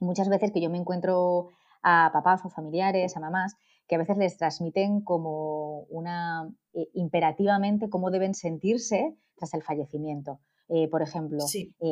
Muchas 0.00 0.28
veces 0.28 0.52
que 0.52 0.60
yo 0.60 0.70
me 0.70 0.78
encuentro 0.78 1.48
a 1.82 2.10
papás 2.12 2.44
o 2.44 2.48
familiares, 2.48 3.16
a 3.16 3.20
mamás, 3.20 3.56
que 3.86 3.96
a 3.96 3.98
veces 3.98 4.16
les 4.16 4.36
transmiten 4.36 5.02
como 5.02 5.80
una, 5.90 6.48
eh, 6.72 6.88
imperativamente, 6.94 7.90
cómo 7.90 8.10
deben 8.10 8.34
sentirse 8.34 9.16
tras 9.36 9.52
el 9.54 9.62
fallecimiento. 9.62 10.40
Eh, 10.68 10.88
por 10.88 11.02
ejemplo, 11.02 11.38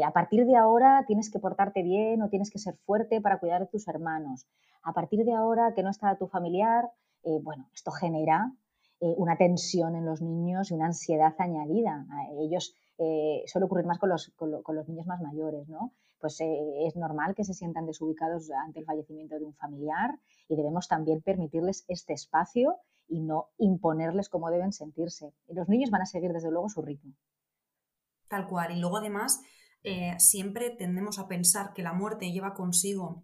a 0.05 0.13
partir 0.13 0.45
de 0.45 0.57
ahora 0.57 1.05
tienes 1.07 1.31
que 1.31 1.39
portarte 1.39 1.83
bien 1.83 2.21
o 2.23 2.29
tienes 2.29 2.51
que 2.51 2.59
ser 2.59 2.77
fuerte 2.85 3.21
para 3.21 3.39
cuidar 3.39 3.63
de 3.63 3.69
tus 3.69 3.89
hermanos. 3.89 4.47
A 4.83 4.93
partir 4.93 5.25
de 5.25 5.33
ahora 5.33 5.73
que 5.75 5.83
no 5.83 5.91
está 5.91 6.17
tu 6.17 6.27
familiar, 6.27 6.91
bueno, 7.43 7.69
esto 7.75 7.91
genera 7.91 8.53
eh, 8.99 9.15
una 9.19 9.37
tensión 9.37 9.95
en 9.95 10.07
los 10.07 10.23
niños 10.23 10.71
y 10.71 10.75
una 10.75 10.87
ansiedad 10.87 11.35
añadida. 11.39 12.07
ellos 12.41 12.75
eh, 12.97 13.43
suele 13.47 13.67
ocurrir 13.67 13.85
más 13.85 13.99
con 13.99 14.09
los, 14.09 14.89
niños 14.89 15.07
más 15.07 15.21
mayores, 15.21 15.69
¿no? 15.69 15.93
Pues 16.19 16.41
eh, 16.41 16.87
es 16.87 16.97
normal 16.97 17.35
que 17.35 17.45
se 17.45 17.53
sientan 17.53 17.85
desubicados 17.85 18.51
ante 18.51 18.81
el 18.81 18.87
fallecimiento 18.87 19.39
de 19.39 19.45
un 19.45 19.53
familiar 19.53 20.19
y 20.49 20.57
debemos 20.57 20.89
también 20.89 21.21
permitirles 21.21 21.85
este 21.89 22.15
espacio 22.15 22.77
y 23.07 23.21
no 23.21 23.49
imponerles 23.59 24.31
cómo 24.31 24.49
deben 24.51 24.73
sentirse. 24.73 25.35
Y 25.47 25.53
los 25.53 25.69
niños 25.69 25.91
van 25.91 26.01
a 26.01 26.07
seguir 26.07 26.33
desde 26.33 26.51
luego 26.51 26.71
su 26.71 26.81
ritmo. 26.81 27.13
Tal 28.29 28.47
cual. 28.49 28.77
Y 28.77 28.81
luego 28.81 28.99
además 28.99 29.41
siempre 30.19 30.71
tendemos 30.71 31.21
a 31.21 31.29
pensar 31.29 31.73
que 31.73 31.83
la 31.83 31.93
muerte 31.93 32.33
lleva 32.33 32.55
consigo, 32.55 33.23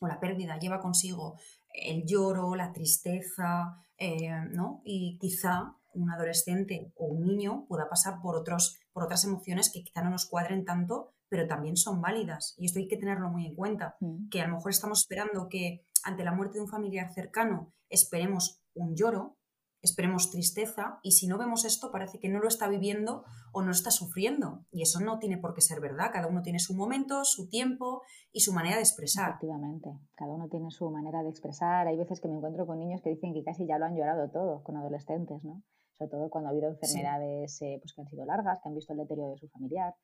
o 0.00 0.06
la 0.06 0.20
pérdida 0.20 0.58
lleva 0.58 0.80
consigo 0.80 1.38
el 1.74 2.04
lloro, 2.06 2.54
la 2.54 2.72
tristeza, 2.72 3.84
eh, 3.98 4.30
¿no? 4.50 4.80
Y 4.84 5.18
quizá 5.18 5.76
un 5.92 6.10
adolescente 6.10 6.92
o 6.96 7.06
un 7.06 7.26
niño 7.26 7.66
pueda 7.68 7.88
pasar 7.88 8.20
por, 8.20 8.36
otros, 8.36 8.78
por 8.92 9.04
otras 9.04 9.24
emociones 9.24 9.70
que 9.72 9.82
quizá 9.82 10.02
no 10.02 10.10
nos 10.10 10.26
cuadren 10.26 10.64
tanto, 10.64 11.14
pero 11.28 11.46
también 11.46 11.76
son 11.76 12.00
válidas. 12.00 12.54
Y 12.58 12.66
esto 12.66 12.78
hay 12.78 12.88
que 12.88 12.96
tenerlo 12.96 13.30
muy 13.30 13.46
en 13.46 13.54
cuenta, 13.54 13.96
mm. 14.00 14.28
que 14.30 14.40
a 14.40 14.46
lo 14.46 14.56
mejor 14.56 14.70
estamos 14.70 15.00
esperando 15.00 15.48
que 15.48 15.86
ante 16.02 16.24
la 16.24 16.32
muerte 16.32 16.58
de 16.58 16.64
un 16.64 16.68
familiar 16.68 17.12
cercano 17.12 17.72
esperemos 17.88 18.62
un 18.74 18.96
lloro, 18.96 19.36
esperemos 19.84 20.30
tristeza 20.30 20.98
y 21.02 21.12
si 21.12 21.26
no 21.26 21.38
vemos 21.38 21.64
esto 21.64 21.90
parece 21.92 22.18
que 22.18 22.28
no 22.28 22.40
lo 22.40 22.48
está 22.48 22.68
viviendo 22.68 23.24
o 23.52 23.62
no 23.62 23.70
está 23.70 23.90
sufriendo. 23.90 24.64
Y 24.70 24.82
eso 24.82 25.00
no 25.00 25.18
tiene 25.18 25.38
por 25.38 25.54
qué 25.54 25.60
ser 25.60 25.80
verdad, 25.80 26.10
cada 26.12 26.26
uno 26.26 26.42
tiene 26.42 26.58
su 26.58 26.74
momento, 26.74 27.24
su 27.24 27.48
tiempo 27.48 28.02
y 28.32 28.40
su 28.40 28.52
manera 28.52 28.76
de 28.76 28.82
expresar. 28.82 29.30
Efectivamente, 29.30 29.90
cada 30.14 30.32
uno 30.32 30.48
tiene 30.48 30.70
su 30.70 30.90
manera 30.90 31.22
de 31.22 31.30
expresar, 31.30 31.86
hay 31.86 31.96
veces 31.96 32.20
que 32.20 32.28
me 32.28 32.34
encuentro 32.34 32.66
con 32.66 32.78
niños 32.78 33.02
que 33.02 33.10
dicen 33.10 33.34
que 33.34 33.44
casi 33.44 33.66
ya 33.66 33.78
lo 33.78 33.84
han 33.84 33.96
llorado 33.96 34.30
todo, 34.30 34.62
con 34.62 34.76
adolescentes, 34.76 35.44
¿no? 35.44 35.62
Sobre 35.92 36.10
todo 36.10 36.30
cuando 36.30 36.48
ha 36.48 36.52
habido 36.52 36.68
enfermedades 36.68 37.62
eh, 37.62 37.78
pues 37.80 37.92
que 37.94 38.00
han 38.00 38.08
sido 38.08 38.24
largas, 38.24 38.60
que 38.62 38.68
han 38.68 38.74
visto 38.74 38.92
el 38.92 38.98
deterioro 38.98 39.30
de 39.30 39.38
su 39.38 39.48
familiar, 39.48 39.94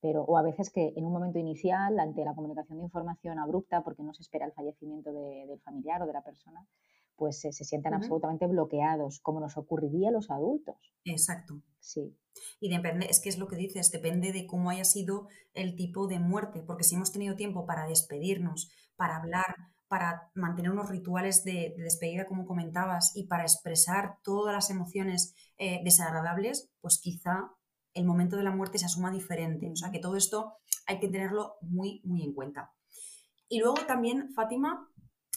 pero 0.00 0.24
o 0.24 0.36
a 0.36 0.42
veces 0.42 0.70
que 0.70 0.92
en 0.96 1.04
un 1.04 1.12
momento 1.12 1.38
inicial, 1.38 1.98
ante 1.98 2.24
la 2.24 2.34
comunicación 2.34 2.78
de 2.78 2.84
información 2.84 3.38
abrupta, 3.38 3.82
porque 3.82 4.02
no 4.02 4.12
se 4.12 4.22
espera 4.22 4.46
el 4.46 4.52
fallecimiento 4.52 5.12
del 5.12 5.60
familiar 5.60 6.02
o 6.02 6.06
de 6.06 6.12
la 6.12 6.22
persona, 6.22 6.66
pues 7.16 7.40
se, 7.40 7.52
sientan 7.52 7.94
absolutamente 7.94 8.46
bloqueados, 8.46 9.20
como 9.20 9.40
nos 9.40 9.56
ocurriría 9.56 10.10
a 10.10 10.12
los 10.12 10.30
adultos. 10.30 10.76
Exacto. 11.04 11.62
Sí. 11.80 12.16
Y 12.60 12.68
depende, 12.68 13.06
es 13.08 13.20
que 13.20 13.28
es 13.28 13.38
lo 13.38 13.48
que 13.48 13.56
dices, 13.56 13.90
depende 13.90 14.32
de 14.32 14.46
cómo 14.46 14.70
haya 14.70 14.84
sido 14.84 15.28
el 15.54 15.76
tipo 15.76 16.06
de 16.06 16.18
muerte, 16.18 16.62
porque 16.66 16.84
si 16.84 16.94
hemos 16.94 17.12
tenido 17.12 17.36
tiempo 17.36 17.66
para 17.66 17.86
despedirnos, 17.86 18.70
para 18.96 19.16
hablar, 19.16 19.56
para 19.88 20.30
mantener 20.34 20.72
unos 20.72 20.90
rituales 20.90 21.44
de, 21.44 21.74
despedida, 21.78 22.26
como 22.26 22.46
comentabas, 22.46 23.16
y 23.16 23.26
para 23.26 23.44
expresar 23.44 24.18
todas 24.22 24.54
las 24.54 24.70
emociones 24.70 25.34
eh, 25.58 25.80
desagradables, 25.84 26.70
pues 26.80 26.98
quizá 26.98 27.52
el 27.94 28.04
momento 28.04 28.36
de 28.36 28.42
la 28.44 28.50
muerte 28.50 28.78
se 28.78 28.86
asuma 28.86 29.10
diferente. 29.10 29.70
O 29.70 29.76
sea 29.76 29.90
que 29.90 30.00
todo 30.00 30.16
esto 30.16 30.54
hay 30.86 31.00
que 31.00 31.08
tenerlo 31.08 31.54
muy, 31.62 32.02
muy 32.04 32.22
en 32.22 32.34
cuenta. 32.34 32.72
Y 33.48 33.60
luego 33.60 33.76
también, 33.86 34.32
Fátima, 34.34 34.90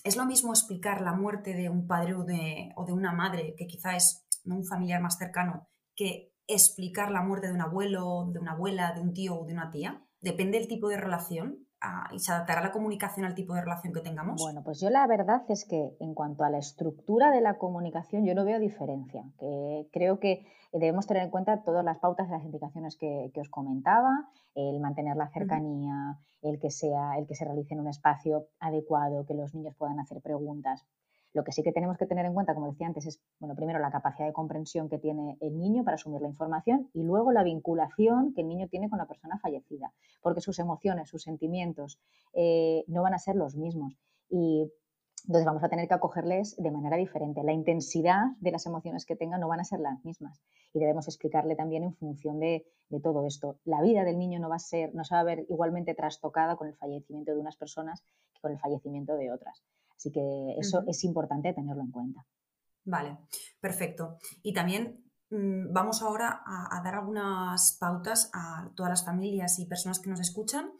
es 0.04 0.16
lo 0.16 0.26
mismo 0.26 0.52
explicar 0.52 1.02
la 1.02 1.14
muerte 1.14 1.54
de 1.54 1.70
un 1.70 1.88
padre 1.88 2.16
o 2.16 2.24
de, 2.24 2.72
o 2.76 2.86
de 2.86 2.94
una 2.94 3.12
madre, 3.12 3.56
que 3.58 3.68
quizá 3.68 3.96
es 3.96 4.26
un 4.46 4.66
familiar 4.66 5.02
más 5.02 5.18
cercano, 5.18 5.68
que 5.96 6.34
explicar 6.48 7.12
la 7.12 7.22
muerte 7.22 7.48
de 7.48 7.54
un 7.54 7.62
abuelo, 7.62 8.30
de 8.32 8.40
una 8.40 8.54
abuela, 8.54 8.94
de 8.94 9.02
un 9.02 9.14
tío 9.14 9.36
o 9.36 9.46
de 9.46 9.54
una 9.54 9.70
tía. 9.70 10.04
Depende 10.22 10.58
del 10.58 10.68
tipo 10.68 10.90
de 10.90 10.98
relación 10.98 11.68
y 12.12 12.20
se 12.20 12.32
adaptará 12.32 12.62
la 12.62 12.72
comunicación 12.72 13.26
al 13.26 13.36
tipo 13.36 13.54
de 13.54 13.62
relación 13.62 13.94
que 13.94 14.02
tengamos? 14.02 14.42
Bueno, 14.42 14.64
pues 14.64 14.80
yo 14.80 14.90
la 14.90 15.08
verdad 15.08 15.44
es 15.50 15.66
que 15.66 15.96
en 16.00 16.14
cuanto 16.14 16.44
a 16.44 16.50
la 16.50 16.58
estructura 16.58 17.32
de 17.32 17.42
la 17.42 17.58
comunicación 17.58 18.26
yo 18.26 18.36
no 18.36 18.46
veo 18.46 18.60
diferencia. 18.60 19.24
Que 19.40 19.88
creo 19.92 20.20
que 20.20 20.46
debemos 20.74 21.08
tener 21.08 21.24
en 21.24 21.30
cuenta 21.30 21.64
todas 21.64 21.84
las 21.84 21.98
pautas 22.00 22.28
y 22.28 22.32
las 22.32 22.44
indicaciones 22.44 22.98
que, 22.98 23.32
que 23.34 23.42
os 23.42 23.50
comentaba, 23.50 24.30
el 24.56 24.80
mantener 24.80 25.16
la 25.16 25.30
cercanía, 25.30 26.20
el 26.42 26.60
que 26.60 26.70
sea, 26.70 27.18
el 27.18 27.28
que 27.28 27.36
se 27.36 27.46
realice 27.46 27.74
en 27.74 27.82
un 27.82 27.88
espacio 27.88 28.48
adecuado, 28.60 29.26
que 29.26 29.34
los 29.34 29.54
niños 29.54 29.76
puedan 29.76 30.00
hacer 30.00 30.22
preguntas. 30.22 30.86
Lo 31.34 31.44
que 31.44 31.52
sí 31.52 31.62
que 31.62 31.72
tenemos 31.72 31.98
que 31.98 32.06
tener 32.06 32.26
en 32.26 32.34
cuenta, 32.34 32.56
como 32.56 32.72
decía 32.72 32.88
antes, 32.88 33.06
es, 33.06 33.22
bueno, 33.40 33.56
primero 33.56 33.80
la 33.80 33.92
capacidad 33.92 34.28
de 34.28 34.34
comprensión 34.34 34.90
que 34.90 34.98
tiene 34.98 35.38
el 35.42 35.58
niño 35.58 35.84
para 35.84 35.96
asumir 35.96 36.22
la 36.22 36.28
información 36.28 36.90
y 36.94 37.04
luego 37.04 37.32
la 37.32 37.44
vinculación 37.44 38.34
que 38.34 38.42
el 38.42 38.48
niño 38.48 38.68
tiene 38.68 38.90
con 38.90 38.98
la 38.98 39.06
persona 39.06 39.38
fallecida, 39.40 39.94
porque 40.22 40.42
sus 40.42 40.58
emociones, 40.60 41.10
sus 41.10 41.24
sentimientos 41.24 42.00
eh, 42.34 42.84
no 42.88 43.04
van 43.04 43.14
a 43.14 43.20
ser 43.20 43.36
los 43.36 43.56
mismos. 43.56 43.96
Y 44.30 44.72
entonces 45.26 45.46
vamos 45.46 45.64
a 45.64 45.70
tener 45.70 45.88
que 45.88 45.94
acogerles 45.94 46.56
de 46.58 46.72
manera 46.72 46.98
diferente. 46.98 47.44
La 47.44 47.54
intensidad 47.54 48.28
de 48.40 48.52
las 48.52 48.66
emociones 48.66 49.06
que 49.06 49.16
tengan 49.16 49.42
no 49.42 49.48
van 49.48 49.60
a 49.60 49.66
ser 49.66 49.80
las 49.80 50.04
mismas 50.04 50.42
y 50.74 50.80
debemos 50.80 51.08
explicarle 51.08 51.56
también 51.56 51.84
en 51.84 51.94
función 51.94 52.40
de, 52.40 52.66
de, 52.90 53.00
todo 53.00 53.26
esto. 53.26 53.60
La 53.66 53.82
vida 53.82 54.04
del 54.04 54.18
niño 54.18 54.40
no 54.40 54.50
va 54.50 54.56
a 54.56 54.60
ser, 54.60 54.96
no 54.96 55.04
se 55.04 55.14
va 55.14 55.22
a 55.22 55.26
ver 55.26 55.46
igualmente 55.50 55.94
trastocada 55.94 56.56
con 56.56 56.68
el 56.68 56.76
fallecimiento 56.76 57.34
de 57.34 57.40
unas 57.40 57.58
personas 57.58 58.04
que 58.34 58.42
con 58.42 58.52
el 58.52 58.60
fallecimiento 58.60 59.16
de 59.16 59.32
otras. 59.32 59.64
Así 60.00 60.12
que 60.12 60.56
eso 60.58 60.82
es 60.88 61.04
importante 61.04 61.54
tenerlo 61.54 61.84
en 61.84 61.92
cuenta. 61.92 62.26
Vale, 62.86 63.18
perfecto. 63.60 64.18
Y 64.42 64.54
también 64.54 65.04
mm, 65.30 65.74
vamos 65.74 66.02
ahora 66.02 66.42
a, 66.46 66.82
dar 66.82 66.96
algunas 66.96 67.78
pautas 67.78 68.32
a 68.34 68.72
todas 68.78 68.90
las 68.90 69.06
familias 69.06 69.60
y 69.60 69.66
personas 69.68 70.00
que 70.00 70.10
nos 70.10 70.22
escuchan 70.22 70.72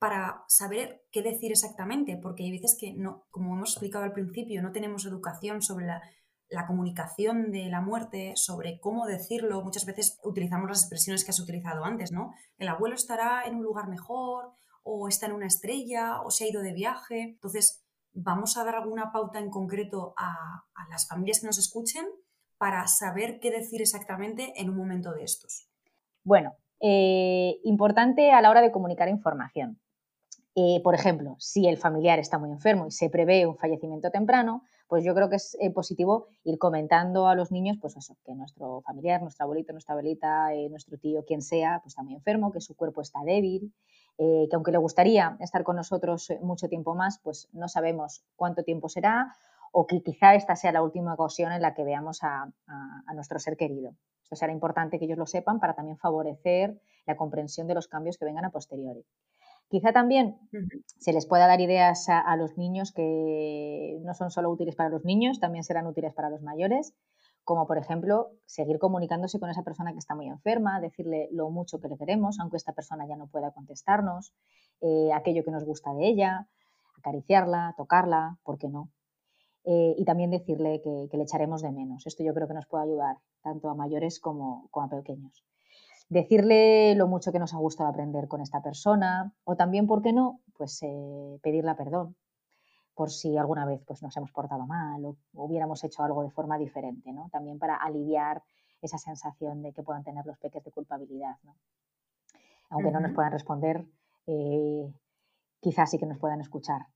para 0.00 0.44
saber 0.48 1.04
qué 1.12 1.22
decir 1.22 1.52
exactamente, 1.52 2.18
porque 2.20 2.42
hay 2.42 2.50
veces 2.50 2.76
que, 2.78 2.92
no, 2.92 3.24
como 3.30 3.54
hemos 3.54 3.70
explicado 3.70 4.04
al 4.04 4.12
principio, 4.12 4.60
no 4.60 4.72
tenemos 4.72 5.06
educación 5.06 5.62
sobre 5.62 5.86
la, 5.86 6.02
la 6.48 6.66
comunicación 6.66 7.52
de 7.52 7.66
la 7.66 7.80
muerte, 7.80 8.32
sobre 8.34 8.80
cómo 8.80 9.06
decirlo. 9.06 9.62
Muchas 9.62 9.86
veces 9.86 10.18
utilizamos 10.24 10.68
las 10.68 10.80
expresiones 10.80 11.24
que 11.24 11.30
has 11.30 11.40
utilizado 11.40 11.84
antes, 11.84 12.10
¿no? 12.10 12.32
El 12.58 12.66
abuelo 12.66 12.96
estará 12.96 13.44
en 13.46 13.54
un 13.54 13.62
lugar 13.62 13.88
mejor, 13.88 14.50
o 14.82 15.08
está 15.08 15.26
en 15.26 15.32
una 15.32 15.46
estrella, 15.46 16.20
o 16.22 16.30
se 16.30 16.44
ha 16.44 16.48
ido 16.48 16.62
de 16.62 16.72
viaje. 16.72 17.22
Entonces, 17.22 17.85
vamos 18.16 18.56
a 18.56 18.64
dar 18.64 18.76
alguna 18.76 19.12
pauta 19.12 19.38
en 19.38 19.50
concreto 19.50 20.14
a, 20.16 20.64
las 20.90 21.06
familias 21.08 21.40
que 21.40 21.46
nos 21.46 21.58
escuchen 21.58 22.06
para 22.58 22.86
saber 22.86 23.38
qué 23.40 23.50
decir 23.50 23.82
exactamente 23.82 24.54
en 24.56 24.70
un 24.70 24.76
momento 24.76 25.12
de 25.12 25.24
estos. 25.24 25.68
Bueno, 26.24 26.54
eh, 26.80 27.58
importante 27.64 28.32
a 28.32 28.40
la 28.40 28.50
hora 28.50 28.62
de 28.62 28.72
comunicar 28.72 29.08
información. 29.08 29.78
Eh, 30.54 30.80
por 30.82 30.94
ejemplo, 30.94 31.36
si 31.38 31.66
el 31.66 31.76
familiar 31.76 32.18
está 32.18 32.38
muy 32.38 32.50
enfermo 32.50 32.86
y 32.86 32.90
se 32.90 33.10
prevé 33.10 33.46
un 33.46 33.58
fallecimiento 33.58 34.10
temprano, 34.10 34.62
pues 34.88 35.04
yo 35.04 35.14
creo 35.14 35.28
que 35.28 35.36
es 35.36 35.56
eh, 35.60 35.70
positivo 35.70 36.28
ir 36.44 36.58
comentando 36.58 37.28
a 37.28 37.34
los 37.34 37.52
niños, 37.52 37.76
pues 37.78 37.96
eso, 37.96 38.16
que 38.24 38.34
nuestro 38.34 38.80
familiar, 38.80 39.20
nuestro 39.20 39.44
abuelito, 39.44 39.72
nuestra 39.72 39.92
abuelita, 39.92 40.48
nuestro 40.70 40.96
tío, 40.96 41.24
quien 41.26 41.42
sea, 41.42 41.80
pues 41.82 41.92
está 41.92 42.02
muy 42.02 42.14
enfermo, 42.14 42.52
que 42.52 42.60
su 42.60 42.74
cuerpo 42.74 43.02
está 43.02 43.20
débil, 43.24 43.74
eh, 44.18 44.46
que 44.48 44.56
aunque 44.56 44.72
le 44.72 44.78
gustaría 44.78 45.36
estar 45.40 45.62
con 45.62 45.76
nosotros 45.76 46.30
eh, 46.30 46.38
mucho 46.40 46.68
tiempo 46.68 46.94
más, 46.94 47.20
pues 47.22 47.48
no 47.52 47.68
sabemos 47.68 48.24
cuánto 48.34 48.62
tiempo 48.62 48.88
será 48.88 49.36
o 49.72 49.86
que 49.86 50.02
quizá 50.02 50.34
esta 50.34 50.56
sea 50.56 50.72
la 50.72 50.82
última 50.82 51.12
ocasión 51.14 51.52
en 51.52 51.60
la 51.60 51.74
que 51.74 51.84
veamos 51.84 52.20
a, 52.22 52.50
nuestro 53.14 53.38
ser 53.38 53.58
querido. 53.58 53.94
Esto 54.22 54.36
será 54.36 54.52
importante 54.52 54.98
que 54.98 55.04
ellos 55.04 55.18
lo 55.18 55.26
sepan 55.26 55.60
para 55.60 55.74
también 55.74 55.98
favorecer 55.98 56.80
la 57.04 57.16
comprensión 57.16 57.66
de 57.66 57.74
los 57.74 57.86
cambios 57.86 58.16
que 58.16 58.24
vengan 58.24 58.46
a 58.46 58.50
posteriori. 58.50 59.04
Quizá 59.68 59.92
también 59.92 60.38
se 60.98 61.12
les 61.12 61.26
pueda 61.26 61.46
dar 61.46 61.60
ideas 61.60 62.08
a, 62.08 62.36
los 62.36 62.56
niños 62.56 62.92
que 62.92 63.98
no 64.02 64.14
son 64.14 64.30
solo 64.30 64.50
útiles 64.50 64.76
para 64.76 64.88
los 64.88 65.04
niños, 65.04 65.40
también 65.40 65.64
serán 65.64 65.86
útiles 65.86 66.14
para 66.14 66.30
los 66.30 66.40
mayores 66.40 66.94
como 67.46 67.68
por 67.68 67.78
ejemplo 67.78 68.32
seguir 68.44 68.80
comunicándose 68.80 69.38
con 69.38 69.48
esa 69.48 69.62
persona 69.62 69.92
que 69.92 70.00
está 70.00 70.16
muy 70.16 70.26
enferma, 70.26 70.80
decirle 70.80 71.28
lo 71.30 71.48
mucho 71.48 71.78
que 71.80 71.86
le 71.86 71.96
queremos, 71.96 72.40
aunque 72.40 72.56
esta 72.56 72.72
persona 72.72 73.06
ya 73.06 73.14
no 73.14 73.28
pueda 73.28 73.52
contestarnos, 73.52 74.34
eh, 74.80 75.12
aquello 75.14 75.44
que 75.44 75.52
nos 75.52 75.64
gusta 75.64 75.94
de 75.94 76.08
ella, 76.08 76.48
acariciarla, 76.98 77.74
tocarla, 77.76 78.36
¿por 78.42 78.58
qué 78.58 78.68
no? 78.68 78.90
Eh, 79.62 79.94
y 79.96 80.04
también 80.04 80.32
decirle 80.32 80.82
que, 80.82 81.16
le 81.16 81.22
echaremos 81.22 81.62
de 81.62 81.70
menos. 81.70 82.04
Esto 82.04 82.24
yo 82.24 82.34
creo 82.34 82.48
que 82.48 82.54
nos 82.54 82.66
puede 82.66 82.82
ayudar 82.82 83.18
tanto 83.42 83.70
a 83.70 83.76
mayores 83.76 84.18
como, 84.18 84.68
a 84.72 84.88
pequeños. 84.88 85.44
Decirle 86.08 86.96
lo 86.96 87.06
mucho 87.06 87.30
que 87.30 87.38
nos 87.38 87.54
ha 87.54 87.58
gustado 87.58 87.88
aprender 87.88 88.26
con 88.26 88.40
esta 88.40 88.60
persona 88.60 89.32
o 89.44 89.54
también, 89.54 89.86
¿por 89.86 90.02
qué 90.02 90.12
no? 90.12 90.40
Pues 90.56 90.82
eh, 90.82 91.38
pedirle 91.42 91.76
perdón, 91.76 92.16
por 92.96 93.10
si 93.10 93.36
alguna 93.36 93.66
vez 93.66 93.82
pues, 93.86 94.02
nos 94.02 94.16
hemos 94.16 94.32
portado 94.32 94.66
mal 94.66 95.04
o 95.04 95.16
hubiéramos 95.34 95.84
hecho 95.84 96.02
algo 96.02 96.22
de 96.22 96.30
forma 96.30 96.56
diferente, 96.56 97.12
¿no? 97.12 97.28
También 97.30 97.58
para 97.58 97.76
aliviar 97.76 98.42
esa 98.80 98.96
sensación 98.96 99.62
de 99.62 99.72
que 99.72 99.82
puedan 99.82 100.02
tener 100.02 100.24
los 100.24 100.38
peques 100.38 100.64
de 100.64 100.70
culpabilidad, 100.70 101.36
¿no? 101.44 101.54
Aunque 102.70 102.90
no 102.90 102.98
nos 102.98 103.12
puedan 103.12 103.32
responder, 103.32 103.84
eh, 104.26 104.90
quizás 105.60 105.90
sí 105.90 105.98
que 105.98 106.06
nos 106.06 106.18
puedan 106.18 106.40
escuchar. 106.40 106.86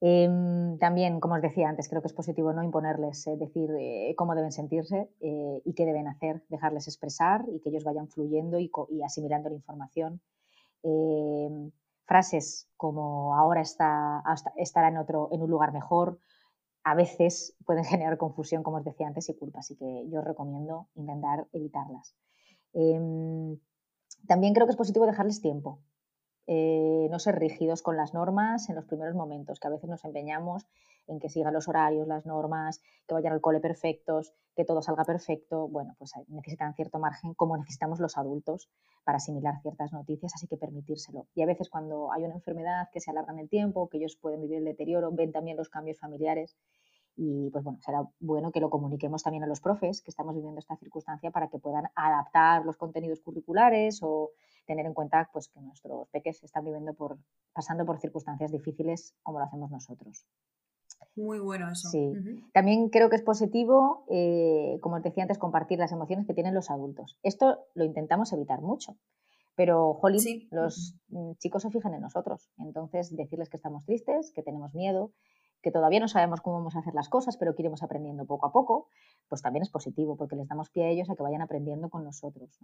Em, 0.00 0.78
también, 0.78 1.20
como 1.20 1.34
os 1.34 1.42
decía 1.42 1.68
antes, 1.68 1.88
creo 1.88 2.00
que 2.00 2.08
es 2.08 2.14
positivo 2.14 2.52
no 2.52 2.62
imponerles, 2.62 3.26
eh, 3.26 3.36
decir 3.36 3.70
eh, 3.78 4.14
cómo 4.16 4.34
deben 4.34 4.50
sentirse 4.50 5.10
y 5.20 5.74
qué 5.74 5.84
deben 5.84 6.08
hacer, 6.08 6.42
dejarles 6.48 6.88
expresar 6.88 7.44
y 7.48 7.60
que 7.60 7.68
ellos 7.68 7.84
vayan 7.84 8.08
fluyendo 8.08 8.58
y, 8.58 8.70
y 8.88 9.02
asimilando 9.02 9.50
la 9.50 9.56
información. 9.56 10.20
Frases 12.06 12.68
como 12.76 13.34
ahora 13.34 13.60
está, 13.60 14.22
estará 14.56 14.88
en, 14.88 14.98
otro, 14.98 15.28
en 15.32 15.42
un 15.42 15.50
lugar 15.50 15.72
mejor, 15.72 16.18
a 16.82 16.94
veces 16.94 17.56
pueden 17.64 17.84
generar 17.84 18.18
confusión, 18.18 18.62
como 18.62 18.78
os 18.78 18.84
decía 18.84 19.06
antes, 19.06 19.28
y 19.28 19.34
culpa. 19.34 19.60
Así 19.60 19.76
que 19.76 20.08
yo 20.10 20.20
recomiendo 20.20 20.88
intentar 20.94 21.46
evitarlas. 21.52 22.14
Em, 22.72 23.58
también 24.26 24.54
creo 24.54 24.66
que 24.66 24.72
es 24.72 24.76
positivo 24.76 25.06
dejarles 25.06 25.40
tiempo. 25.40 25.80
Eh, 26.46 27.08
no 27.10 27.18
ser 27.18 27.38
rígidos 27.38 27.80
con 27.80 27.96
las 27.96 28.12
normas 28.12 28.68
en 28.68 28.76
los 28.76 28.84
primeros 28.84 29.14
momentos, 29.14 29.58
que 29.58 29.66
a 29.66 29.70
veces 29.70 29.88
nos 29.88 30.04
empeñamos 30.04 30.66
en 31.06 31.20
que 31.20 31.28
sigan 31.28 31.54
los 31.54 31.68
horarios, 31.68 32.06
las 32.06 32.26
normas, 32.26 32.80
que 33.06 33.14
vayan 33.14 33.32
al 33.32 33.40
cole 33.40 33.60
perfectos, 33.60 34.32
que 34.54 34.64
todo 34.64 34.82
salga 34.82 35.04
perfecto. 35.04 35.68
Bueno, 35.68 35.94
pues 35.98 36.12
necesitan 36.28 36.74
cierto 36.74 36.98
margen, 36.98 37.34
como 37.34 37.56
necesitamos 37.56 38.00
los 38.00 38.16
adultos 38.16 38.68
para 39.04 39.16
asimilar 39.16 39.60
ciertas 39.62 39.92
noticias, 39.92 40.32
así 40.34 40.46
que 40.46 40.56
permitírselo. 40.56 41.26
Y 41.34 41.42
a 41.42 41.46
veces 41.46 41.68
cuando 41.68 42.12
hay 42.12 42.24
una 42.24 42.34
enfermedad 42.34 42.88
que 42.92 43.00
se 43.00 43.10
alarga 43.10 43.32
en 43.32 43.40
el 43.40 43.48
tiempo, 43.48 43.88
que 43.88 43.98
ellos 43.98 44.16
pueden 44.16 44.40
vivir 44.40 44.58
el 44.58 44.64
deterioro, 44.64 45.10
ven 45.12 45.32
también 45.32 45.56
los 45.56 45.68
cambios 45.68 45.98
familiares 45.98 46.56
y 47.16 47.50
pues 47.50 47.62
bueno, 47.62 47.78
será 47.80 48.08
bueno 48.18 48.50
que 48.50 48.60
lo 48.60 48.70
comuniquemos 48.70 49.22
también 49.22 49.44
a 49.44 49.46
los 49.46 49.60
profes 49.60 50.02
que 50.02 50.10
estamos 50.10 50.34
viviendo 50.34 50.58
esta 50.58 50.76
circunstancia 50.76 51.30
para 51.30 51.48
que 51.48 51.58
puedan 51.58 51.84
adaptar 51.94 52.64
los 52.64 52.76
contenidos 52.76 53.20
curriculares 53.20 54.00
o 54.02 54.30
tener 54.66 54.86
en 54.86 54.94
cuenta 54.94 55.28
pues, 55.32 55.48
que 55.48 55.60
nuestros 55.60 56.08
peques 56.08 56.42
están 56.42 56.64
viviendo 56.64 56.94
por, 56.94 57.18
pasando 57.52 57.84
por 57.84 58.00
circunstancias 58.00 58.50
difíciles 58.50 59.14
como 59.22 59.38
lo 59.38 59.44
hacemos 59.44 59.70
nosotros. 59.70 60.26
Muy 61.16 61.38
bueno 61.38 61.70
eso. 61.70 61.88
Sí. 61.90 62.12
También 62.52 62.88
creo 62.88 63.08
que 63.08 63.16
es 63.16 63.22
positivo, 63.22 64.04
eh, 64.10 64.78
como 64.80 64.96
os 64.96 65.02
decía 65.02 65.22
antes, 65.22 65.38
compartir 65.38 65.78
las 65.78 65.92
emociones 65.92 66.26
que 66.26 66.34
tienen 66.34 66.54
los 66.54 66.70
adultos. 66.70 67.18
Esto 67.22 67.66
lo 67.74 67.84
intentamos 67.84 68.32
evitar 68.32 68.60
mucho, 68.62 68.96
pero, 69.54 69.90
Holly, 69.90 70.48
los 70.50 70.96
chicos 71.38 71.62
se 71.62 71.70
fijan 71.70 71.94
en 71.94 72.00
nosotros. 72.00 72.50
Entonces, 72.58 73.14
decirles 73.14 73.48
que 73.48 73.56
estamos 73.56 73.84
tristes, 73.84 74.32
que 74.34 74.42
tenemos 74.42 74.74
miedo, 74.74 75.12
que 75.62 75.70
todavía 75.70 76.00
no 76.00 76.08
sabemos 76.08 76.40
cómo 76.40 76.56
vamos 76.56 76.74
a 76.76 76.80
hacer 76.80 76.94
las 76.94 77.08
cosas, 77.08 77.36
pero 77.36 77.54
que 77.54 77.62
iremos 77.62 77.82
aprendiendo 77.82 78.26
poco 78.26 78.46
a 78.46 78.52
poco, 78.52 78.88
pues 79.28 79.40
también 79.40 79.62
es 79.62 79.70
positivo, 79.70 80.16
porque 80.16 80.36
les 80.36 80.48
damos 80.48 80.70
pie 80.70 80.84
a 80.84 80.88
ellos 80.88 81.08
a 81.08 81.14
que 81.14 81.22
vayan 81.22 81.40
aprendiendo 81.40 81.88
con 81.88 82.04
nosotros. 82.04 82.58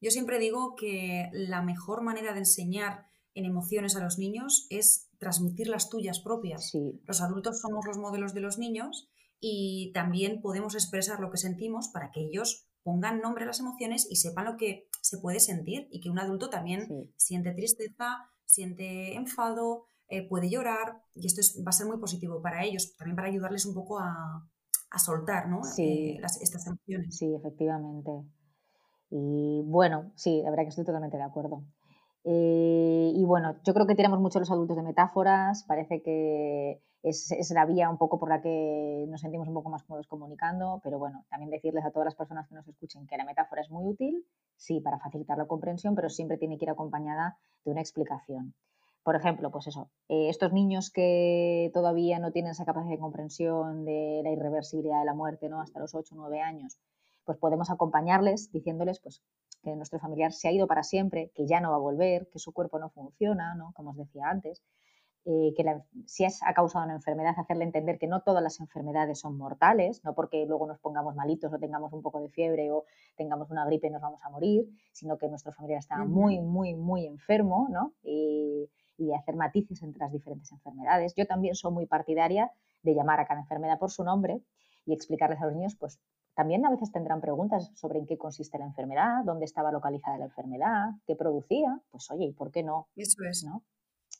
Yo 0.00 0.10
siempre 0.10 0.38
digo 0.38 0.74
que 0.76 1.30
la 1.32 1.62
mejor 1.62 2.02
manera 2.02 2.32
de 2.32 2.40
enseñar 2.40 3.06
en 3.34 3.46
emociones 3.46 3.96
a 3.96 4.00
los 4.00 4.18
niños 4.18 4.66
es 4.68 5.08
transmitir 5.22 5.68
las 5.68 5.88
tuyas 5.88 6.18
propias. 6.18 6.72
Los 7.06 7.20
adultos 7.20 7.60
somos 7.60 7.86
los 7.86 7.96
modelos 7.96 8.34
de 8.34 8.40
los 8.40 8.58
niños 8.58 9.08
y 9.38 9.92
también 9.94 10.42
podemos 10.42 10.74
expresar 10.74 11.20
lo 11.20 11.30
que 11.30 11.36
sentimos 11.36 11.90
para 11.94 12.10
que 12.10 12.22
ellos 12.22 12.66
pongan 12.82 13.20
nombre 13.20 13.44
a 13.44 13.46
las 13.46 13.60
emociones 13.60 14.08
y 14.10 14.16
sepan 14.16 14.46
lo 14.46 14.56
que 14.56 14.88
se 15.00 15.18
puede 15.18 15.38
sentir 15.38 15.86
y 15.92 16.00
que 16.00 16.10
un 16.10 16.18
adulto 16.18 16.50
también 16.50 16.88
siente 17.16 17.52
tristeza, 17.52 18.16
siente 18.44 19.14
enfado, 19.14 19.86
eh, 20.08 20.28
puede 20.28 20.50
llorar 20.50 21.00
y 21.14 21.24
esto 21.24 21.40
va 21.64 21.70
a 21.70 21.72
ser 21.72 21.86
muy 21.86 21.98
positivo 21.98 22.42
para 22.42 22.64
ellos, 22.64 22.96
también 22.96 23.14
para 23.14 23.28
ayudarles 23.28 23.64
un 23.64 23.74
poco 23.74 24.00
a, 24.00 24.44
soltar 24.98 25.48
¿no? 25.48 25.60
Eh, 25.78 26.18
estas 26.40 26.66
emociones. 26.66 27.16
Sí, 27.16 27.32
efectivamente. 27.32 28.10
Y 29.08 29.62
bueno, 29.66 30.10
sí, 30.16 30.42
la 30.42 30.50
verdad 30.50 30.64
que 30.64 30.70
estoy 30.70 30.84
totalmente 30.84 31.16
de 31.16 31.22
acuerdo. 31.22 31.62
Eh, 32.24 33.12
y 33.14 33.24
bueno, 33.24 33.56
yo 33.64 33.74
creo 33.74 33.86
que 33.86 33.94
tiramos 33.94 34.20
mucho 34.20 34.38
los 34.38 34.50
adultos 34.50 34.76
de 34.76 34.82
metáforas, 34.82 35.64
parece 35.64 36.02
que 36.02 36.80
es, 37.02 37.32
es, 37.32 37.50
la 37.50 37.66
vía 37.66 37.90
un 37.90 37.98
poco 37.98 38.20
por 38.20 38.28
la 38.28 38.40
que 38.40 39.06
nos 39.08 39.20
sentimos 39.20 39.48
un 39.48 39.54
poco 39.54 39.70
más 39.70 39.82
cómodos 39.82 40.06
comunicando, 40.06 40.80
pero 40.84 40.98
bueno, 40.98 41.24
también 41.30 41.50
decirles 41.50 41.84
a 41.84 41.90
todas 41.90 42.06
las 42.06 42.14
personas 42.14 42.46
que 42.48 42.54
nos 42.54 42.68
escuchen 42.68 43.06
que 43.08 43.16
la 43.16 43.24
metáfora 43.24 43.60
es 43.62 43.70
muy 43.70 43.84
útil, 43.84 44.24
sí, 44.56 44.80
para 44.80 45.00
facilitar 45.00 45.36
la 45.36 45.46
comprensión, 45.46 45.96
pero 45.96 46.08
siempre 46.08 46.38
tiene 46.38 46.58
que 46.58 46.64
ir 46.64 46.70
acompañada 46.70 47.38
de 47.64 47.72
una 47.72 47.80
explicación. 47.80 48.54
Por 49.02 49.16
ejemplo, 49.16 49.50
pues 49.50 49.66
eso, 49.66 49.90
eh, 50.08 50.28
estos 50.28 50.52
niños 50.52 50.90
que 50.90 51.72
todavía 51.74 52.20
no 52.20 52.30
tienen 52.30 52.52
esa 52.52 52.64
capacidad 52.64 52.92
de 52.92 53.00
comprensión 53.00 53.84
de 53.84 54.20
la 54.22 54.30
irreversibilidad 54.30 55.00
de 55.00 55.06
la 55.06 55.14
muerte, 55.14 55.48
¿no? 55.48 55.60
Hasta 55.60 55.80
los 55.80 55.92
8 55.96 56.14
o 56.14 56.18
9 56.18 56.40
años, 56.40 56.78
pues 57.24 57.36
podemos 57.36 57.70
acompañarles 57.70 58.52
diciéndoles 58.52 59.00
pues, 59.00 59.22
que 59.62 59.74
nuestro 59.76 59.98
familiar 59.98 60.32
se 60.32 60.48
ha 60.48 60.52
ido 60.52 60.66
para 60.66 60.82
siempre, 60.82 61.30
que 61.34 61.46
ya 61.46 61.60
no 61.60 61.70
va 61.70 61.76
a 61.76 61.80
volver, 61.80 62.28
que 62.28 62.38
su 62.38 62.52
cuerpo 62.52 62.78
no 62.78 62.90
funciona, 62.90 63.54
¿no? 63.54 63.72
Como 63.74 63.90
os 63.90 63.96
decía 63.96 64.28
antes, 64.28 64.62
eh, 65.24 65.54
que 65.56 65.64
si 66.06 66.24
es, 66.24 66.42
ha 66.42 66.52
causado 66.52 66.84
una 66.84 66.94
enfermedad, 66.94 67.34
hacerle 67.38 67.64
entender 67.64 67.98
que 67.98 68.08
no 68.08 68.22
todas 68.22 68.42
las 68.42 68.58
enfermedades 68.58 69.20
son 69.20 69.38
mortales, 69.38 70.02
no 70.04 70.14
porque 70.14 70.44
luego 70.46 70.66
nos 70.66 70.80
pongamos 70.80 71.14
malitos 71.14 71.52
o 71.52 71.58
tengamos 71.58 71.92
un 71.92 72.02
poco 72.02 72.20
de 72.20 72.28
fiebre 72.28 72.72
o 72.72 72.84
tengamos 73.16 73.50
una 73.50 73.64
gripe 73.64 73.86
y 73.86 73.90
nos 73.90 74.02
vamos 74.02 74.24
a 74.24 74.30
morir, 74.30 74.68
sino 74.90 75.18
que 75.18 75.28
nuestro 75.28 75.52
familiar 75.52 75.78
está 75.78 76.04
muy, 76.04 76.40
muy, 76.40 76.74
muy 76.74 77.06
enfermo, 77.06 77.68
¿no? 77.70 77.92
Y, 78.02 78.68
y 78.98 79.12
hacer 79.14 79.36
matices 79.36 79.82
entre 79.82 80.00
las 80.00 80.12
diferentes 80.12 80.50
enfermedades. 80.50 81.14
Yo 81.14 81.26
también 81.26 81.54
soy 81.54 81.72
muy 81.72 81.86
partidaria 81.86 82.50
de 82.82 82.94
llamar 82.94 83.20
a 83.20 83.26
cada 83.26 83.40
enfermedad 83.40 83.78
por 83.78 83.92
su 83.92 84.02
nombre 84.02 84.42
y 84.86 84.92
explicarles 84.92 85.40
a 85.40 85.46
los 85.46 85.54
niños, 85.54 85.76
pues 85.76 86.00
también 86.34 86.64
a 86.64 86.70
veces 86.70 86.90
tendrán 86.90 87.20
preguntas 87.20 87.70
sobre 87.74 87.98
en 87.98 88.06
qué 88.06 88.16
consiste 88.16 88.58
la 88.58 88.64
enfermedad, 88.64 89.24
dónde 89.24 89.44
estaba 89.44 89.70
localizada 89.70 90.18
la 90.18 90.26
enfermedad, 90.26 90.90
qué 91.06 91.14
producía. 91.14 91.80
Pues 91.90 92.10
oye, 92.10 92.26
¿y 92.26 92.32
por 92.32 92.50
qué 92.50 92.62
no? 92.62 92.88
Eso 92.96 93.22
es. 93.28 93.44
¿no? 93.44 93.64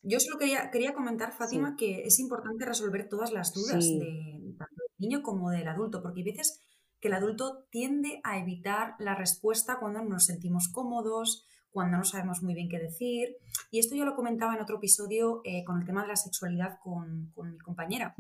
Yo 0.03 0.19
solo 0.21 0.39
quería, 0.39 0.71
quería 0.71 0.95
comentar, 0.95 1.33
Fátima, 1.33 1.77
que 1.77 2.03
es 2.03 2.19
importante 2.19 2.67
resolver 2.67 3.09
todas 3.09 3.33
las 3.33 3.53
dudas 3.53 3.85
de, 3.85 4.55
tanto 4.59 4.75
del 4.77 5.09
niño 5.09 5.23
como 5.23 5.51
del 5.51 5.69
adulto, 5.69 6.03
porque 6.03 6.21
hay 6.21 6.25
veces 6.25 6.61
que 7.01 7.09
el 7.09 7.15
adulto 7.15 7.67
tiende 7.71 8.21
a 8.25 8.39
evitar 8.39 8.95
la 8.99 9.15
respuesta 9.15 9.79
cuando 9.79 10.03
nos 10.03 10.27
sentimos 10.27 10.69
cómodos, 10.69 11.47
cuando 11.71 11.97
no 11.97 12.05
sabemos 12.05 12.43
muy 12.43 12.55
bien 12.55 12.69
qué 12.69 12.79
decir. 12.79 13.37
Y 13.71 13.79
esto 13.79 13.95
yo 13.95 14.05
lo 14.05 14.15
comentaba 14.15 14.55
en 14.55 14.61
otro 14.61 14.77
episodio 14.77 15.41
eh, 15.45 15.65
con 15.65 15.81
el 15.81 15.87
tema 15.87 16.03
de 16.03 16.09
la 16.09 16.17
sexualidad 16.17 16.79
con, 16.83 17.31
con 17.35 17.53
mi 17.53 17.59
compañera, 17.59 18.15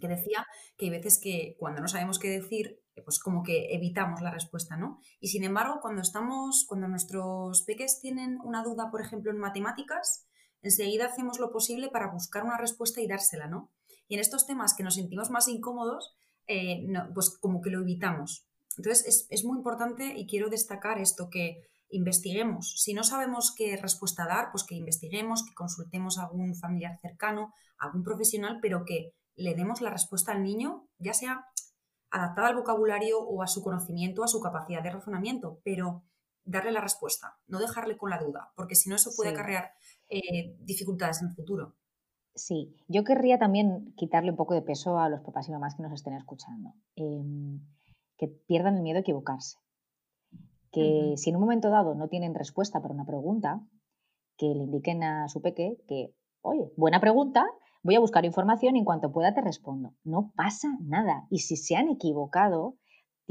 que 0.00 0.08
decía 0.08 0.46
que 0.76 0.86
hay 0.86 0.90
veces 0.90 1.20
que 1.22 1.56
cuando 1.58 1.82
no 1.82 1.88
sabemos 1.88 2.18
qué 2.18 2.28
decir, 2.28 2.79
pues 3.04 3.18
como 3.18 3.42
que 3.42 3.74
evitamos 3.74 4.20
la 4.20 4.30
respuesta, 4.30 4.76
¿no? 4.76 4.98
Y 5.20 5.28
sin 5.28 5.44
embargo, 5.44 5.80
cuando 5.80 6.02
estamos, 6.02 6.64
cuando 6.68 6.88
nuestros 6.88 7.62
peques 7.62 8.00
tienen 8.00 8.38
una 8.44 8.62
duda, 8.62 8.90
por 8.90 9.00
ejemplo, 9.00 9.30
en 9.30 9.38
matemáticas, 9.38 10.26
enseguida 10.62 11.06
hacemos 11.06 11.38
lo 11.38 11.50
posible 11.50 11.88
para 11.88 12.10
buscar 12.10 12.44
una 12.44 12.58
respuesta 12.58 13.00
y 13.00 13.06
dársela, 13.06 13.46
¿no? 13.46 13.70
Y 14.08 14.14
en 14.14 14.20
estos 14.20 14.46
temas 14.46 14.74
que 14.74 14.82
nos 14.82 14.96
sentimos 14.96 15.30
más 15.30 15.48
incómodos, 15.48 16.16
eh, 16.46 16.84
pues 17.14 17.38
como 17.38 17.60
que 17.60 17.70
lo 17.70 17.80
evitamos. 17.80 18.44
Entonces 18.76 19.26
es, 19.30 19.44
muy 19.44 19.58
importante 19.58 20.14
y 20.16 20.26
quiero 20.26 20.48
destacar 20.48 20.98
esto, 20.98 21.28
que 21.30 21.62
investiguemos. 21.90 22.74
Si 22.82 22.94
no 22.94 23.04
sabemos 23.04 23.54
qué 23.56 23.76
respuesta 23.76 24.26
dar, 24.26 24.50
pues 24.52 24.64
que 24.64 24.74
investiguemos, 24.74 25.44
que 25.44 25.54
consultemos 25.54 26.18
a 26.18 26.24
algún 26.24 26.54
familiar 26.56 26.98
cercano, 27.00 27.52
a 27.78 27.86
algún 27.86 28.02
profesional, 28.02 28.58
pero 28.62 28.84
que 28.84 29.12
le 29.36 29.54
demos 29.54 29.80
la 29.80 29.90
respuesta 29.90 30.32
al 30.32 30.42
niño, 30.42 30.88
ya 30.98 31.14
sea 31.14 31.44
adaptada 32.10 32.48
al 32.48 32.56
vocabulario 32.56 33.20
o 33.20 33.42
a 33.42 33.46
su 33.46 33.62
conocimiento, 33.62 34.24
a 34.24 34.28
su 34.28 34.40
capacidad 34.40 34.82
de 34.82 34.90
razonamiento, 34.90 35.60
pero 35.64 36.02
darle 36.44 36.72
la 36.72 36.80
respuesta, 36.80 37.38
no 37.46 37.58
dejarle 37.58 37.96
con 37.96 38.10
la 38.10 38.18
duda, 38.18 38.52
porque 38.56 38.74
si 38.74 38.88
no 38.88 38.96
eso 38.96 39.10
puede 39.16 39.30
acarrear 39.30 39.72
eh, 40.08 40.56
dificultades 40.60 41.22
en 41.22 41.28
el 41.28 41.34
futuro. 41.34 41.76
Sí, 42.34 42.74
yo 42.88 43.04
querría 43.04 43.38
también 43.38 43.92
quitarle 43.96 44.30
un 44.30 44.36
poco 44.36 44.54
de 44.54 44.62
peso 44.62 44.98
a 44.98 45.08
los 45.08 45.20
papás 45.20 45.48
y 45.48 45.52
mamás 45.52 45.74
que 45.74 45.82
nos 45.82 45.92
estén 45.92 46.14
escuchando, 46.14 46.74
em, 46.96 47.60
que 48.16 48.28
pierdan 48.28 48.76
el 48.76 48.82
miedo 48.82 48.98
a 48.98 49.00
equivocarse, 49.00 49.58
que 50.72 51.14
si 51.16 51.30
en 51.30 51.36
un 51.36 51.42
momento 51.42 51.70
dado 51.70 51.94
no 51.94 52.08
tienen 52.08 52.34
respuesta 52.34 52.80
para 52.80 52.94
una 52.94 53.04
pregunta, 53.04 53.60
que 54.36 54.46
le 54.46 54.64
indiquen 54.64 55.02
a 55.02 55.28
su 55.28 55.42
peque 55.42 55.76
que, 55.86 56.14
oye, 56.40 56.72
buena 56.76 57.00
pregunta, 57.00 57.44
voy 57.82 57.94
a 57.96 58.00
buscar 58.00 58.24
información 58.24 58.76
y 58.76 58.80
en 58.80 58.84
cuanto 58.84 59.12
pueda 59.12 59.34
te 59.34 59.40
respondo. 59.40 59.94
No 60.04 60.32
pasa 60.36 60.68
nada. 60.80 61.26
Y 61.30 61.40
si 61.40 61.56
se 61.56 61.76
han 61.76 61.88
equivocado, 61.88 62.76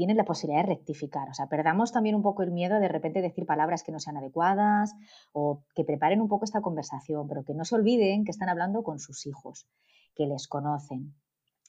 tienen 0.00 0.16
la 0.16 0.24
posibilidad 0.24 0.62
de 0.62 0.74
rectificar. 0.74 1.28
O 1.28 1.34
sea, 1.34 1.48
perdamos 1.48 1.92
también 1.92 2.14
un 2.14 2.22
poco 2.22 2.42
el 2.42 2.52
miedo 2.52 2.76
de 2.76 2.80
de 2.80 2.88
repente 2.88 3.20
decir 3.20 3.44
palabras 3.44 3.82
que 3.82 3.92
no 3.92 4.00
sean 4.00 4.16
adecuadas 4.16 4.94
o 5.32 5.62
que 5.74 5.84
preparen 5.84 6.20
un 6.20 6.28
poco 6.28 6.44
esta 6.44 6.62
conversación, 6.62 7.28
pero 7.28 7.44
que 7.44 7.54
no 7.54 7.64
se 7.64 7.74
olviden 7.74 8.24
que 8.24 8.30
están 8.30 8.48
hablando 8.48 8.82
con 8.82 8.98
sus 8.98 9.26
hijos, 9.26 9.66
que 10.14 10.26
les 10.26 10.48
conocen, 10.48 11.14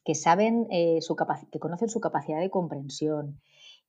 que 0.05 0.15
saben 0.15 0.65
eh, 0.71 1.01
su 1.01 1.15
que 1.51 1.59
conocen 1.59 1.89
su 1.89 1.99
capacidad 1.99 2.39
de 2.39 2.49
comprensión, 2.49 3.41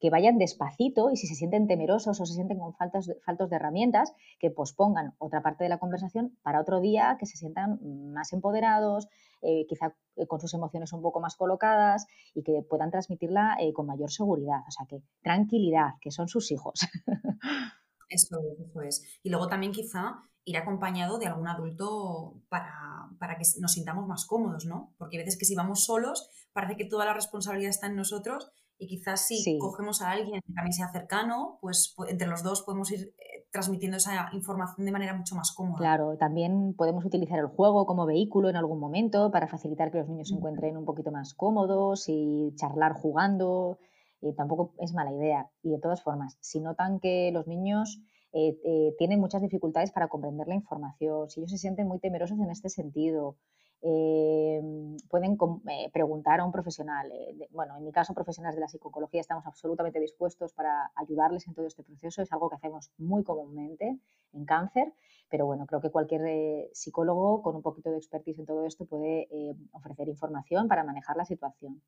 que 0.03 0.11
vayan 0.11 0.37
despacito 0.37 1.13
y 1.13 1.17
si 1.17 1.29
se 1.29 1.37
sienten 1.37 1.69
temerosos 1.69 2.21
o 2.21 2.27
se 2.27 2.35
sienten 2.35 2.59
con 2.59 2.75
faltas 2.75 3.09
faltos 3.25 3.49
de 3.49 3.55
herramientas, 3.55 4.13
que 4.41 4.51
pospongan 4.51 5.15
otra 5.19 5.43
parte 5.43 5.63
de 5.63 5.71
la 5.71 5.79
conversación 5.79 6.37
para 6.43 6.61
otro 6.61 6.81
día, 6.81 7.17
que 7.21 7.27
se 7.27 7.37
sientan 7.37 7.79
más 8.13 8.33
empoderados, 8.33 9.07
eh, 9.43 9.65
quizá 9.69 9.95
eh, 10.17 10.27
con 10.27 10.41
sus 10.41 10.53
emociones 10.55 10.93
un 10.93 11.03
poco 11.03 11.21
más 11.21 11.37
colocadas 11.37 12.09
y 12.35 12.43
que 12.43 12.65
puedan 12.69 12.91
transmitirla 12.91 13.57
eh, 13.61 13.73
con 13.73 13.87
mayor 13.87 14.11
seguridad. 14.11 14.63
O 14.67 14.73
sea, 14.73 14.87
que 14.89 15.05
tranquilidad, 15.23 15.91
que 16.01 16.11
son 16.11 16.27
sus 16.27 16.51
hijos. 16.51 16.81
Eso, 18.09 18.41
es. 18.85 19.21
Y 19.23 19.31
luego 19.31 19.47
también 19.47 19.71
quizá 19.71 20.17
ir 20.45 20.57
acompañado 20.57 21.19
de 21.19 21.27
algún 21.27 21.47
adulto 21.47 22.43
para, 22.49 23.09
para, 23.21 23.37
que 23.39 23.45
nos 23.61 23.73
sintamos 23.73 24.09
más 24.09 24.27
cómodos, 24.27 24.67
¿no? 24.67 24.95
Porque 24.99 25.17
hay 25.17 25.23
veces 25.23 25.39
que 25.39 25.45
si 25.45 25.55
vamos 25.55 25.85
solos, 25.85 26.29
parece 26.53 26.77
que 26.77 26.87
toda 26.87 27.05
la 27.05 27.15
responsabilidad 27.15 27.71
está 27.71 27.87
en 27.87 27.95
nosotros 27.95 28.51
y 28.83 28.87
quizás 28.89 29.29
si 29.29 29.59
cogemos 29.59 30.03
a 30.03 30.11
alguien 30.11 30.41
que 30.41 30.53
también 30.53 30.73
sea 30.73 30.91
cercano, 30.91 31.59
pues 31.61 31.95
entre 32.09 32.27
los 32.27 32.43
dos 32.43 32.63
podemos 32.63 32.91
ir 32.91 33.15
eh, 33.17 33.47
transmitiendo 33.53 33.97
esa 33.97 34.29
información 34.33 34.85
de 34.85 34.91
manera 34.91 35.15
mucho 35.15 35.37
más 35.37 35.53
cómoda. 35.53 35.79
Claro, 35.79 36.17
también 36.17 36.75
podemos 36.75 37.05
utilizar 37.05 37.39
el 37.39 37.47
juego 37.47 37.87
como 37.87 38.07
vehículo 38.07 38.49
en 38.49 38.57
algún 38.57 38.81
momento 38.81 39.31
para 39.31 39.47
facilitar 39.47 39.93
que 39.93 39.99
los 39.99 40.09
niños 40.09 40.31
se 40.31 40.35
encuentren 40.35 40.77
un 40.77 40.85
poquito 40.85 41.13
más 41.13 41.33
cómodos 41.35 42.09
y 42.09 42.53
charlar 42.57 42.95
jugando. 42.95 43.79
Y 44.21 44.35
tampoco 44.35 44.75
es 44.79 44.93
mala 44.95 45.13
idea. 45.13 45.49
Y 45.63 45.71
de 45.71 45.79
todas 45.79 46.03
formas, 46.03 46.37
si 46.41 46.61
notan 46.61 46.99
que 46.99 47.31
los 47.33 47.47
niños 47.47 48.01
eh, 48.33 48.59
eh, 48.65 48.95
tienen 48.99 49.21
muchas 49.21 49.43
dificultades 49.43 49.93
para 49.93 50.09
comprender 50.09 50.49
la 50.49 50.55
información, 50.57 51.31
si 51.31 51.39
ellos 51.41 51.53
se 51.53 51.59
sienten 51.59 51.87
muy 51.87 52.01
temerosos 52.01 52.39
en 52.41 52.51
este 52.51 52.69
sentido, 52.69 53.37
Em, 53.85 54.97
pueden 55.11 55.37
eh, 55.69 55.91
preguntar 55.93 56.39
a 56.39 56.45
un 56.45 56.53
profesional. 56.53 57.11
Eh, 57.11 57.49
bueno, 57.51 57.77
en 57.77 57.85
mi 57.85 57.91
caso, 57.91 58.15
profesionales 58.15 58.55
de 58.55 58.61
la 58.61 58.69
psicología, 58.69 59.21
estamos 59.21 59.45
absolutamente 59.45 59.99
dispuestos 59.99 60.53
para 60.53 60.93
ayudarles 60.95 61.49
en 61.49 61.55
todo 61.55 61.67
este 61.67 61.83
proceso. 61.83 62.23
Es 62.23 62.33
algo 62.33 62.49
que 62.49 62.55
hacemos 62.55 62.93
muy 62.99 63.25
comúnmente 63.25 63.99
en 64.33 64.45
cáncer, 64.45 64.95
pero 65.29 65.47
bueno, 65.47 65.67
creo 65.67 65.81
que 65.81 65.91
cualquier 65.91 66.23
eh, 66.27 66.71
psicólogo 66.73 67.43
con 67.43 67.57
un 67.57 67.63
poquito 67.63 67.91
de 67.91 67.97
expertise 67.97 68.39
en 68.39 68.47
todo 68.47 68.67
esto 68.67 68.85
puede 68.87 69.29
ofrecer 69.73 70.09
información 70.09 70.69
para 70.69 70.85
manejar 70.85 71.17
la 71.17 71.25
situación. 71.25 71.83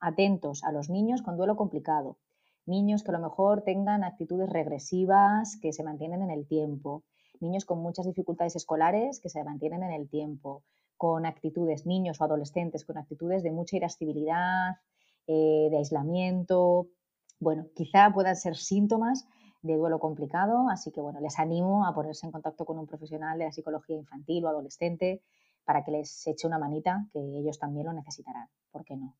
Atentos 0.00 0.64
a 0.64 0.72
los 0.72 0.90
niños 0.90 1.22
con 1.22 1.36
duelo 1.36 1.54
complicado. 1.54 2.18
Niños 2.66 3.04
que 3.04 3.12
a 3.12 3.14
lo 3.14 3.20
mejor 3.20 3.62
tengan 3.62 4.02
actitudes 4.02 4.50
regresivas 4.50 5.56
que 5.62 5.72
se 5.72 5.84
mantienen 5.84 6.22
en 6.22 6.32
el 6.32 6.48
tiempo. 6.48 7.04
Niños 7.38 7.64
con 7.64 7.78
muchas 7.78 8.06
dificultades 8.06 8.56
escolares 8.56 9.20
que 9.20 9.28
se 9.28 9.44
mantienen 9.44 9.84
en 9.84 9.92
el 9.92 10.08
tiempo 10.08 10.64
con 10.96 11.26
actitudes, 11.26 11.86
niños 11.86 12.20
o 12.20 12.24
adolescentes 12.24 12.84
con 12.84 12.98
actitudes 12.98 13.42
de 13.42 13.50
mucha 13.50 13.76
irascibilidad, 13.76 14.76
eh, 15.26 15.68
de 15.70 15.76
aislamiento. 15.76 16.88
Bueno, 17.38 17.66
quizá 17.74 18.10
puedan 18.12 18.36
ser 18.36 18.56
síntomas 18.56 19.26
de 19.62 19.76
duelo 19.76 19.98
complicado, 19.98 20.68
así 20.70 20.90
que 20.92 21.00
bueno, 21.00 21.20
les 21.20 21.38
animo 21.38 21.86
a 21.86 21.94
ponerse 21.94 22.26
en 22.26 22.32
contacto 22.32 22.64
con 22.64 22.78
un 22.78 22.86
profesional 22.86 23.38
de 23.38 23.46
la 23.46 23.52
psicología 23.52 23.96
infantil 23.96 24.44
o 24.44 24.48
adolescente 24.48 25.22
para 25.64 25.84
que 25.84 25.90
les 25.90 26.26
eche 26.26 26.46
una 26.46 26.58
manita, 26.58 27.06
que 27.12 27.18
ellos 27.18 27.58
también 27.58 27.86
lo 27.86 27.92
necesitarán, 27.92 28.48
¿por 28.70 28.84
qué 28.84 28.96
no? 28.96 29.16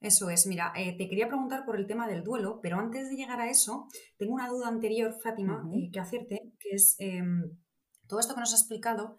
Eso 0.00 0.30
es, 0.30 0.46
mira, 0.46 0.72
eh, 0.76 0.96
te 0.96 1.08
quería 1.08 1.28
preguntar 1.28 1.66
por 1.66 1.76
el 1.76 1.86
tema 1.86 2.08
del 2.08 2.24
duelo, 2.24 2.60
pero 2.62 2.78
antes 2.78 3.10
de 3.10 3.16
llegar 3.16 3.40
a 3.40 3.50
eso, 3.50 3.86
tengo 4.16 4.32
una 4.32 4.48
duda 4.48 4.68
anterior, 4.68 5.12
Fátima, 5.22 5.68
eh, 5.74 5.90
que 5.92 6.00
hacerte, 6.00 6.52
que 6.58 6.70
es 6.70 6.96
em, 6.98 7.58
todo 8.06 8.20
esto 8.20 8.34
que 8.34 8.40
nos 8.40 8.54
has 8.54 8.60
explicado, 8.60 9.18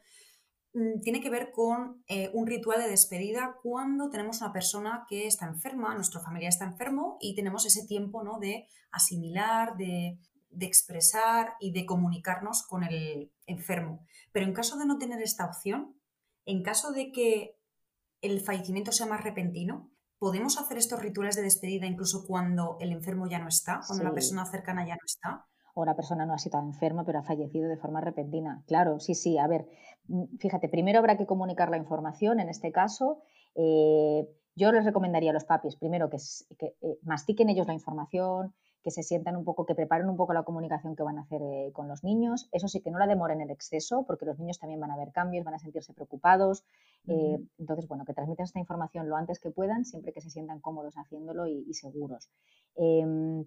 tiene 1.01 1.19
que 1.21 1.29
ver 1.29 1.51
con 1.51 2.03
eh, 2.07 2.31
un 2.33 2.47
ritual 2.47 2.79
de 2.81 2.89
despedida 2.89 3.57
cuando 3.61 4.09
tenemos 4.09 4.39
una 4.39 4.53
persona 4.53 5.05
que 5.09 5.27
está 5.27 5.45
enferma, 5.45 5.93
nuestra 5.95 6.21
familia 6.21 6.49
está 6.49 6.65
enfermo 6.65 7.17
y 7.19 7.35
tenemos 7.35 7.65
ese 7.65 7.85
tiempo 7.85 8.23
¿no? 8.23 8.39
de 8.39 8.67
asimilar, 8.91 9.75
de, 9.75 10.17
expresar 10.59 11.55
y 11.59 11.71
de 11.71 11.85
comunicarnos 11.85 12.63
con 12.63 12.83
el 12.83 13.31
enfermo. 13.47 14.05
Pero 14.31 14.45
en 14.45 14.53
caso 14.53 14.77
de 14.77 14.85
no 14.85 14.97
tener 14.97 15.21
esta 15.21 15.45
opción, 15.45 15.95
en 16.45 16.63
caso 16.63 16.91
de 16.91 17.11
que 17.11 17.57
el 18.21 18.39
fallecimiento 18.39 18.91
sea 18.91 19.07
más 19.07 19.23
repentino, 19.23 19.91
¿podemos 20.19 20.57
hacer 20.57 20.77
estos 20.77 21.01
rituales 21.01 21.35
de 21.35 21.41
despedida 21.41 21.85
incluso 21.85 22.25
cuando 22.25 22.77
el 22.79 22.91
enfermo 22.91 23.27
ya 23.27 23.39
no 23.39 23.47
está, 23.47 23.81
cuando 23.85 24.03
la 24.03 24.13
persona 24.13 24.45
cercana 24.45 24.85
ya 24.85 24.95
no 24.95 25.05
está? 25.05 25.45
O 25.73 25.85
la 25.85 25.95
persona 25.95 26.25
no 26.25 26.33
ha 26.33 26.37
sido 26.37 26.59
enferma, 26.59 27.05
pero 27.05 27.19
ha 27.19 27.23
fallecido 27.23 27.69
de 27.69 27.77
forma 27.77 28.01
repentina. 28.01 28.63
Claro, 28.67 28.99
sí, 28.99 29.15
sí. 29.15 29.37
A 29.37 29.47
ver, 29.47 29.67
mm, 30.07 30.37
fíjate, 30.39 30.69
primero 30.69 30.99
habrá 30.99 31.17
que 31.17 31.25
comunicar 31.25 31.69
la 31.69 31.77
información, 31.77 32.39
en 32.39 32.49
este 32.49 32.71
caso. 32.71 33.21
Eh, 33.55 34.27
yo 34.55 34.71
les 34.71 34.83
recomendaría 34.83 35.31
a 35.31 35.33
los 35.33 35.45
papis, 35.45 35.75
primero, 35.75 36.09
que, 36.09 36.17
eh, 36.81 36.99
mastiquen 37.03 37.49
ellos 37.49 37.67
la 37.67 37.73
información, 37.73 38.53
que 38.83 38.91
se 38.91 39.03
sientan 39.03 39.35
un 39.35 39.45
poco, 39.45 39.65
que 39.65 39.75
preparen 39.75 40.09
un 40.09 40.17
poco 40.17 40.33
la 40.33 40.43
comunicación 40.43 40.95
que 40.95 41.03
van 41.03 41.17
a 41.17 41.21
hacer 41.21 41.41
eh, 41.41 41.71
con 41.71 41.87
los 41.87 42.03
niños. 42.03 42.49
Eso 42.51 42.67
sí, 42.67 42.81
que 42.81 42.91
no 42.91 42.97
la 42.99 43.07
demoren 43.07 43.41
en 43.41 43.49
exceso, 43.49 44.03
porque 44.07 44.25
los 44.25 44.39
niños 44.39 44.59
también 44.59 44.79
van 44.79 44.91
a 44.91 44.97
ver 44.97 45.11
cambios, 45.11 45.45
van 45.45 45.53
a 45.53 45.59
sentirse 45.59 45.93
preocupados. 45.93 46.63
Eh, 47.07 47.37
entonces, 47.59 47.87
bueno, 47.87 48.05
que 48.05 48.13
transmitan 48.13 48.45
esta 48.45 48.59
información 48.59 49.07
lo 49.07 49.15
antes 49.15 49.39
que 49.39 49.51
puedan, 49.51 49.85
siempre 49.85 50.13
que 50.13 50.21
se 50.21 50.29
sientan 50.29 50.59
cómodos 50.59 50.95
haciéndolo 50.95 51.47
y, 51.47 51.73
seguros. 51.73 52.29
Em, 52.75 53.45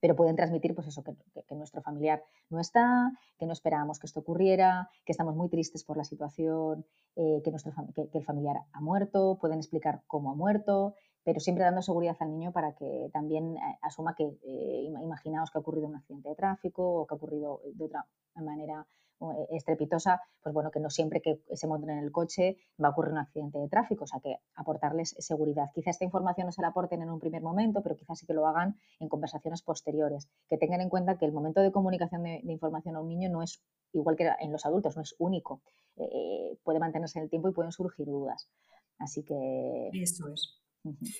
pero 0.00 0.16
pueden 0.16 0.36
transmitir 0.36 0.74
pues 0.74 0.88
eso, 0.88 1.02
que, 1.04 1.14
nuestro 1.54 1.82
familiar 1.82 2.22
no 2.48 2.58
está, 2.58 3.12
que 3.38 3.46
no 3.46 3.52
esperábamos 3.52 3.98
que 3.98 4.06
esto 4.06 4.20
ocurriera, 4.20 4.88
que 5.04 5.12
estamos 5.12 5.36
muy 5.36 5.48
tristes 5.48 5.84
por 5.84 5.96
la 5.96 6.04
situación, 6.04 6.86
eh, 7.16 7.40
que, 7.44 7.50
nuestro, 7.50 7.72
que, 7.94 8.08
el 8.12 8.24
familiar 8.24 8.56
ha 8.72 8.80
muerto, 8.80 9.38
pueden 9.40 9.58
explicar 9.58 10.02
cómo 10.06 10.30
ha 10.30 10.34
muerto, 10.34 10.94
pero 11.22 11.38
siempre 11.38 11.64
dando 11.64 11.82
seguridad 11.82 12.16
al 12.20 12.30
niño 12.30 12.52
para 12.52 12.74
que 12.74 13.10
también 13.12 13.56
eh, 13.56 13.78
asuma 13.82 14.14
que 14.14 14.24
eh, 14.42 14.90
imaginaos 15.02 15.50
que 15.50 15.58
ha 15.58 15.60
ocurrido 15.60 15.86
un 15.86 15.96
accidente 15.96 16.30
de 16.30 16.34
tráfico 16.34 16.82
o 16.82 17.06
que 17.06 17.14
ha 17.14 17.16
ocurrido 17.16 17.60
de 17.74 17.84
otra 17.84 18.06
manera 18.36 18.86
estrepitosa, 19.50 20.22
pues 20.42 20.54
bueno, 20.54 20.70
que 20.70 20.80
no 20.80 20.90
siempre 20.90 21.20
que 21.20 21.40
se 21.52 21.66
monten 21.66 21.90
en 21.90 21.98
el 21.98 22.12
coche 22.12 22.58
va 22.82 22.88
a 22.88 22.90
ocurrir 22.90 23.12
un 23.12 23.18
accidente 23.18 23.58
de 23.58 23.68
tráfico, 23.68 24.04
o 24.04 24.06
sea 24.06 24.20
que 24.20 24.36
aportarles 24.54 25.14
seguridad. 25.18 25.70
Quizá 25.74 25.90
esta 25.90 26.04
información 26.04 26.46
no 26.46 26.52
se 26.52 26.62
la 26.62 26.68
aporten 26.68 27.02
en 27.02 27.10
un 27.10 27.20
primer 27.20 27.42
momento, 27.42 27.82
pero 27.82 27.96
quizás 27.96 28.18
sí 28.18 28.26
que 28.26 28.34
lo 28.34 28.46
hagan 28.46 28.78
en 28.98 29.08
conversaciones 29.08 29.62
posteriores, 29.62 30.28
que 30.48 30.56
tengan 30.56 30.80
en 30.80 30.88
cuenta 30.88 31.18
que 31.18 31.26
el 31.26 31.32
momento 31.32 31.60
de 31.60 31.72
comunicación 31.72 32.22
de, 32.22 32.40
información 32.44 32.96
a 32.96 33.00
un 33.00 33.08
niño 33.08 33.28
no 33.30 33.42
es 33.42 33.62
igual 33.92 34.16
que 34.16 34.30
en 34.40 34.52
los 34.52 34.64
adultos, 34.66 34.96
no 34.96 35.02
es 35.02 35.14
único, 35.18 35.62
puede 36.64 36.78
mantenerse 36.78 37.18
en 37.18 37.24
el 37.24 37.30
tiempo 37.30 37.48
y 37.48 37.52
pueden 37.52 37.72
surgir 37.72 38.06
dudas. 38.06 38.48
Así 38.98 39.22
que... 39.24 39.90
Eso 39.92 40.28
es. 40.28 40.59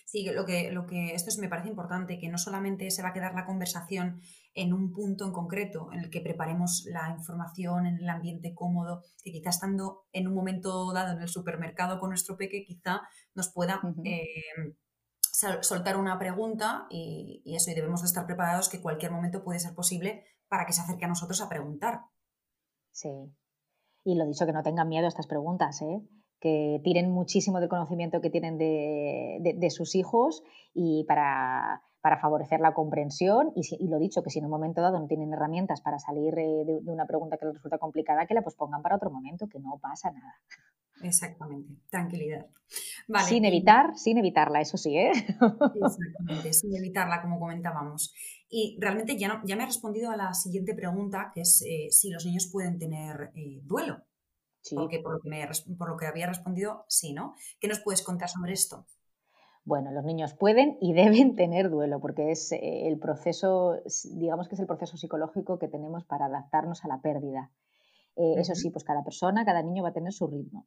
Sí, 0.06 0.30
lo 0.32 0.46
que, 0.46 0.70
lo 0.70 0.86
que 0.86 1.14
esto 1.14 1.28
es, 1.28 1.38
me 1.38 1.48
parece 1.48 1.68
importante, 1.68 2.18
que 2.18 2.28
no 2.28 2.38
solamente 2.38 2.90
se 2.90 3.02
va 3.02 3.08
a 3.08 3.12
quedar 3.12 3.34
la 3.34 3.44
conversación 3.44 4.20
en 4.54 4.72
un 4.72 4.92
punto 4.92 5.26
en 5.26 5.32
concreto 5.32 5.88
en 5.92 6.00
el 6.00 6.10
que 6.10 6.20
preparemos 6.20 6.84
la 6.86 7.14
información 7.16 7.86
en 7.86 7.98
el 7.98 8.08
ambiente 8.08 8.54
cómodo, 8.54 9.02
que 9.22 9.32
quizá 9.32 9.50
estando 9.50 10.06
en 10.12 10.28
un 10.28 10.34
momento 10.34 10.92
dado 10.92 11.12
en 11.12 11.22
el 11.22 11.28
supermercado 11.28 12.00
con 12.00 12.08
nuestro 12.10 12.36
peque, 12.36 12.64
quizá 12.64 13.02
nos 13.34 13.52
pueda 13.52 13.80
eh, 14.04 14.24
soltar 15.60 15.96
una 15.96 16.18
pregunta 16.18 16.86
y, 16.88 17.42
y, 17.44 17.56
eso, 17.56 17.70
y 17.70 17.74
debemos 17.74 18.00
de 18.00 18.06
estar 18.06 18.26
preparados 18.26 18.68
que 18.68 18.80
cualquier 18.80 19.12
momento 19.12 19.44
puede 19.44 19.60
ser 19.60 19.74
posible 19.74 20.24
para 20.48 20.66
que 20.66 20.72
se 20.72 20.80
acerque 20.80 21.04
a 21.04 21.08
nosotros 21.08 21.40
a 21.42 21.48
preguntar. 21.48 22.00
Sí. 22.92 23.10
Y 24.04 24.16
lo 24.16 24.26
dicho, 24.26 24.46
que 24.46 24.52
no 24.52 24.62
tengan 24.62 24.88
miedo 24.88 25.04
a 25.04 25.08
estas 25.08 25.26
preguntas, 25.26 25.82
¿eh? 25.82 26.00
Que 26.40 26.80
tiren 26.82 27.10
muchísimo 27.10 27.60
del 27.60 27.68
conocimiento 27.68 28.20
que 28.20 28.30
tienen 28.30 28.58
de, 28.58 29.70
sus 29.70 29.94
hijos 29.94 30.42
y 30.74 31.04
para, 31.04 31.82
favorecer 32.02 32.60
la 32.60 32.72
comprensión 32.72 33.52
y, 33.54 33.62
y, 33.78 33.88
lo 33.88 33.98
dicho, 33.98 34.22
que 34.22 34.30
si 34.30 34.38
en 34.38 34.46
un 34.46 34.50
momento 34.50 34.80
dado 34.80 34.98
no 34.98 35.06
tienen 35.06 35.32
herramientas 35.32 35.82
para 35.82 35.98
salir 35.98 36.38
eh, 36.38 36.64
de, 36.64 36.90
una 36.90 37.06
pregunta 37.06 37.36
que 37.36 37.44
les 37.44 37.54
resulta 37.54 37.78
complicada, 37.78 38.26
que 38.26 38.34
la 38.34 38.42
pospongan 38.42 38.82
para 38.82 38.96
otro 38.96 39.10
momento, 39.10 39.48
que 39.48 39.60
no 39.60 39.78
pasa 39.80 40.10
nada. 40.10 40.34
Exactamente, 41.02 41.74
tranquilidad. 41.90 42.46
Sin 43.26 43.44
evitar, 43.44 43.96
sin 43.96 44.18
evitarla, 44.18 44.60
eso 44.60 44.76
sí, 44.76 44.96
¿eh? 44.96 45.12
Exactamente, 45.12 46.52
sin 46.52 46.74
evitarla, 46.76 47.22
como 47.22 47.38
comentábamos. 47.38 48.14
Y 48.48 48.76
realmente 48.80 49.16
ya, 49.16 49.40
ya 49.44 49.56
me 49.56 49.62
ha 49.62 49.66
respondido 49.66 50.10
a 50.10 50.16
la 50.16 50.34
siguiente 50.34 50.74
pregunta, 50.74 51.30
que 51.34 51.42
es 51.42 51.62
eh, 51.62 51.88
si 51.90 52.10
los 52.10 52.24
niños 52.26 52.48
pueden 52.52 52.78
tener 52.78 53.30
eh, 53.34 53.60
duelo. 53.62 54.04
Porque 54.74 55.00
por 55.00 55.14
lo, 55.14 55.20
que 55.20 55.48
por 55.78 55.88
lo 55.88 55.96
que 55.96 56.06
había 56.06 56.26
respondido, 56.26 56.84
sí, 56.88 57.12
¿no? 57.12 57.34
¿Qué 57.60 57.68
nos 57.68 57.80
puedes 57.80 58.02
contar 58.02 58.28
sobre 58.28 58.52
esto? 58.52 58.86
Bueno, 59.64 59.90
los 59.92 60.04
niños 60.04 60.34
pueden 60.34 60.76
y 60.80 60.92
deben 60.94 61.36
tener 61.36 61.70
duelo, 61.70 62.00
porque 62.00 62.30
es 62.30 62.52
eh, 62.52 62.88
el 62.88 62.98
proceso, 62.98 63.76
digamos 64.12 64.48
que 64.48 64.54
es 64.54 64.60
el 64.60 64.66
proceso 64.66 64.96
psicológico 64.96 65.58
que 65.58 65.68
tenemos 65.68 66.04
para 66.04 66.26
adaptarnos 66.26 66.84
a 66.84 66.88
la 66.88 67.00
pérdida. 67.00 67.50
Eh, 68.16 68.34
eso 68.38 68.54
sí, 68.54 68.70
pues 68.70 68.84
cada 68.84 69.04
persona, 69.04 69.44
cada 69.44 69.62
niño 69.62 69.82
va 69.82 69.90
a 69.90 69.94
tener 69.94 70.12
su 70.12 70.26
ritmo. 70.26 70.66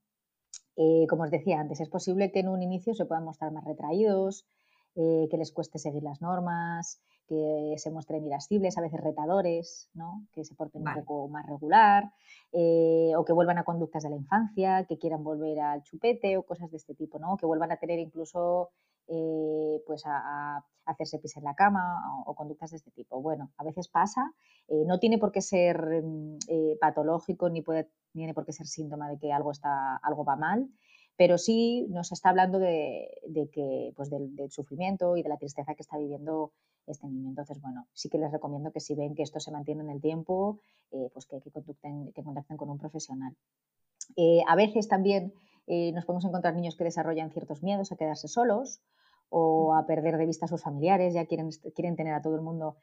Eh, 0.76 1.06
como 1.08 1.24
os 1.24 1.32
decía 1.32 1.60
antes, 1.60 1.82
es 1.82 1.90
posible 1.90 2.32
que 2.32 2.40
en 2.40 2.50
un 2.50 2.64
inicio 2.64 2.96
se 2.96 3.06
puedan 3.06 3.26
mostrar 3.26 3.52
más 3.52 3.64
retraídos, 3.64 4.48
que 4.96 5.38
les 5.38 5.52
cueste 5.52 5.80
seguir 5.80 6.04
las 6.04 6.22
normas, 6.22 7.02
que 7.28 7.76
se 7.78 7.92
muestren 7.92 8.26
irascibles, 8.26 8.78
a 8.78 8.82
veces 8.82 9.02
retadores, 9.02 9.90
¿no? 9.94 10.26
que 10.34 10.44
se 10.44 10.56
porten 10.56 10.86
un 10.88 10.94
poco 10.94 11.28
más 11.30 11.46
regular, 11.48 12.12
eh, 12.52 13.14
o 13.18 13.24
que 13.24 13.34
vuelvan 13.34 13.58
a 13.58 13.64
conductas 13.64 14.04
de 14.04 14.10
la 14.10 14.16
infancia, 14.16 14.86
que 14.86 14.98
quieran 14.98 15.24
volver 15.24 15.60
al 15.60 15.84
chupete 15.84 16.38
o 16.38 16.44
cosas 16.44 16.70
de 16.72 16.78
este 16.78 16.96
tipo, 16.96 17.20
¿no? 17.20 17.38
que 17.38 17.46
vuelvan 17.46 17.72
a 17.72 17.78
tener 17.78 18.00
incluso 18.00 18.72
eh, 19.08 19.82
pues 19.86 20.04
a, 20.06 20.64
hacerse 20.86 21.20
pis 21.20 21.38
en 21.38 21.46
la 21.46 21.56
cama 21.56 22.02
o, 22.26 22.36
conductas 22.36 22.72
de 22.72 22.78
este 22.78 22.92
tipo. 22.92 23.22
Bueno, 23.22 23.52
a 23.58 23.64
veces 23.64 23.88
pasa, 23.88 24.34
eh, 24.68 24.84
no 24.86 25.00
tiene 25.00 25.18
por 25.18 25.32
qué 25.32 25.42
ser 25.42 26.04
mm, 26.04 26.38
patológico 26.80 27.50
ni 27.50 27.62
puede, 27.62 27.90
tiene 28.12 28.34
por 28.34 28.46
qué 28.46 28.52
ser 28.52 28.68
síntoma 28.68 29.10
de 29.10 29.18
que 29.18 29.32
algo, 29.32 29.52
está, 29.52 29.96
algo 30.04 30.26
va 30.26 30.36
mal, 30.36 30.68
pero 31.24 31.38
sí 31.38 31.88
nos 31.90 32.12
está 32.12 32.32
hablando 32.32 32.60
de, 32.60 33.08
que, 33.54 33.94
pues 33.96 34.10
del, 34.10 34.36
sufrimiento 34.52 35.16
y 35.16 35.24
de 35.24 35.30
la 35.30 35.38
tristeza 35.38 35.74
que 35.74 35.82
está 35.82 35.98
viviendo 35.98 36.52
este 36.86 37.08
niño. 37.08 37.30
Entonces, 37.30 37.62
bueno, 37.62 37.88
sí 37.94 38.10
que 38.10 38.18
les 38.18 38.30
recomiendo 38.30 38.74
que 38.74 38.82
si 38.82 38.94
ven 38.94 39.16
que 39.16 39.24
esto 39.24 39.40
se 39.40 39.50
mantiene 39.50 39.84
en 39.84 39.90
el 39.90 40.02
tiempo, 40.02 40.60
eh, 40.92 41.10
pues 41.14 41.26
que, 41.26 41.40
que, 41.40 41.50
que 42.14 42.24
contacten 42.24 42.58
con 42.58 42.70
un 42.70 42.78
profesional. 42.78 43.38
Eh, 44.18 44.42
a 44.46 44.58
veces 44.58 44.90
también 44.90 45.34
eh, 45.66 45.94
nos 45.94 46.04
podemos 46.04 46.26
encontrar 46.26 46.56
niños 46.56 46.76
que 46.76 46.84
desarrollan 46.84 47.32
ciertos 47.32 47.64
miedos 47.64 47.94
a 47.94 47.96
quedarse 47.96 48.28
solos 48.28 48.82
o 49.30 49.76
a 49.76 49.86
perder 49.86 50.18
de 50.18 50.26
vista 50.26 50.48
a 50.48 50.50
sus 50.50 50.62
familiares, 50.62 51.14
ya 51.14 51.26
quieren, 51.26 51.52
quieren 51.74 51.96
tener 51.96 52.16
a 52.16 52.22
todo 52.22 52.36
el 52.36 52.42
mundo 52.42 52.76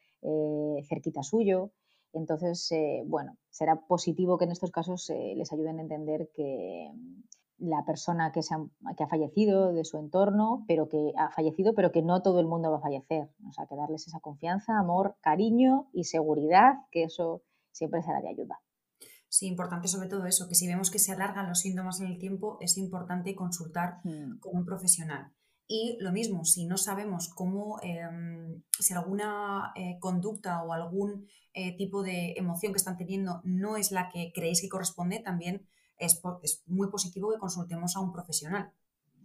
cerquita 0.88 1.22
suyo. 1.22 1.72
Entonces, 2.14 2.72
bueno, 3.04 3.36
será 3.50 3.86
positivo 3.86 4.38
que 4.38 4.46
en 4.46 4.52
estos 4.52 4.70
casos 4.70 5.10
les 5.10 5.52
ayuden 5.52 5.78
a 5.78 5.82
entender 5.82 6.30
que, 6.34 6.90
la 7.60 7.84
persona 7.84 8.32
que, 8.32 8.42
se 8.42 8.54
ha, 8.54 8.58
que 8.96 9.04
ha 9.04 9.08
fallecido 9.08 9.72
de 9.72 9.84
su 9.84 9.98
entorno, 9.98 10.64
pero 10.66 10.88
que 10.88 11.12
ha 11.16 11.30
fallecido, 11.30 11.74
pero 11.74 11.92
que 11.92 12.02
no 12.02 12.22
todo 12.22 12.40
el 12.40 12.46
mundo 12.46 12.70
va 12.70 12.78
a 12.78 12.82
fallecer. 12.82 13.30
O 13.46 13.52
sea, 13.52 13.66
que 13.66 13.76
darles 13.76 14.06
esa 14.06 14.20
confianza, 14.20 14.78
amor, 14.78 15.16
cariño 15.20 15.88
y 15.92 16.04
seguridad, 16.04 16.74
que 16.90 17.04
eso 17.04 17.42
siempre 17.70 18.02
será 18.02 18.20
de 18.20 18.30
ayuda. 18.30 18.60
Sí, 19.28 19.46
importante 19.46 19.86
sobre 19.86 20.08
todo 20.08 20.26
eso, 20.26 20.48
que 20.48 20.56
si 20.56 20.66
vemos 20.66 20.90
que 20.90 20.98
se 20.98 21.12
alargan 21.12 21.48
los 21.48 21.60
síntomas 21.60 22.00
en 22.00 22.08
el 22.08 22.18
tiempo, 22.18 22.58
es 22.60 22.76
importante 22.78 23.36
consultar 23.36 24.00
mm. 24.04 24.40
con 24.40 24.56
un 24.56 24.64
profesional. 24.64 25.32
Y 25.68 25.98
lo 26.00 26.10
mismo, 26.10 26.44
si 26.44 26.66
no 26.66 26.76
sabemos 26.76 27.28
cómo, 27.28 27.78
em, 27.82 28.60
si 28.80 28.92
alguna 28.92 29.72
eh, 29.76 29.98
conducta 30.00 30.64
o 30.64 30.72
algún 30.72 31.28
eh, 31.54 31.76
tipo 31.76 32.02
de 32.02 32.34
emoción 32.36 32.72
que 32.72 32.78
están 32.78 32.96
teniendo 32.96 33.40
no 33.44 33.76
es 33.76 33.92
la 33.92 34.08
que 34.08 34.32
creéis 34.34 34.60
que 34.60 34.68
corresponde, 34.68 35.20
también 35.20 35.68
es, 36.00 36.20
muy 36.66 36.90
positivo 36.90 37.30
que 37.30 37.38
consultemos 37.38 37.96
a 37.96 38.00
un 38.00 38.12
profesional 38.12 38.72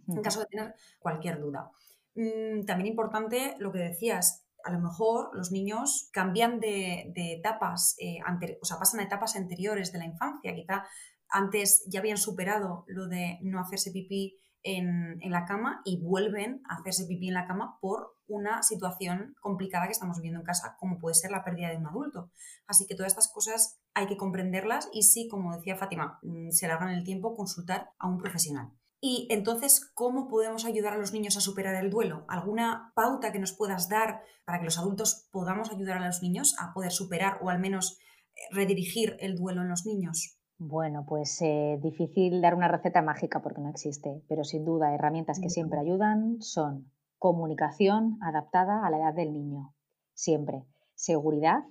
en 0.08 0.22
caso 0.22 0.40
de 0.40 0.46
tener 0.46 0.74
cualquier 1.00 1.40
duda. 1.40 1.70
Mm, 2.14 2.64
también 2.64 2.86
importante 2.86 3.56
lo 3.58 3.72
que 3.72 3.80
decías, 3.80 4.44
a 4.64 4.70
lo 4.70 4.80
mejor 4.80 5.30
los 5.34 5.52
niños 5.52 6.08
cambian 6.12 6.60
de, 6.60 7.12
etapas, 7.16 7.96
eh, 7.98 8.18
o 8.60 8.64
sea, 8.64 8.78
pasan 8.78 9.00
a 9.00 9.04
etapas 9.04 9.36
anteriores 9.36 9.92
de 9.92 9.98
la 9.98 10.06
infancia. 10.06 10.54
Quizá 10.54 10.84
antes 11.28 11.84
ya 11.88 12.00
habían 12.00 12.18
superado 12.18 12.84
lo 12.86 13.06
de 13.08 13.38
no 13.42 13.60
hacerse 13.60 13.90
pipí 13.90 14.36
en, 14.62 15.20
la 15.30 15.44
cama 15.44 15.82
y 15.84 16.00
vuelven 16.00 16.62
a 16.68 16.76
hacerse 16.76 17.06
pipí 17.06 17.28
en 17.28 17.34
la 17.34 17.46
cama 17.46 17.78
por 17.80 18.16
una 18.26 18.62
situación 18.62 19.36
complicada 19.40 19.86
que 19.86 19.92
estamos 19.92 20.16
viviendo 20.16 20.40
en 20.40 20.46
casa, 20.46 20.76
como 20.80 20.98
puede 20.98 21.14
ser 21.14 21.30
la 21.30 21.44
pérdida 21.44 21.70
de 21.70 21.76
un 21.76 21.86
adulto. 21.86 22.30
Así 22.66 22.86
que 22.86 22.96
todas 22.96 23.12
estas 23.12 23.30
cosas 23.32 23.78
hay 23.96 24.06
que 24.06 24.18
comprenderlas 24.18 24.90
y 24.92 25.04
sí, 25.04 25.26
como 25.26 25.56
decía 25.56 25.74
Fátima, 25.74 26.18
mm, 26.22 26.50
se 26.50 26.66
en 26.66 26.88
el 26.90 27.02
tiempo 27.02 27.34
consultar 27.34 27.90
a 27.98 28.06
un 28.06 28.18
profesional. 28.18 28.70
Y 29.00 29.26
entonces, 29.30 29.90
¿cómo 29.94 30.28
podemos 30.28 30.66
ayudar 30.66 30.92
a 30.92 30.98
los 30.98 31.14
niños 31.14 31.36
a 31.38 31.40
superar 31.40 31.74
el 31.76 31.90
duelo? 31.90 32.26
¿Alguna 32.28 32.92
pauta 32.94 33.32
que 33.32 33.38
nos 33.38 33.52
puedas 33.52 33.88
dar 33.88 34.20
para 34.44 34.58
que 34.58 34.66
los 34.66 34.78
adultos 34.78 35.28
podamos 35.32 35.70
ayudar 35.70 35.96
a 35.96 36.06
los 36.06 36.22
niños 36.22 36.56
a 36.58 36.74
poder 36.74 36.92
superar 36.92 37.38
o 37.40 37.48
al 37.48 37.58
menos 37.58 37.98
eh, 38.34 38.40
redirigir 38.50 39.16
el 39.20 39.34
duelo 39.34 39.62
en 39.62 39.68
los 39.70 39.86
niños? 39.86 40.38
Bueno, 40.58 41.06
pues 41.08 41.40
eh, 41.40 41.78
difícil 41.82 42.42
dar 42.42 42.54
una 42.54 42.68
receta 42.68 43.00
mágica 43.00 43.40
porque 43.40 43.62
no 43.62 43.70
existe, 43.70 44.22
pero 44.28 44.44
sin 44.44 44.64
duda 44.64 44.94
herramientas 44.94 45.40
que 45.40 45.48
siempre 45.50 45.80
ayudan 45.80 46.42
son 46.42 46.90
comunicación 47.18 48.18
adaptada 48.20 48.86
a 48.86 48.90
la 48.90 48.98
edad 48.98 49.14
del 49.14 49.32
niño, 49.32 49.74
siempre, 50.12 50.66
seguridad, 50.94 51.64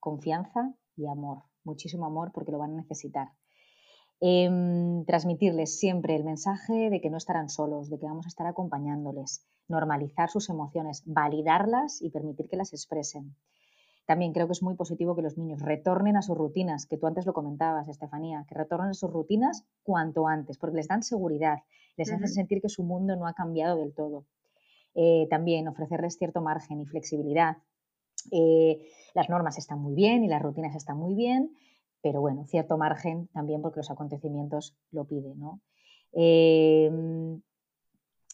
confianza 0.00 0.74
y 0.96 1.06
amor, 1.06 1.47
muchísimo 1.68 2.06
amor 2.06 2.32
porque 2.32 2.52
lo 2.52 2.58
van 2.58 2.72
a 2.72 2.82
necesitar. 2.82 3.28
Em, 4.20 5.04
transmitirles 5.04 5.78
siempre 5.78 6.16
el 6.16 6.24
mensaje 6.24 6.90
de 6.90 7.00
que 7.00 7.10
no 7.10 7.18
estarán 7.18 7.48
solos, 7.48 7.88
de 7.88 7.98
que 7.98 8.06
vamos 8.06 8.26
a 8.26 8.28
estar 8.28 8.46
acompañándoles, 8.48 9.46
normalizar 9.68 10.28
sus 10.28 10.48
emociones, 10.48 11.02
validarlas 11.06 12.02
y 12.02 12.10
permitir 12.10 12.48
que 12.48 12.56
las 12.56 12.72
expresen. 12.72 13.36
También 14.06 14.32
creo 14.32 14.46
que 14.46 14.54
es 14.54 14.62
muy 14.62 14.74
positivo 14.74 15.14
que 15.14 15.22
los 15.22 15.36
niños 15.36 15.60
retornen 15.60 16.16
a 16.16 16.22
sus 16.22 16.36
rutinas, 16.36 16.86
que 16.86 16.96
tú 16.96 17.06
antes 17.06 17.26
lo 17.26 17.34
comentabas, 17.34 17.88
Estefanía, 17.88 18.44
que 18.48 18.54
retornen 18.54 18.90
a 18.90 18.94
sus 18.94 19.10
rutinas 19.10 19.66
cuanto 19.84 20.26
antes, 20.26 20.58
porque 20.58 20.76
les 20.76 20.88
dan 20.88 21.02
seguridad, 21.02 21.58
les 21.96 22.10
hacen 22.10 22.28
sentir 22.28 22.60
que 22.62 22.70
su 22.70 22.82
mundo 22.82 23.14
no 23.16 23.26
ha 23.26 23.34
cambiado 23.34 23.76
del 23.76 23.94
todo. 23.94 24.24
Eh, 24.94 25.28
también 25.30 25.68
ofrecerles 25.68 26.16
cierto 26.16 26.40
margen 26.40 26.80
y 26.80 26.86
flexibilidad. 26.86 27.58
Eh, 28.30 28.80
las 29.14 29.28
normas 29.28 29.58
están 29.58 29.80
muy 29.80 29.94
bien 29.94 30.24
y 30.24 30.28
las 30.28 30.42
rutinas 30.42 30.74
están 30.76 30.96
muy 30.96 31.14
bien, 31.14 31.56
pero 32.02 32.20
bueno, 32.20 32.44
cierto 32.46 32.78
margen 32.78 33.28
también 33.28 33.62
porque 33.62 33.80
los 33.80 33.90
acontecimientos 33.90 34.76
lo 34.90 35.04
piden. 35.04 35.38
¿no? 35.38 35.60
Em, 36.12 37.40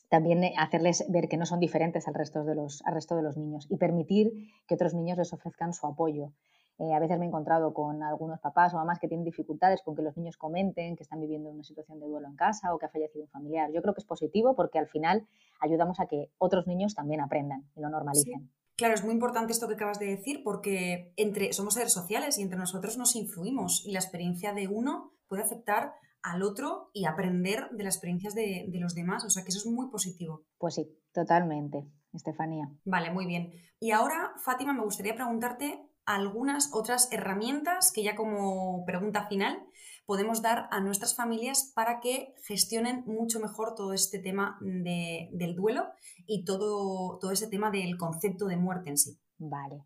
también 0.09 0.45
hacerles 0.59 1.05
ver 1.09 1.29
que 1.29 1.37
no 1.37 1.47
son 1.47 1.61
diferentes 1.61 2.07
al 2.07 2.15
resto, 2.15 2.45
de 2.45 2.55
los, 2.55 2.83
al 2.85 2.95
resto 2.95 3.17
de 3.17 3.23
los 3.23 3.37
niños 3.37 3.67
y 3.69 3.77
permitir 3.77 4.33
que 4.67 4.75
otros 4.75 4.95
niños 4.95 5.19
les 5.19 5.33
ofrezcan 5.33 5.73
su 5.73 5.87
apoyo. 5.87 6.33
Eh, 6.79 6.93
a 6.93 6.99
veces 6.99 7.19
me 7.19 7.25
he 7.25 7.29
encontrado 7.29 7.73
con 7.73 8.03
algunos 8.03 8.41
papás 8.41 8.75
o 8.75 8.77
mamás 8.77 8.99
que 8.99 9.07
tienen 9.07 9.25
dificultades 9.25 9.81
con 9.83 9.95
que 9.95 10.03
los 10.03 10.17
niños 10.17 10.37
comenten 10.37 10.97
que 10.97 11.05
están 11.05 11.21
viviendo 11.21 11.51
una 11.51 11.63
situación 11.63 12.01
de 12.01 12.07
duelo 12.07 12.27
en 12.27 12.35
casa 12.35 12.75
o 12.75 12.79
que 12.79 12.87
ha 12.87 12.89
fallecido 12.89 13.25
un 13.25 13.31
familiar. 13.31 13.71
Yo 13.73 13.81
creo 13.81 13.95
que 13.95 14.01
es 14.01 14.07
positivo 14.07 14.57
porque 14.57 14.79
al 14.79 14.89
final 14.89 15.27
ayudamos 15.61 16.01
a 16.01 16.07
que 16.07 16.31
otros 16.39 16.67
niños 16.67 16.95
también 16.95 17.21
aprendan 17.21 17.65
y 17.77 17.81
lo 17.81 17.89
normalicen. 17.89 18.51
Claro, 18.77 18.95
es 18.95 19.05
muy 19.05 19.13
importante 19.13 19.53
esto 19.53 19.69
que 19.69 19.75
acabas 19.75 19.99
de 19.99 20.07
decir 20.07 20.43
porque 20.43 21.13
entre, 21.17 21.53
somos 21.53 21.75
seres 21.75 21.93
sociales 21.93 22.39
y 22.39 22.43
entre 22.43 22.59
nosotros 22.59 22.99
nos 22.99 23.15
influimos 23.15 23.85
y 23.87 23.93
la 23.93 24.01
experiencia 24.01 24.53
de 24.53 24.67
uno 24.69 25.13
puede 25.29 25.43
afectar 25.43 25.93
al 26.23 26.43
otro 26.43 26.91
y 26.93 27.05
aprender 27.05 27.69
de 27.71 27.85
las 27.85 27.97
experiencias 27.97 28.35
de, 28.35 28.67
de 28.69 28.81
los 28.81 28.95
demás. 28.95 29.25
O 29.25 29.31
sea 29.31 29.45
que 29.45 29.51
eso 29.51 29.59
es 29.59 29.67
muy 29.67 29.91
positivo. 29.91 30.45
Pues 30.59 30.75
sí, 30.75 30.89
totalmente, 31.13 31.87
Estefanía. 32.13 32.73
Vale, 32.85 33.13
muy 33.13 33.27
bien. 33.27 33.53
Y 33.79 33.93
ahora, 33.93 34.33
Fátima, 34.43 34.73
me 34.73 34.83
gustaría 34.83 35.15
preguntarte 35.15 35.87
algunas 36.07 36.71
otras 36.73 37.09
herramientas 37.13 37.93
que 37.93 38.03
ya 38.03 38.15
como 38.17 38.85
pregunta 38.85 39.27
final 39.29 39.65
podemos 40.07 40.43
dar 40.43 40.69
a 40.71 40.81
nuestras 40.81 41.15
familias 41.15 41.73
para 41.75 42.01
que 42.01 42.35
gestionen 42.43 43.05
mucho 43.07 43.41
mejor 43.41 43.75
todo 43.75 43.93
este 43.93 44.19
tema 44.19 44.59
del 44.61 45.55
duelo 45.55 45.87
y 46.27 46.45
todo, 46.45 47.19
todo 47.19 47.31
ese 47.31 47.49
tema 47.49 47.71
del 47.71 47.97
concepto 47.97 48.47
de 48.47 48.57
muerte 48.57 48.91
en 48.91 48.99
sí. 48.99 49.19
Vale. 49.39 49.83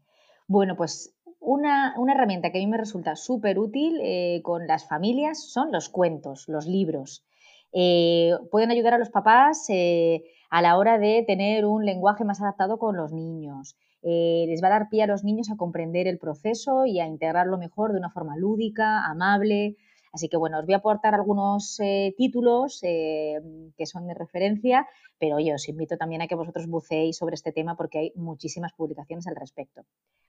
Bueno, 0.47 0.77
pues 0.77 1.15
una, 1.41 1.95
herramienta 2.13 2.51
que 2.51 2.59
a 2.59 2.61
mí 2.61 2.67
me 2.67 2.79
resulta 2.79 3.17
súper 3.17 3.59
útil 3.59 4.01
eh, 4.03 4.41
con 4.43 4.67
las 4.67 4.89
familias 4.89 5.51
son 5.51 5.73
los 5.73 5.89
cuentos, 5.89 6.49
los 6.49 6.67
libros. 6.67 7.25
Eh, 7.73 8.33
pueden 8.51 8.71
ayudar 8.71 8.95
a 8.95 8.99
los 8.99 9.11
papás 9.11 9.67
eh, 9.69 10.25
a 10.51 10.63
la 10.63 10.79
hora 10.79 10.99
de 10.99 11.25
tener 11.27 11.67
un 11.67 11.85
lenguaje 11.85 12.25
más 12.25 12.41
adaptado 12.41 12.79
con 12.79 12.97
los 12.97 13.13
niños. 13.13 13.77
les 14.03 14.63
va 14.63 14.69
a 14.69 14.71
dar 14.71 14.89
pie 14.89 15.03
a 15.03 15.07
los 15.07 15.23
niños 15.23 15.51
a 15.51 15.57
comprender 15.57 16.07
el 16.07 16.19
proceso 16.19 16.87
y 16.87 17.01
a 17.01 17.07
integrarlo 17.07 17.59
mejor 17.59 17.93
de 17.93 17.99
una 17.99 18.11
forma 18.11 18.37
lúdica, 18.37 19.05
amable, 19.05 19.77
Así 20.13 20.29
que 20.29 20.37
bueno, 20.37 20.59
os 20.59 20.65
voy 20.65 20.75
a 20.75 20.79
aportar 20.79 21.15
algunos 21.15 21.79
eh, 21.81 22.15
títulos 22.17 22.81
eh, 22.83 23.41
que 23.77 23.87
son 23.87 24.07
de 24.07 24.15
referencia, 24.15 24.87
pero 25.19 25.39
yo 25.39 25.55
os 25.55 25.69
invito 25.69 25.97
también 25.97 26.23
a 26.23 26.27
que 26.27 26.35
vosotros 26.35 26.67
buceéis 26.67 27.17
sobre 27.17 27.35
este 27.35 27.53
tema 27.53 27.77
porque 27.77 27.99
hay 27.99 28.13
muchísimas 28.15 28.73
publicaciones 28.73 29.27
al 29.27 29.37
respecto. 29.37 29.83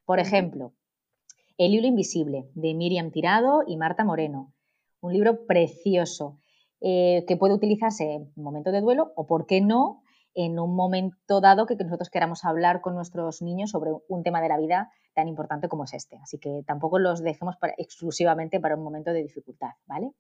Por 0.06 0.20
ejemplo, 0.20 0.74
El 1.58 1.74
hilo 1.74 1.88
invisible 1.88 2.46
de 2.56 2.74
Miriam 2.74 3.12
Tirado 3.12 3.64
y 3.68 3.78
Marta 3.78 4.04
Moreno, 4.04 4.54
un 5.02 5.14
libro 5.14 5.46
precioso 5.46 6.38
eh, 6.82 7.26
que 7.28 7.36
puede 7.36 7.54
utilizarse 7.54 8.14
en 8.14 8.32
momento 8.36 8.72
de 8.72 8.80
duelo 8.82 9.12
o, 9.16 9.28
por 9.28 9.46
qué 9.46 9.60
no, 9.60 10.02
en 10.34 10.60
un 10.60 10.76
momento 10.76 11.42
dado 11.42 11.66
que 11.66 11.76
nosotros 11.76 12.10
queramos 12.10 12.46
hablar 12.46 12.82
con 12.82 12.96
nuestros 12.96 13.42
niños 13.42 13.72
sobre 13.72 13.92
un 14.08 14.24
tema 14.24 14.42
de 14.42 14.50
la 14.50 14.58
vida 14.58 14.92
tan 15.14 15.28
importante 15.28 15.68
como 15.68 15.84
es 15.84 15.94
este. 15.94 16.18
Así 16.18 16.40
que 16.40 16.64
tampoco 16.66 17.00
los 17.00 17.22
dejemos 17.22 17.56
exclusivamente 17.78 18.60
para 18.60 18.76
un 18.76 18.84
momento 18.84 19.12
de 19.12 19.24
dificultad, 19.24 19.72
¿vale? 19.86 20.12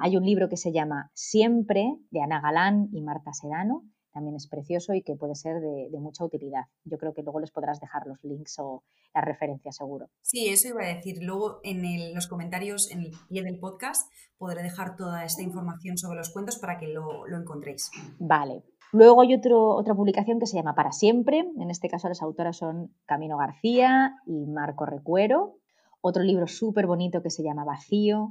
Hay 0.00 0.16
un 0.16 0.24
libro 0.24 0.48
que 0.48 0.56
se 0.56 0.72
llama 0.72 1.10
Siempre, 1.12 1.98
de 2.10 2.22
Ana 2.22 2.40
Galán 2.40 2.88
y 2.92 3.02
Marta 3.02 3.32
Sedano, 3.34 3.84
también 4.16 4.36
es 4.36 4.48
precioso 4.48 4.94
y 4.94 5.02
que 5.02 5.14
puede 5.14 5.34
ser 5.34 5.60
de, 5.60 5.90
mucha 6.00 6.24
utilidad. 6.24 6.62
Yo 6.84 6.96
creo 6.96 7.12
que 7.12 7.22
luego 7.22 7.38
les 7.38 7.50
podrás 7.50 7.80
dejar 7.80 8.06
los 8.06 8.24
links 8.24 8.58
o 8.58 8.82
las 9.14 9.22
referencias 9.22 9.76
seguro. 9.76 10.08
Sí, 10.22 10.48
eso 10.48 10.68
iba 10.68 10.84
a 10.84 10.94
decir. 10.94 11.22
Luego 11.22 11.60
en 11.62 12.14
los 12.14 12.26
comentarios, 12.26 12.90
en 12.90 13.02
el 13.02 13.10
pie 13.28 13.42
del 13.42 13.58
podcast, 13.58 14.10
podré 14.38 14.62
dejar 14.62 14.96
toda 14.96 15.26
esta 15.26 15.42
información 15.42 15.98
sobre 15.98 16.16
los 16.16 16.30
cuentos 16.30 16.56
para 16.56 16.78
que 16.78 16.88
lo, 16.88 17.26
lo 17.26 17.36
encontréis. 17.36 17.90
Vale, 18.18 18.64
Luego 18.92 19.20
hay 19.20 19.34
otra 19.34 19.94
publicación 19.94 20.38
que 20.38 20.46
se 20.46 20.56
llama 20.56 20.74
Para 20.74 20.92
Siempre. 20.92 21.44
En 21.58 21.70
este 21.70 21.88
caso 21.88 22.08
las 22.08 22.22
autoras 22.22 22.56
son 22.56 22.94
Camino 23.04 23.36
García 23.36 24.16
y 24.26 24.46
Marco 24.46 24.86
Recuero. 24.86 25.58
Otro 26.00 26.22
libro 26.22 26.46
súper 26.46 26.86
bonito 26.86 27.22
que 27.22 27.30
se 27.30 27.42
llama 27.42 27.64
Vacío 27.64 28.30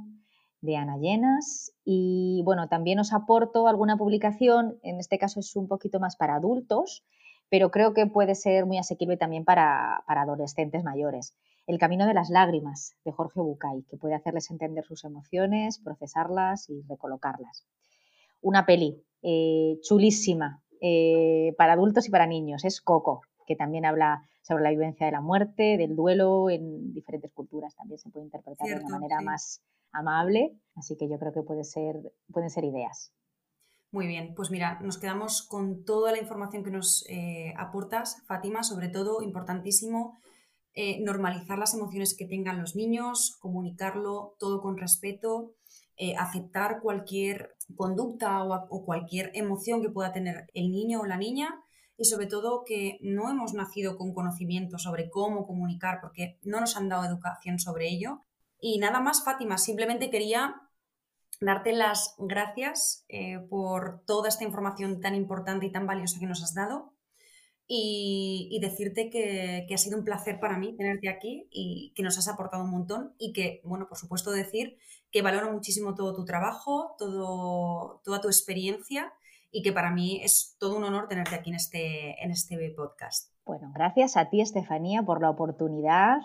de 0.60 0.76
Ana 0.76 0.96
Llenas. 0.98 1.72
Y 1.84 2.42
bueno, 2.44 2.68
también 2.68 2.98
os 2.98 3.12
aporto 3.12 3.68
alguna 3.68 3.96
publicación, 3.96 4.78
en 4.82 4.98
este 4.98 5.18
caso 5.18 5.40
es 5.40 5.54
un 5.56 5.68
poquito 5.68 6.00
más 6.00 6.16
para 6.16 6.36
adultos, 6.36 7.04
pero 7.48 7.70
creo 7.70 7.94
que 7.94 8.06
puede 8.06 8.34
ser 8.34 8.66
muy 8.66 8.78
asequible 8.78 9.16
también 9.16 9.44
para, 9.44 10.02
adolescentes 10.06 10.84
mayores. 10.84 11.34
El 11.66 11.78
Camino 11.78 12.06
de 12.06 12.14
las 12.14 12.30
Lágrimas, 12.30 12.96
de 13.04 13.12
Jorge 13.12 13.40
Bucay, 13.40 13.82
que 13.90 13.96
puede 13.96 14.14
hacerles 14.14 14.50
entender 14.50 14.84
sus 14.84 15.04
emociones, 15.04 15.78
procesarlas 15.78 16.68
y 16.70 16.82
recolocarlas. 16.82 17.66
Una 18.40 18.66
peli 18.66 19.02
eh, 19.22 19.78
chulísima 19.82 20.62
eh, 20.80 21.54
para 21.56 21.72
adultos 21.72 22.06
y 22.08 22.10
para 22.10 22.26
niños. 22.26 22.64
Es 22.64 22.80
Coco, 22.80 23.22
que 23.46 23.56
también 23.56 23.84
habla 23.84 24.22
sobre 24.42 24.62
la 24.62 24.70
vivencia 24.70 25.06
de 25.06 25.12
la 25.12 25.20
muerte, 25.20 25.76
del 25.76 25.96
duelo 25.96 26.50
en 26.50 26.92
diferentes 26.92 27.32
culturas. 27.32 27.74
También 27.74 27.98
se 27.98 28.10
puede 28.10 28.26
interpretar 28.26 28.68
de 28.68 28.76
una 28.76 28.98
manera 28.98 29.20
más 29.20 29.62
amable. 29.92 30.56
Así 30.74 30.96
que 30.96 31.08
yo 31.08 31.18
creo 31.18 31.32
que 31.32 31.42
puede 31.42 31.64
ser, 31.64 31.96
pueden 32.32 32.50
ser 32.50 32.64
ideas. 32.64 33.12
Muy 33.90 34.06
bien, 34.06 34.34
pues 34.34 34.50
mira, 34.50 34.78
nos 34.82 34.98
quedamos 34.98 35.42
con 35.42 35.84
toda 35.84 36.12
la 36.12 36.18
información 36.18 36.62
que 36.64 36.70
nos 36.70 37.04
eh, 37.08 37.54
aportas, 37.56 38.22
Fátima, 38.26 38.62
sobre 38.62 38.88
todo 38.88 39.22
importantísimo 39.22 40.18
normalizar 41.00 41.58
las 41.58 41.72
emociones 41.72 42.14
que 42.14 42.26
tengan 42.26 42.60
los 42.60 42.76
niños, 42.76 43.38
comunicarlo 43.40 44.36
todo 44.38 44.60
con 44.60 44.76
respeto 44.76 45.54
eh, 45.96 46.14
aceptar 46.16 46.80
cualquier 46.80 47.56
conducta 47.74 48.44
o, 48.44 48.84
cualquier 48.84 49.30
emoción 49.34 49.82
que 49.82 49.90
pueda 49.90 50.12
tener 50.12 50.46
el 50.54 50.70
niño 50.70 51.00
o 51.00 51.06
la 51.06 51.16
niña 51.16 51.62
y 51.96 52.04
sobre 52.04 52.26
todo 52.26 52.64
que 52.64 52.98
no 53.00 53.30
hemos 53.30 53.54
nacido 53.54 53.96
con 53.96 54.12
conocimiento 54.12 54.78
sobre 54.78 55.08
cómo 55.08 55.46
comunicar 55.46 56.00
porque 56.00 56.38
no 56.42 56.60
nos 56.60 56.76
han 56.76 56.88
dado 56.88 57.04
educación 57.04 57.58
sobre 57.58 57.88
ello. 57.88 58.20
Y 58.60 58.78
nada 58.78 59.00
más, 59.00 59.24
Fátima, 59.24 59.58
simplemente 59.58 60.10
quería 60.10 60.54
darte 61.40 61.72
las 61.72 62.14
gracias 62.18 63.04
eh, 63.08 63.38
por 63.50 64.02
toda 64.06 64.28
esta 64.28 64.44
información 64.44 65.00
tan 65.00 65.14
importante 65.14 65.66
y 65.66 65.72
tan 65.72 65.86
valiosa 65.86 66.20
que 66.20 66.26
nos 66.26 66.42
has 66.42 66.54
dado 66.54 66.95
y, 67.68 68.58
decirte 68.60 69.10
que, 69.10 69.66
ha 69.72 69.78
sido 69.78 69.98
un 69.98 70.04
placer 70.04 70.38
para 70.38 70.58
mí 70.58 70.76
tenerte 70.76 71.08
aquí 71.08 71.48
y 71.50 71.92
que 71.96 72.02
nos 72.02 72.16
has 72.18 72.28
aportado 72.28 72.64
un 72.64 72.70
montón 72.70 73.14
y 73.18 73.32
que, 73.32 73.60
bueno, 73.64 73.88
por 73.88 73.98
supuesto 73.98 74.30
decir 74.30 74.78
que 75.10 75.22
valoro 75.22 75.52
muchísimo 75.52 75.94
todo 75.94 76.14
tu 76.14 76.24
trabajo, 76.24 76.94
todo, 76.98 78.00
toda 78.04 78.20
tu 78.20 78.28
experiencia 78.28 79.12
y 79.50 79.62
que 79.62 79.72
para 79.72 79.90
mí 79.90 80.20
es 80.22 80.56
todo 80.58 80.76
un 80.76 80.84
honor 80.84 81.08
tenerte 81.08 81.34
aquí 81.34 81.50
en 81.50 81.56
este, 81.56 82.22
en 82.22 82.30
este 82.30 82.56
podcast. 82.76 83.32
Bueno, 83.44 83.72
gracias 83.74 84.16
a 84.16 84.28
ti, 84.28 84.40
Estefanía, 84.40 85.02
por 85.02 85.20
la 85.20 85.30
oportunidad 85.30 86.18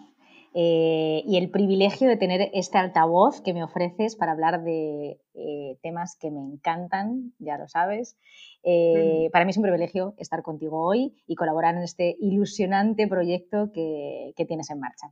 eh, 0.54 1.24
y 1.26 1.38
el 1.38 1.50
privilegio 1.50 2.10
de 2.10 2.18
tener 2.18 2.50
este 2.54 2.78
altavoz 2.78 3.42
que 3.42 3.54
me 3.54 3.64
ofreces 3.64 4.18
para 4.18 4.34
hablar 4.34 4.64
de 4.64 5.22
eh, 5.34 5.78
temas 5.82 6.18
que 6.20 6.30
me 6.30 6.42
encantan, 6.42 7.34
ya 7.40 7.58
lo 7.58 7.70
sabes. 7.70 8.18
Eh, 8.64 9.30
para 9.32 9.46
mí 9.46 9.52
es 9.52 9.58
un 9.58 9.64
privilegio 9.64 10.14
estar 10.18 10.44
contigo 10.44 10.86
hoy 10.86 11.16
y 11.26 11.36
colaborar 11.36 11.76
en 11.76 11.84
este 11.84 12.18
ilusionante 12.20 13.08
proyecto 13.08 13.72
que, 13.74 14.34
tienes 14.48 14.70
en 14.72 14.80
marcha. 14.80 15.08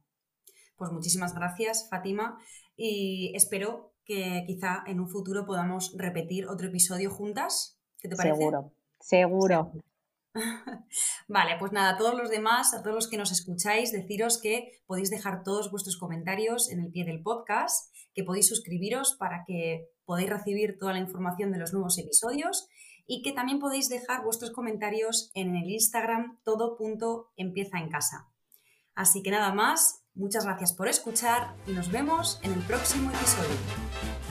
Pues 0.75 0.91
muchísimas 0.91 1.33
gracias, 1.35 1.87
Fátima, 1.89 2.37
y 2.75 3.31
espero 3.35 3.93
que 4.03 4.43
quizá 4.47 4.83
en 4.87 4.99
un 4.99 5.07
futuro 5.07 5.45
podamos 5.45 5.95
repetir 5.97 6.47
otro 6.47 6.67
episodio 6.67 7.11
juntas. 7.11 7.79
¿Qué 8.01 8.09
te 8.09 8.15
parece? 8.15 8.37
Seguro, 8.37 8.71
seguro. 8.99 9.71
Vale, 11.27 11.57
pues 11.59 11.71
nada, 11.71 11.91
a 11.91 11.97
todos 11.97 12.15
los 12.15 12.29
demás, 12.29 12.73
a 12.73 12.81
todos 12.81 12.95
los 12.95 13.07
que 13.09 13.17
nos 13.17 13.31
escucháis, 13.31 13.91
deciros 13.91 14.39
que 14.41 14.81
podéis 14.85 15.09
dejar 15.09 15.43
todos 15.43 15.71
vuestros 15.71 15.97
comentarios 15.97 16.69
en 16.71 16.81
el 16.81 16.91
pie 16.91 17.05
del 17.05 17.21
podcast, 17.21 17.93
que 18.13 18.23
podéis 18.23 18.47
suscribiros 18.47 19.15
para 19.19 19.43
que 19.47 19.89
podáis 20.05 20.29
recibir 20.29 20.77
toda 20.79 20.93
la 20.93 20.99
información 20.99 21.51
de 21.51 21.59
los 21.59 21.73
nuevos 21.73 21.97
episodios 21.97 22.67
y 23.05 23.21
que 23.23 23.31
también 23.31 23.59
podéis 23.59 23.89
dejar 23.89 24.23
vuestros 24.23 24.51
comentarios 24.51 25.31
en 25.33 25.55
el 25.55 25.69
Instagram 25.69 26.39
todo.empieza 26.43 27.79
en 27.79 27.89
casa. 27.89 28.29
Así 28.93 29.23
que 29.23 29.31
nada 29.31 29.53
más, 29.53 30.03
muchas 30.13 30.45
gracias 30.45 30.73
por 30.73 30.87
escuchar 30.87 31.55
y 31.65 31.71
nos 31.71 31.89
vemos 31.91 32.39
en 32.43 32.53
el 32.53 32.61
próximo 32.61 33.09
episodio. 33.09 34.28